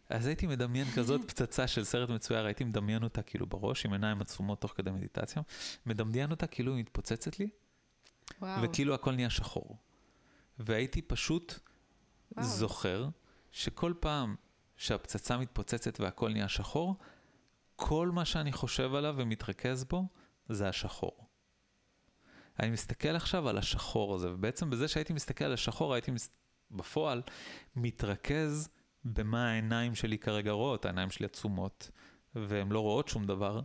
אז 0.09 0.25
הייתי 0.25 0.47
מדמיין 0.47 0.87
כזאת 0.95 1.21
פצצה 1.31 1.67
של 1.67 1.83
סרט 1.83 2.09
מצויר, 2.09 2.45
הייתי 2.45 2.63
מדמיין 2.63 3.03
אותה 3.03 3.21
כאילו 3.21 3.45
בראש, 3.45 3.85
עם 3.85 3.93
עיניים 3.93 4.21
עצומות 4.21 4.61
תוך 4.61 4.73
כדי 4.75 4.91
מדיטציה, 4.91 5.41
מדמיין 5.85 6.31
אותה 6.31 6.47
כאילו 6.47 6.73
היא 6.73 6.79
מתפוצצת 6.79 7.39
לי, 7.39 7.49
וואו. 8.41 8.63
וכאילו 8.63 8.93
הכל 8.93 9.11
נהיה 9.11 9.29
שחור. 9.29 9.77
והייתי 10.59 11.01
פשוט 11.01 11.59
וואו. 12.31 12.47
זוכר 12.47 13.09
שכל 13.51 13.93
פעם 13.99 14.35
שהפצצה 14.77 15.37
מתפוצצת 15.37 15.99
והכל 15.99 16.29
נהיה 16.29 16.49
שחור, 16.49 16.95
כל 17.75 18.09
מה 18.13 18.25
שאני 18.25 18.51
חושב 18.51 18.95
עליו 18.95 19.15
ומתרכז 19.17 19.83
בו 19.83 20.07
זה 20.49 20.69
השחור. 20.69 21.25
אני 22.59 22.69
מסתכל 22.69 23.15
עכשיו 23.15 23.49
על 23.49 23.57
השחור 23.57 24.15
הזה, 24.15 24.31
ובעצם 24.31 24.69
בזה 24.69 24.87
שהייתי 24.87 25.13
מסתכל 25.13 25.45
על 25.45 25.53
השחור, 25.53 25.93
הייתי 25.93 26.11
מס... 26.11 26.29
בפועל 26.71 27.21
מתרכז 27.75 28.69
במה 29.05 29.51
העיניים 29.51 29.95
שלי 29.95 30.17
כרגע 30.17 30.51
רואות. 30.51 30.85
העיניים 30.85 31.09
שלי 31.09 31.25
עצומות, 31.25 31.89
והן 32.35 32.71
לא 32.71 32.79
רואות 32.79 33.07
שום 33.07 33.25
דבר, 33.25 33.61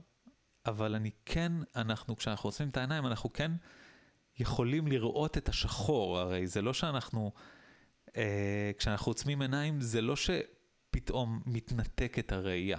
אבל 0.66 0.94
אני 0.94 1.10
כן, 1.26 1.52
אנחנו, 1.76 2.16
כשאנחנו 2.16 2.48
עושים 2.48 2.68
את 2.68 2.76
העיניים, 2.76 3.06
אנחנו 3.06 3.32
כן 3.32 3.52
יכולים 4.38 4.86
לראות 4.86 5.38
את 5.38 5.48
השחור. 5.48 6.18
הרי 6.18 6.46
זה 6.46 6.62
לא 6.62 6.72
שאנחנו, 6.74 7.32
אה, 8.16 8.70
כשאנחנו 8.78 9.10
עוצמים 9.10 9.42
עיניים, 9.42 9.80
זה 9.80 10.00
לא 10.00 10.16
שפתאום 10.90 11.42
מתנתקת 11.46 12.32
הראייה. 12.32 12.78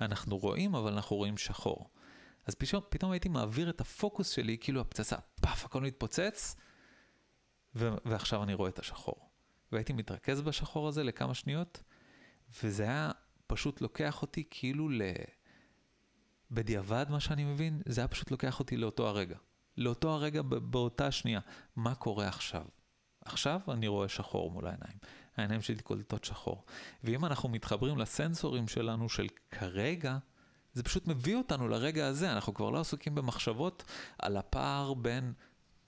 אנחנו 0.00 0.38
רואים, 0.38 0.74
אבל 0.74 0.92
אנחנו 0.92 1.16
רואים 1.16 1.38
שחור. 1.38 1.90
אז 2.46 2.54
פתאום, 2.54 2.82
פתאום 2.88 3.10
הייתי 3.12 3.28
מעביר 3.28 3.70
את 3.70 3.80
הפוקוס 3.80 4.30
שלי, 4.30 4.56
כאילו 4.60 4.80
הפצצה, 4.80 5.16
פאף, 5.40 5.64
הכל 5.64 5.80
מתפוצץ, 5.80 6.56
ו- 7.74 7.96
ועכשיו 8.04 8.42
אני 8.42 8.54
רואה 8.54 8.68
את 8.70 8.78
השחור. 8.78 9.30
והייתי 9.72 9.92
מתרכז 9.92 10.40
בשחור 10.40 10.88
הזה 10.88 11.02
לכמה 11.04 11.34
שניות, 11.34 11.82
וזה 12.62 12.82
היה 12.82 13.10
פשוט 13.46 13.80
לוקח 13.80 14.22
אותי 14.22 14.44
כאילו 14.50 14.88
ל... 14.88 15.02
בדיעבד, 16.50 17.06
מה 17.10 17.20
שאני 17.20 17.44
מבין, 17.44 17.82
זה 17.86 18.00
היה 18.00 18.08
פשוט 18.08 18.30
לוקח 18.30 18.58
אותי 18.60 18.76
לאותו 18.76 19.08
הרגע. 19.08 19.36
לאותו 19.76 20.10
הרגע 20.10 20.42
באותה 20.42 21.10
שנייה. 21.10 21.40
מה 21.76 21.94
קורה 21.94 22.28
עכשיו? 22.28 22.64
עכשיו 23.28 23.60
אני 23.68 23.88
רואה 23.88 24.08
שחור 24.08 24.50
מול 24.50 24.66
העיניים. 24.66 24.98
העיניים 25.36 25.62
שלי 25.62 25.82
קולטות 25.82 26.24
שחור. 26.24 26.64
ואם 27.04 27.24
אנחנו 27.24 27.48
מתחברים 27.48 27.98
לסנסורים 27.98 28.68
שלנו 28.68 29.08
של 29.08 29.26
כרגע, 29.50 30.18
זה 30.72 30.82
פשוט 30.82 31.08
מביא 31.08 31.36
אותנו 31.36 31.68
לרגע 31.68 32.06
הזה, 32.06 32.32
אנחנו 32.32 32.54
כבר 32.54 32.70
לא 32.70 32.80
עסוקים 32.80 33.14
במחשבות 33.14 33.84
על 34.18 34.36
הפער 34.36 34.94
בין 34.94 35.32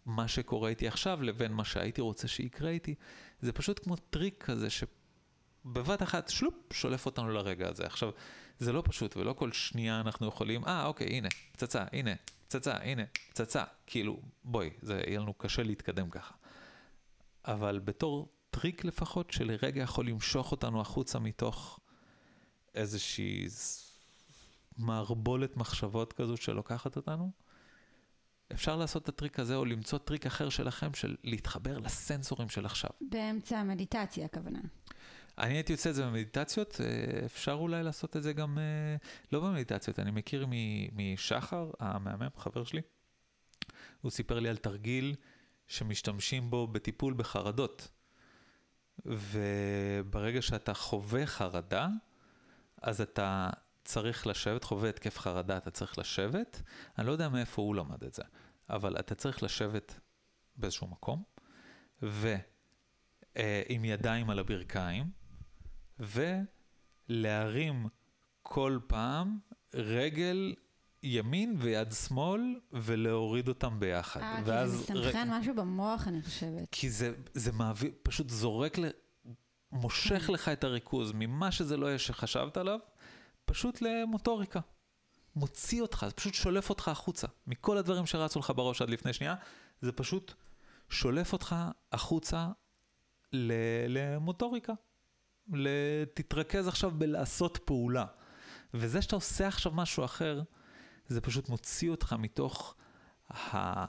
מה 0.06 0.28
שקורה 0.28 0.68
איתי 0.68 0.88
עכשיו 0.88 1.22
לבין 1.22 1.52
מה 1.52 1.64
שהייתי 1.64 2.00
רוצה 2.00 2.28
שיקרה 2.28 2.70
איתי. 2.70 2.94
זה 3.40 3.52
פשוט 3.52 3.84
כמו 3.84 3.96
טריק 3.96 4.44
כזה 4.44 4.68
שבבת 4.70 6.02
אחת, 6.02 6.28
שלופ, 6.28 6.54
שולף 6.72 7.06
אותנו 7.06 7.28
לרגע 7.28 7.68
הזה. 7.68 7.86
עכשיו, 7.86 8.10
זה 8.58 8.72
לא 8.72 8.82
פשוט 8.86 9.16
ולא 9.16 9.32
כל 9.32 9.52
שנייה 9.52 10.00
אנחנו 10.00 10.28
יכולים, 10.28 10.64
אה, 10.64 10.86
אוקיי, 10.86 11.06
הנה, 11.06 11.28
פצצה, 11.52 11.84
הנה, 11.92 12.10
פצצה, 12.48 12.76
הנה, 12.76 13.02
פצצה. 13.30 13.64
כאילו, 13.86 14.20
בואי, 14.44 14.70
זה 14.82 15.02
יהיה 15.06 15.20
לנו 15.20 15.34
קשה 15.34 15.62
להתקדם 15.62 16.10
ככה. 16.10 16.34
אבל 17.52 17.78
בתור 17.78 18.28
טריק 18.50 18.84
לפחות, 18.84 19.30
שלרגע 19.30 19.82
יכול 19.82 20.08
למשוך 20.08 20.52
אותנו 20.52 20.80
החוצה 20.80 21.18
מתוך 21.18 21.80
איזושהי 22.74 23.46
מערבולת 24.78 25.56
מחשבות 25.56 26.12
כזו 26.12 26.36
שלוקחת 26.36 26.96
אותנו, 26.96 27.30
אפשר 28.52 28.76
לעשות 28.76 29.02
את 29.02 29.08
הטריק 29.08 29.40
הזה 29.40 29.56
או 29.56 29.64
למצוא 29.64 29.98
טריק 29.98 30.26
אחר 30.26 30.48
שלכם 30.48 30.94
של 30.94 31.16
להתחבר 31.24 31.78
לסנסורים 31.78 32.48
של 32.48 32.66
עכשיו. 32.66 32.90
באמצע 33.00 33.58
המדיטציה, 33.58 34.24
הכוונה. 34.24 34.60
אני 35.38 35.54
הייתי 35.54 35.72
עושה 35.72 35.90
את 35.90 35.94
זה 35.94 36.06
במדיטציות, 36.06 36.80
אה, 36.80 37.24
אפשר 37.24 37.52
אולי 37.52 37.82
לעשות 37.82 38.16
את 38.16 38.22
זה 38.22 38.32
גם 38.32 38.58
אה, 38.58 38.96
לא 39.32 39.40
במדיטציות, 39.40 39.98
אני 39.98 40.10
מכיר 40.10 40.46
משחר, 40.92 41.70
המהמם, 41.80 42.28
חבר 42.36 42.64
שלי, 42.64 42.80
הוא 44.00 44.10
סיפר 44.10 44.38
לי 44.40 44.48
על 44.48 44.56
תרגיל 44.56 45.14
שמשתמשים 45.70 46.50
בו 46.50 46.66
בטיפול 46.66 47.14
בחרדות. 47.14 47.88
וברגע 49.06 50.42
שאתה 50.42 50.74
חווה 50.74 51.26
חרדה, 51.26 51.88
אז 52.82 53.00
אתה 53.00 53.50
צריך 53.84 54.26
לשבת, 54.26 54.64
חווה 54.64 54.88
התקף 54.88 55.18
חרדה, 55.18 55.56
אתה 55.56 55.70
צריך 55.70 55.98
לשבת, 55.98 56.62
אני 56.98 57.06
לא 57.06 57.12
יודע 57.12 57.28
מאיפה 57.28 57.62
הוא 57.62 57.74
למד 57.74 58.04
את 58.04 58.14
זה, 58.14 58.22
אבל 58.70 58.98
אתה 58.98 59.14
צריך 59.14 59.42
לשבת 59.42 60.00
באיזשהו 60.56 60.86
מקום, 60.86 61.22
ועם 62.02 63.84
ידיים 63.84 64.30
על 64.30 64.38
הברכיים, 64.38 65.10
ולהרים 67.08 67.86
כל 68.42 68.78
פעם 68.86 69.38
רגל 69.74 70.54
ימין 71.02 71.56
ויד 71.58 71.92
שמאל, 71.92 72.60
ולהוריד 72.72 73.48
אותם 73.48 73.80
ביחד. 73.80 74.20
אה, 74.20 74.36
כי 74.36 74.44
זה 74.44 74.78
מסנכרן 74.78 75.30
ר... 75.30 75.38
משהו 75.38 75.54
במוח, 75.54 76.08
אני 76.08 76.22
חושבת. 76.22 76.68
כי 76.72 76.90
זה, 76.90 77.12
זה 77.34 77.52
מעביר, 77.52 77.90
פשוט 78.02 78.30
זורק, 78.30 78.78
ל... 78.78 78.84
מושך 79.72 80.26
כן. 80.26 80.32
לך 80.32 80.48
את 80.48 80.64
הריכוז 80.64 81.12
ממה 81.14 81.52
שזה 81.52 81.76
לא 81.76 81.86
יהיה 81.86 81.98
שחשבת 81.98 82.56
עליו, 82.56 82.78
פשוט 83.44 83.82
למוטוריקה. 83.82 84.60
מוציא 85.36 85.82
אותך, 85.82 86.04
זה 86.08 86.14
פשוט 86.14 86.34
שולף 86.34 86.70
אותך 86.70 86.88
החוצה. 86.88 87.26
מכל 87.46 87.78
הדברים 87.78 88.06
שרצו 88.06 88.38
לך 88.38 88.52
בראש 88.56 88.82
עד 88.82 88.90
לפני 88.90 89.12
שנייה, 89.12 89.34
זה 89.80 89.92
פשוט 89.92 90.34
שולף 90.88 91.32
אותך 91.32 91.56
החוצה 91.92 92.48
למוטוריקה. 93.88 94.72
תתרכז 96.14 96.68
עכשיו 96.68 96.90
בלעשות 96.90 97.58
פעולה. 97.64 98.06
וזה 98.74 99.02
שאתה 99.02 99.16
עושה 99.16 99.48
עכשיו 99.48 99.72
משהו 99.72 100.04
אחר, 100.04 100.42
זה 101.10 101.20
פשוט 101.20 101.48
מוציא 101.48 101.90
אותך 101.90 102.16
מתוך 102.18 102.74
ה... 103.30 103.84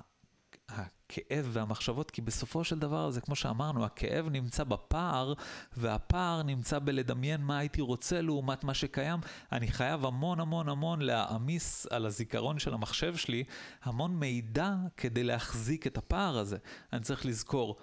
הכאב 0.69 1.49
והמחשבות, 1.51 2.11
כי 2.11 2.21
בסופו 2.21 2.63
של 2.63 2.79
דבר 2.79 3.09
זה 3.09 3.21
כמו 3.21 3.35
שאמרנו, 3.35 3.85
הכאב 3.85 4.29
נמצא 4.29 4.63
בפער, 4.63 5.33
והפער 5.77 6.43
נמצא 6.43 6.79
בלדמיין 6.79 7.41
מה 7.41 7.57
הייתי 7.57 7.81
רוצה 7.81 8.21
לעומת 8.21 8.63
מה 8.63 8.73
שקיים. 8.73 9.19
אני 9.51 9.67
חייב 9.67 10.05
המון 10.05 10.39
המון 10.39 10.69
המון 10.69 11.01
להעמיס 11.01 11.87
על 11.89 12.05
הזיכרון 12.05 12.59
של 12.59 12.73
המחשב 12.73 13.15
שלי 13.15 13.43
המון 13.83 14.15
מידע 14.15 14.73
כדי 14.97 15.23
להחזיק 15.23 15.87
את 15.87 15.97
הפער 15.97 16.37
הזה. 16.37 16.57
אני 16.93 17.01
צריך 17.01 17.25
לזכור 17.25 17.77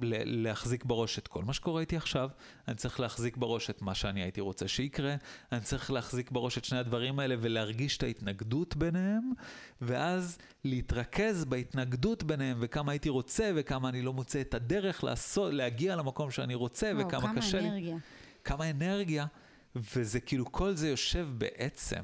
להחזיק 0.00 0.84
בראש 0.84 1.18
את 1.18 1.28
כל 1.28 1.44
מה 1.44 1.52
שקורה 1.52 1.80
איתי 1.80 1.96
עכשיו, 1.96 2.30
אני 2.68 2.76
צריך 2.76 3.00
להחזיק 3.00 3.36
בראש 3.36 3.70
את 3.70 3.82
מה 3.82 3.94
שאני 3.94 4.22
הייתי 4.22 4.40
רוצה 4.40 4.68
שיקרה, 4.68 5.14
אני 5.52 5.60
צריך 5.60 5.90
להחזיק 5.90 6.30
בראש 6.30 6.58
את 6.58 6.64
שני 6.64 6.78
הדברים 6.78 7.18
האלה 7.18 7.34
ולהרגיש 7.40 7.96
את 7.96 8.02
ההתנגדות 8.02 8.76
ביניהם, 8.76 9.32
ואז 9.80 10.38
להתרכז 10.64 11.44
בהתנגדות 11.44 12.22
ביניהם 12.22 12.58
וכמה 12.60 12.92
הייתי 12.92 13.08
רוצה 13.08 13.50
וכמה 13.56 13.88
אני 13.88 14.02
לא 14.02 14.12
מוצא 14.12 14.40
את 14.40 14.54
הדרך 14.54 15.04
לעשות, 15.04 15.54
להגיע 15.54 15.96
למקום 15.96 16.30
שאני 16.30 16.54
רוצה 16.54 16.92
או, 16.92 16.98
וכמה 16.98 17.32
קשה 17.36 17.60
לי. 17.60 17.62
כמה 17.62 17.72
אנרגיה. 17.72 17.96
כמה 18.44 18.70
אנרגיה, 18.70 19.26
וזה 19.76 20.20
כאילו 20.20 20.52
כל 20.52 20.74
זה 20.74 20.88
יושב 20.88 21.28
בעצם 21.38 22.02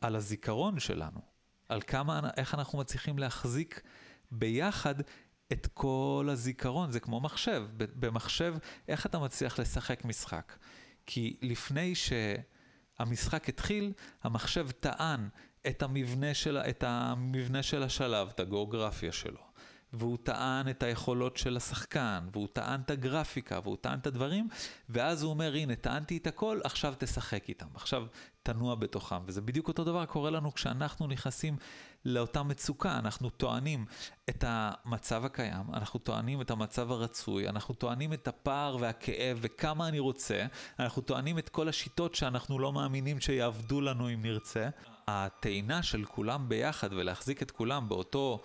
על 0.00 0.16
הזיכרון 0.16 0.78
שלנו, 0.80 1.20
על 1.68 1.80
כמה, 1.82 2.20
איך 2.36 2.54
אנחנו 2.54 2.78
מצליחים 2.78 3.18
להחזיק 3.18 3.82
ביחד 4.30 4.94
את 5.52 5.68
כל 5.74 6.28
הזיכרון, 6.30 6.90
זה 6.90 7.00
כמו 7.00 7.20
מחשב. 7.20 7.66
במחשב, 7.76 8.54
איך 8.88 9.06
אתה 9.06 9.18
מצליח 9.18 9.58
לשחק 9.58 10.04
משחק? 10.04 10.52
כי 11.06 11.36
לפני 11.42 11.92
שהמשחק 11.94 13.48
התחיל, 13.48 13.92
המחשב 14.22 14.70
טען 14.70 15.28
את 15.66 15.82
המבנה 15.82 16.34
של, 16.34 16.56
את 16.56 16.84
המבנה 16.86 17.62
של 17.62 17.82
השלב, 17.82 18.28
את 18.28 18.40
הגיאוגרפיה 18.40 19.12
שלו. 19.12 19.52
והוא 19.92 20.18
טען 20.22 20.68
את 20.68 20.82
היכולות 20.82 21.36
של 21.36 21.56
השחקן, 21.56 22.28
והוא 22.32 22.48
טען 22.52 22.80
את 22.80 22.90
הגרפיקה, 22.90 23.60
והוא 23.62 23.76
טען 23.80 23.98
את 23.98 24.06
הדברים, 24.06 24.48
ואז 24.88 25.22
הוא 25.22 25.30
אומר, 25.30 25.54
הנה, 25.54 25.76
טענתי 25.76 26.16
את 26.16 26.26
הכל, 26.26 26.60
עכשיו 26.64 26.94
תשחק 26.98 27.48
איתם, 27.48 27.66
עכשיו 27.74 28.06
תנוע 28.42 28.74
בתוכם. 28.74 29.16
וזה 29.26 29.40
בדיוק 29.40 29.68
אותו 29.68 29.84
דבר 29.84 30.06
קורה 30.06 30.30
לנו 30.30 30.54
כשאנחנו 30.54 31.06
נכנסים 31.06 31.56
לאותה 32.04 32.42
מצוקה, 32.42 32.98
אנחנו 32.98 33.30
טוענים 33.30 33.84
את 34.30 34.44
המצב 34.46 35.24
הקיים, 35.24 35.74
אנחנו 35.74 36.00
טוענים 36.00 36.40
את 36.40 36.50
המצב 36.50 36.90
הרצוי, 36.90 37.48
אנחנו 37.48 37.74
טוענים 37.74 38.12
את 38.12 38.28
הפער 38.28 38.76
והכאב 38.80 39.38
וכמה 39.40 39.88
אני 39.88 39.98
רוצה, 39.98 40.46
אנחנו 40.78 41.02
טוענים 41.02 41.38
את 41.38 41.48
כל 41.48 41.68
השיטות 41.68 42.14
שאנחנו 42.14 42.58
לא 42.58 42.72
מאמינים 42.72 43.20
שיעבדו 43.20 43.80
לנו 43.80 44.08
אם 44.08 44.22
נרצה. 44.22 44.68
הטעינה 45.08 45.82
של 45.82 46.04
כולם 46.04 46.48
ביחד 46.48 46.92
ולהחזיק 46.92 47.42
את 47.42 47.50
כולם 47.50 47.88
באותו... 47.88 48.42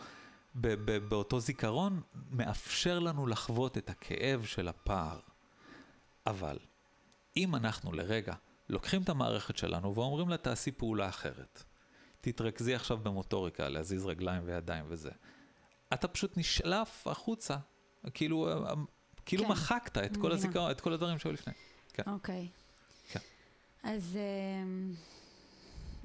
באותו 1.09 1.39
זיכרון, 1.39 2.01
מאפשר 2.31 2.99
לנו 2.99 3.27
לחוות 3.27 3.77
את 3.77 3.89
הכאב 3.89 4.45
של 4.45 4.67
הפער. 4.67 5.19
אבל, 6.27 6.57
אם 7.37 7.55
אנחנו 7.55 7.93
לרגע 7.93 8.33
לוקחים 8.69 9.01
את 9.01 9.09
המערכת 9.09 9.57
שלנו 9.57 9.95
ואומרים 9.95 10.29
לה 10.29 10.37
תעשי 10.37 10.71
פעולה 10.71 11.09
אחרת, 11.09 11.63
תתרכזי 12.21 12.75
עכשיו 12.75 12.97
במוטוריקה, 12.97 13.69
להזיז 13.69 14.05
רגליים 14.05 14.43
וידיים 14.45 14.85
וזה, 14.87 15.11
אתה 15.93 16.07
פשוט 16.07 16.37
נשלף 16.37 17.07
החוצה, 17.07 17.57
כאילו, 18.13 18.49
כאילו 19.25 19.43
כן. 19.43 19.51
מחקת 19.51 19.97
את 19.97 20.17
כל 20.17 20.31
הזיכרון, 20.31 20.71
את 20.71 20.81
כל 20.81 20.93
הדברים 20.93 21.19
שהיו 21.19 21.33
לפני. 21.33 21.53
כן. 21.93 22.03
אוקיי. 22.07 22.47
כן. 23.11 23.19
אז 23.83 24.17
אמ, 24.63 24.93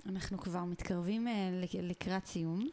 אנחנו 0.07 0.39
כבר 0.39 0.65
מתקרבים 0.65 1.29
אה, 1.29 1.51
לקראת 1.83 2.27
סיום. 2.27 2.71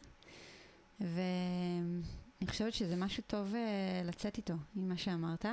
ואני 1.00 2.46
חושבת 2.46 2.72
שזה 2.72 2.96
משהו 2.96 3.22
טוב 3.26 3.52
uh, 3.52 4.06
לצאת 4.06 4.36
איתו, 4.36 4.54
עם 4.76 4.88
מה 4.88 4.96
שאמרת. 4.96 5.46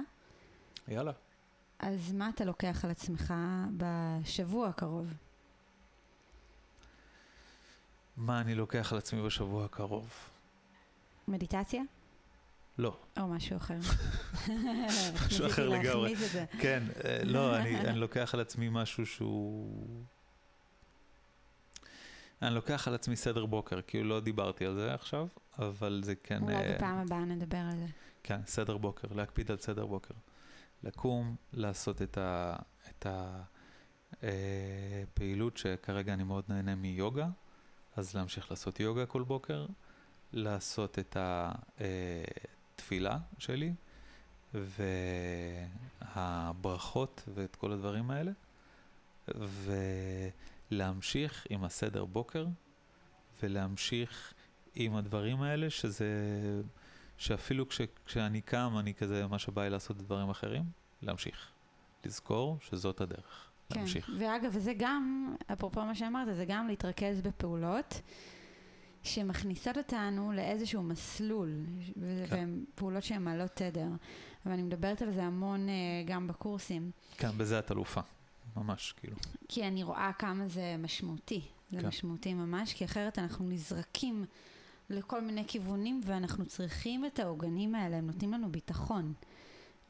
יאללה. 0.88 1.12
אז 1.80 2.12
מה 2.12 2.30
אתה 2.30 2.46
לוקח 2.46 2.86
על 2.86 2.92
עצמך 2.92 3.34
בשבוע 3.78 4.68
הקרוב? 4.68 5.14
מה 8.18 8.42
אני 8.42 8.56
לוקח 8.56 8.92
על 8.94 8.98
עצמי 8.98 9.22
בשבוע 9.22 9.66
הקרוב? 9.66 10.10
מדיטציה? 11.28 11.82
לא. 12.78 12.98
או 13.20 13.28
משהו 13.28 13.58
אחר. 13.58 13.78
משהו 15.26 15.48
אחר 15.48 15.70
לגמרי. 15.70 16.16
כן, 16.60 16.84
אה, 17.06 17.20
לא, 17.24 17.56
אני, 17.58 17.80
אני 17.80 18.00
לוקח 18.00 18.34
על 18.34 18.40
עצמי 18.40 18.70
משהו 18.72 19.06
שהוא... 19.06 20.04
אני 22.42 22.56
לוקח 22.56 22.88
על 22.88 22.94
עצמי 22.96 23.16
סדר 23.16 23.46
בוקר, 23.46 23.80
כאילו 23.88 24.10
לא 24.10 24.20
דיברתי 24.20 24.66
על 24.66 24.76
זה 24.76 24.94
עכשיו, 24.94 25.28
אבל 25.60 26.02
זה 26.06 26.16
כן... 26.16 26.44
אולי 26.44 26.56
uh, 26.56 26.76
בפעם 26.76 26.98
הבאה 26.98 27.26
נדבר 27.26 27.58
על 27.58 27.78
זה. 27.78 27.86
כן, 28.24 28.40
סדר 28.46 28.78
בוקר, 28.78 29.08
להקפיד 29.16 29.52
על 29.52 29.58
סדר 29.58 29.86
בוקר. 29.86 30.14
לקום, 30.84 31.36
לעשות 31.54 32.02
את 32.02 32.18
ה... 32.18 32.56
את 32.90 33.06
ה 33.06 33.44
פעילות 35.14 35.58
שכרגע 35.58 36.14
אני 36.14 36.24
מאוד 36.24 36.44
נהנה 36.48 36.76
מיוגה, 36.76 37.28
אז 37.98 38.16
להמשיך 38.16 38.52
לעשות 38.52 38.80
יוגה 38.80 39.06
כל 39.06 39.24
בוקר, 39.24 39.66
לעשות 40.34 41.00
את 41.00 41.18
התפילה 42.76 43.18
שלי, 43.38 43.74
והברכות 46.04 47.24
ואת 47.34 47.56
כל 47.56 47.72
הדברים 47.72 48.12
האלה, 48.12 48.32
ו... 49.36 49.72
להמשיך 50.72 51.48
עם 51.50 51.64
הסדר 51.64 52.06
בוקר 52.06 52.46
ולהמשיך 53.44 54.34
עם 54.76 54.96
הדברים 54.96 55.42
האלה, 55.42 55.70
שזה, 55.70 56.08
שאפילו 57.18 57.70
כש, 57.70 57.82
כשאני 58.06 58.42
קם, 58.42 58.76
אני 58.80 58.94
כזה, 58.94 59.28
מה 59.28 59.40
שבא 59.40 59.64
לי 59.64 59.70
לעשות 59.70 59.98
דברים 59.98 60.30
אחרים, 60.30 60.64
להמשיך. 61.02 61.52
לזכור 62.06 62.58
שזאת 62.62 63.02
הדרך. 63.02 63.47
כן, 63.70 63.80
להמשיך. 63.80 64.10
ואגב, 64.18 64.52
וזה 64.54 64.74
גם, 64.78 65.36
אפרופו 65.54 65.86
מה 65.86 65.96
שאמרת, 65.96 66.36
זה 66.36 66.46
גם 66.48 66.68
להתרכז 66.68 67.22
בפעולות 67.22 68.02
שמכניסות 69.04 69.78
אותנו 69.78 70.32
לאיזשהו 70.32 70.84
מסלול, 70.84 71.50
כן. 71.94 72.02
והן 72.30 72.64
פעולות 72.76 73.04
שהן 73.04 73.24
מעלות 73.24 73.52
תדר. 73.52 73.88
ואני 74.46 74.64
מדברת 74.64 75.02
על 75.02 75.12
זה 75.12 75.24
המון 75.24 75.68
uh, 75.68 76.10
גם 76.10 76.28
בקורסים. 76.28 76.92
כן, 77.18 77.38
בזה 77.38 77.60
את 77.60 77.72
אלופה. 77.72 78.02
ממש, 78.58 78.94
כאילו. 78.98 79.16
כי 79.48 79.68
אני 79.68 79.84
רואה 79.84 80.12
כמה 80.20 80.48
זה 80.48 80.76
משמעותי. 80.80 81.42
זה 81.72 81.82
כן. 81.82 81.88
משמעותי 81.88 82.34
ממש, 82.34 82.74
כי 82.74 82.86
אחרת 82.86 83.20
אנחנו 83.20 83.50
נזרקים 83.50 84.26
לכל 84.90 85.22
מיני 85.22 85.44
כיוונים, 85.48 86.02
ואנחנו 86.06 86.46
צריכים 86.46 87.06
את 87.06 87.20
העוגנים 87.20 87.76
האלה, 87.76 87.98
הם 87.98 88.08
נותנים 88.08 88.34
לנו 88.34 88.52
ביטחון, 88.52 89.14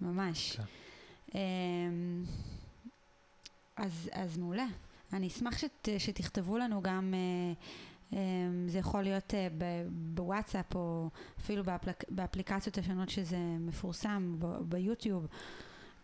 ממש. 0.02 0.58
כן. 1.32 1.40
אז, 3.78 4.10
אז 4.12 4.38
מעולה. 4.38 4.66
אני 5.14 5.28
אשמח 5.28 5.58
שת, 5.58 5.90
שתכתבו 5.98 6.58
לנו 6.58 6.82
גם, 6.82 7.14
אה, 7.14 7.54
אמ, 8.14 8.68
זה 8.68 8.78
יכול 8.80 9.02
להיות 9.02 9.34
אה, 9.34 9.48
בוואטסאפ 9.90 10.76
או 10.76 11.10
אפילו 11.40 11.64
באפליק, 11.64 12.04
באפליקציות 12.10 12.78
השונות 12.78 13.10
שזה 13.10 13.38
מפורסם, 13.60 14.36
ביוטיוב, 14.62 15.28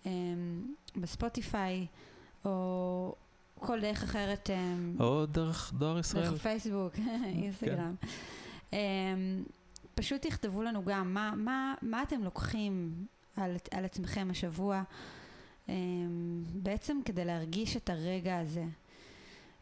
אמ, 0.05 0.11
בספוטיפיי. 0.95 1.87
או 2.45 3.15
כל 3.59 3.81
דרך 3.81 4.03
אחרת. 4.03 4.49
אמ, 4.49 4.95
או 4.99 5.25
דרך 5.25 5.73
דואר 5.77 5.99
ישראל. 5.99 6.29
דרך 6.29 6.41
פייסבוק, 6.41 6.93
אינסטגרם. 7.25 7.95
כן. 8.71 8.77
פשוט 9.95 10.21
תכתבו 10.21 10.63
לנו 10.63 10.85
גם 10.85 11.13
מה, 11.13 11.33
מה, 11.37 11.73
מה 11.81 12.03
אתם 12.03 12.23
לוקחים 12.23 12.93
על, 13.37 13.55
על 13.71 13.85
עצמכם 13.85 14.27
השבוע, 14.31 14.83
בעצם 16.53 16.97
כדי 17.05 17.25
להרגיש 17.25 17.77
את 17.77 17.89
הרגע 17.89 18.39
הזה. 18.39 18.65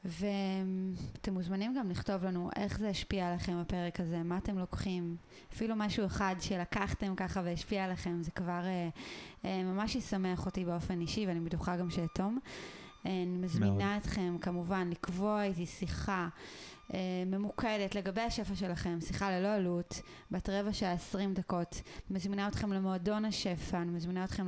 ואתם 0.05 1.33
מוזמנים 1.33 1.75
גם 1.79 1.89
לכתוב 1.89 2.25
לנו 2.25 2.49
איך 2.55 2.79
זה 2.79 2.89
השפיע 2.89 3.29
עליכם 3.29 3.57
הפרק 3.57 3.99
הזה, 3.99 4.23
מה 4.23 4.37
אתם 4.37 4.57
לוקחים, 4.57 5.15
אפילו 5.53 5.75
משהו 5.75 6.05
אחד 6.05 6.35
שלקחתם 6.39 7.15
ככה 7.15 7.41
והשפיע 7.45 7.85
עליכם, 7.85 8.23
זה 8.23 8.31
כבר 8.31 8.61
אה, 8.65 8.89
אה, 9.45 9.63
ממש 9.63 9.95
ישמח 9.95 10.45
אותי 10.45 10.65
באופן 10.65 11.01
אישי 11.01 11.27
ואני 11.27 11.39
בטוחה 11.39 11.77
גם 11.77 11.89
שאתום. 11.89 12.39
אה, 13.05 13.11
אני 13.11 13.37
מזמינה 13.37 13.75
מאוד. 13.75 14.01
אתכם 14.01 14.37
כמובן 14.41 14.89
לקבוע 14.89 15.43
איתי 15.43 15.65
שיחה 15.65 16.29
ממוקדת 17.25 17.95
לגבי 17.95 18.21
השפע 18.21 18.55
שלכם, 18.55 19.01
שיחה 19.01 19.31
ללא 19.31 19.53
עלות, 19.53 20.01
בת 20.31 20.49
רבע 20.49 20.73
שעה 20.73 20.91
עשרים 20.91 21.33
דקות. 21.33 21.81
אני 21.85 22.17
מזמינה 22.17 22.47
אתכם 22.47 22.73
למועדון 22.73 23.25
השפע, 23.25 23.81
אני 23.81 23.91
מזמינה 23.91 24.23
אתכם 24.23 24.47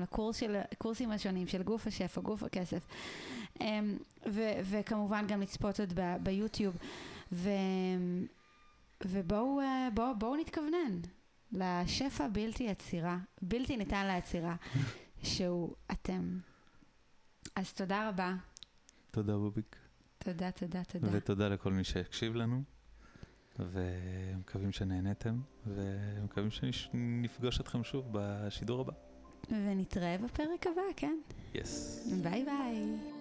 לקורסים 0.71 1.11
השונים 1.11 1.47
של 1.47 1.63
גוף 1.63 1.87
השפע, 1.87 2.21
גוף 2.21 2.43
הכסף. 2.43 2.87
אמ, 3.61 3.97
ו- 4.31 4.59
וכמובן 4.63 5.25
גם 5.27 5.41
לצפות 5.41 5.79
עוד 5.79 5.93
ביוטיוב. 6.23 6.77
ו- 7.31 7.49
ובואו 9.05 9.59
אה, 9.59 9.87
בוא, 9.93 10.13
בוא 10.13 10.37
נתכוונן 10.37 10.99
לשפע 11.51 12.27
בלתי 12.27 12.69
עצירה, 12.69 13.17
בלתי 13.41 13.77
ניתן 13.77 14.07
לעצירה, 14.07 14.55
שהוא 15.23 15.75
אתם. 15.91 16.39
אז 17.55 17.73
תודה 17.73 18.09
רבה. 18.09 18.35
תודה 19.11 19.33
בוביק. 19.37 19.82
תודה, 20.23 20.51
תודה, 20.51 20.83
תודה. 20.83 21.07
ותודה 21.11 21.47
לכל 21.47 21.73
מי 21.73 21.83
שהקשיב 21.83 22.35
לנו, 22.35 22.63
ומקווים 23.59 24.71
שנהנתם, 24.71 25.39
ומקווים 25.67 26.51
שנפגוש 26.51 27.59
אתכם 27.59 27.83
שוב 27.83 28.05
בשידור 28.11 28.81
הבא. 28.81 28.93
ונתראה 29.51 30.17
בפרק 30.23 30.67
הבא, 30.67 30.81
כן? 30.95 31.17
יס. 31.53 32.07
ביי 32.23 32.45
ביי. 32.45 33.12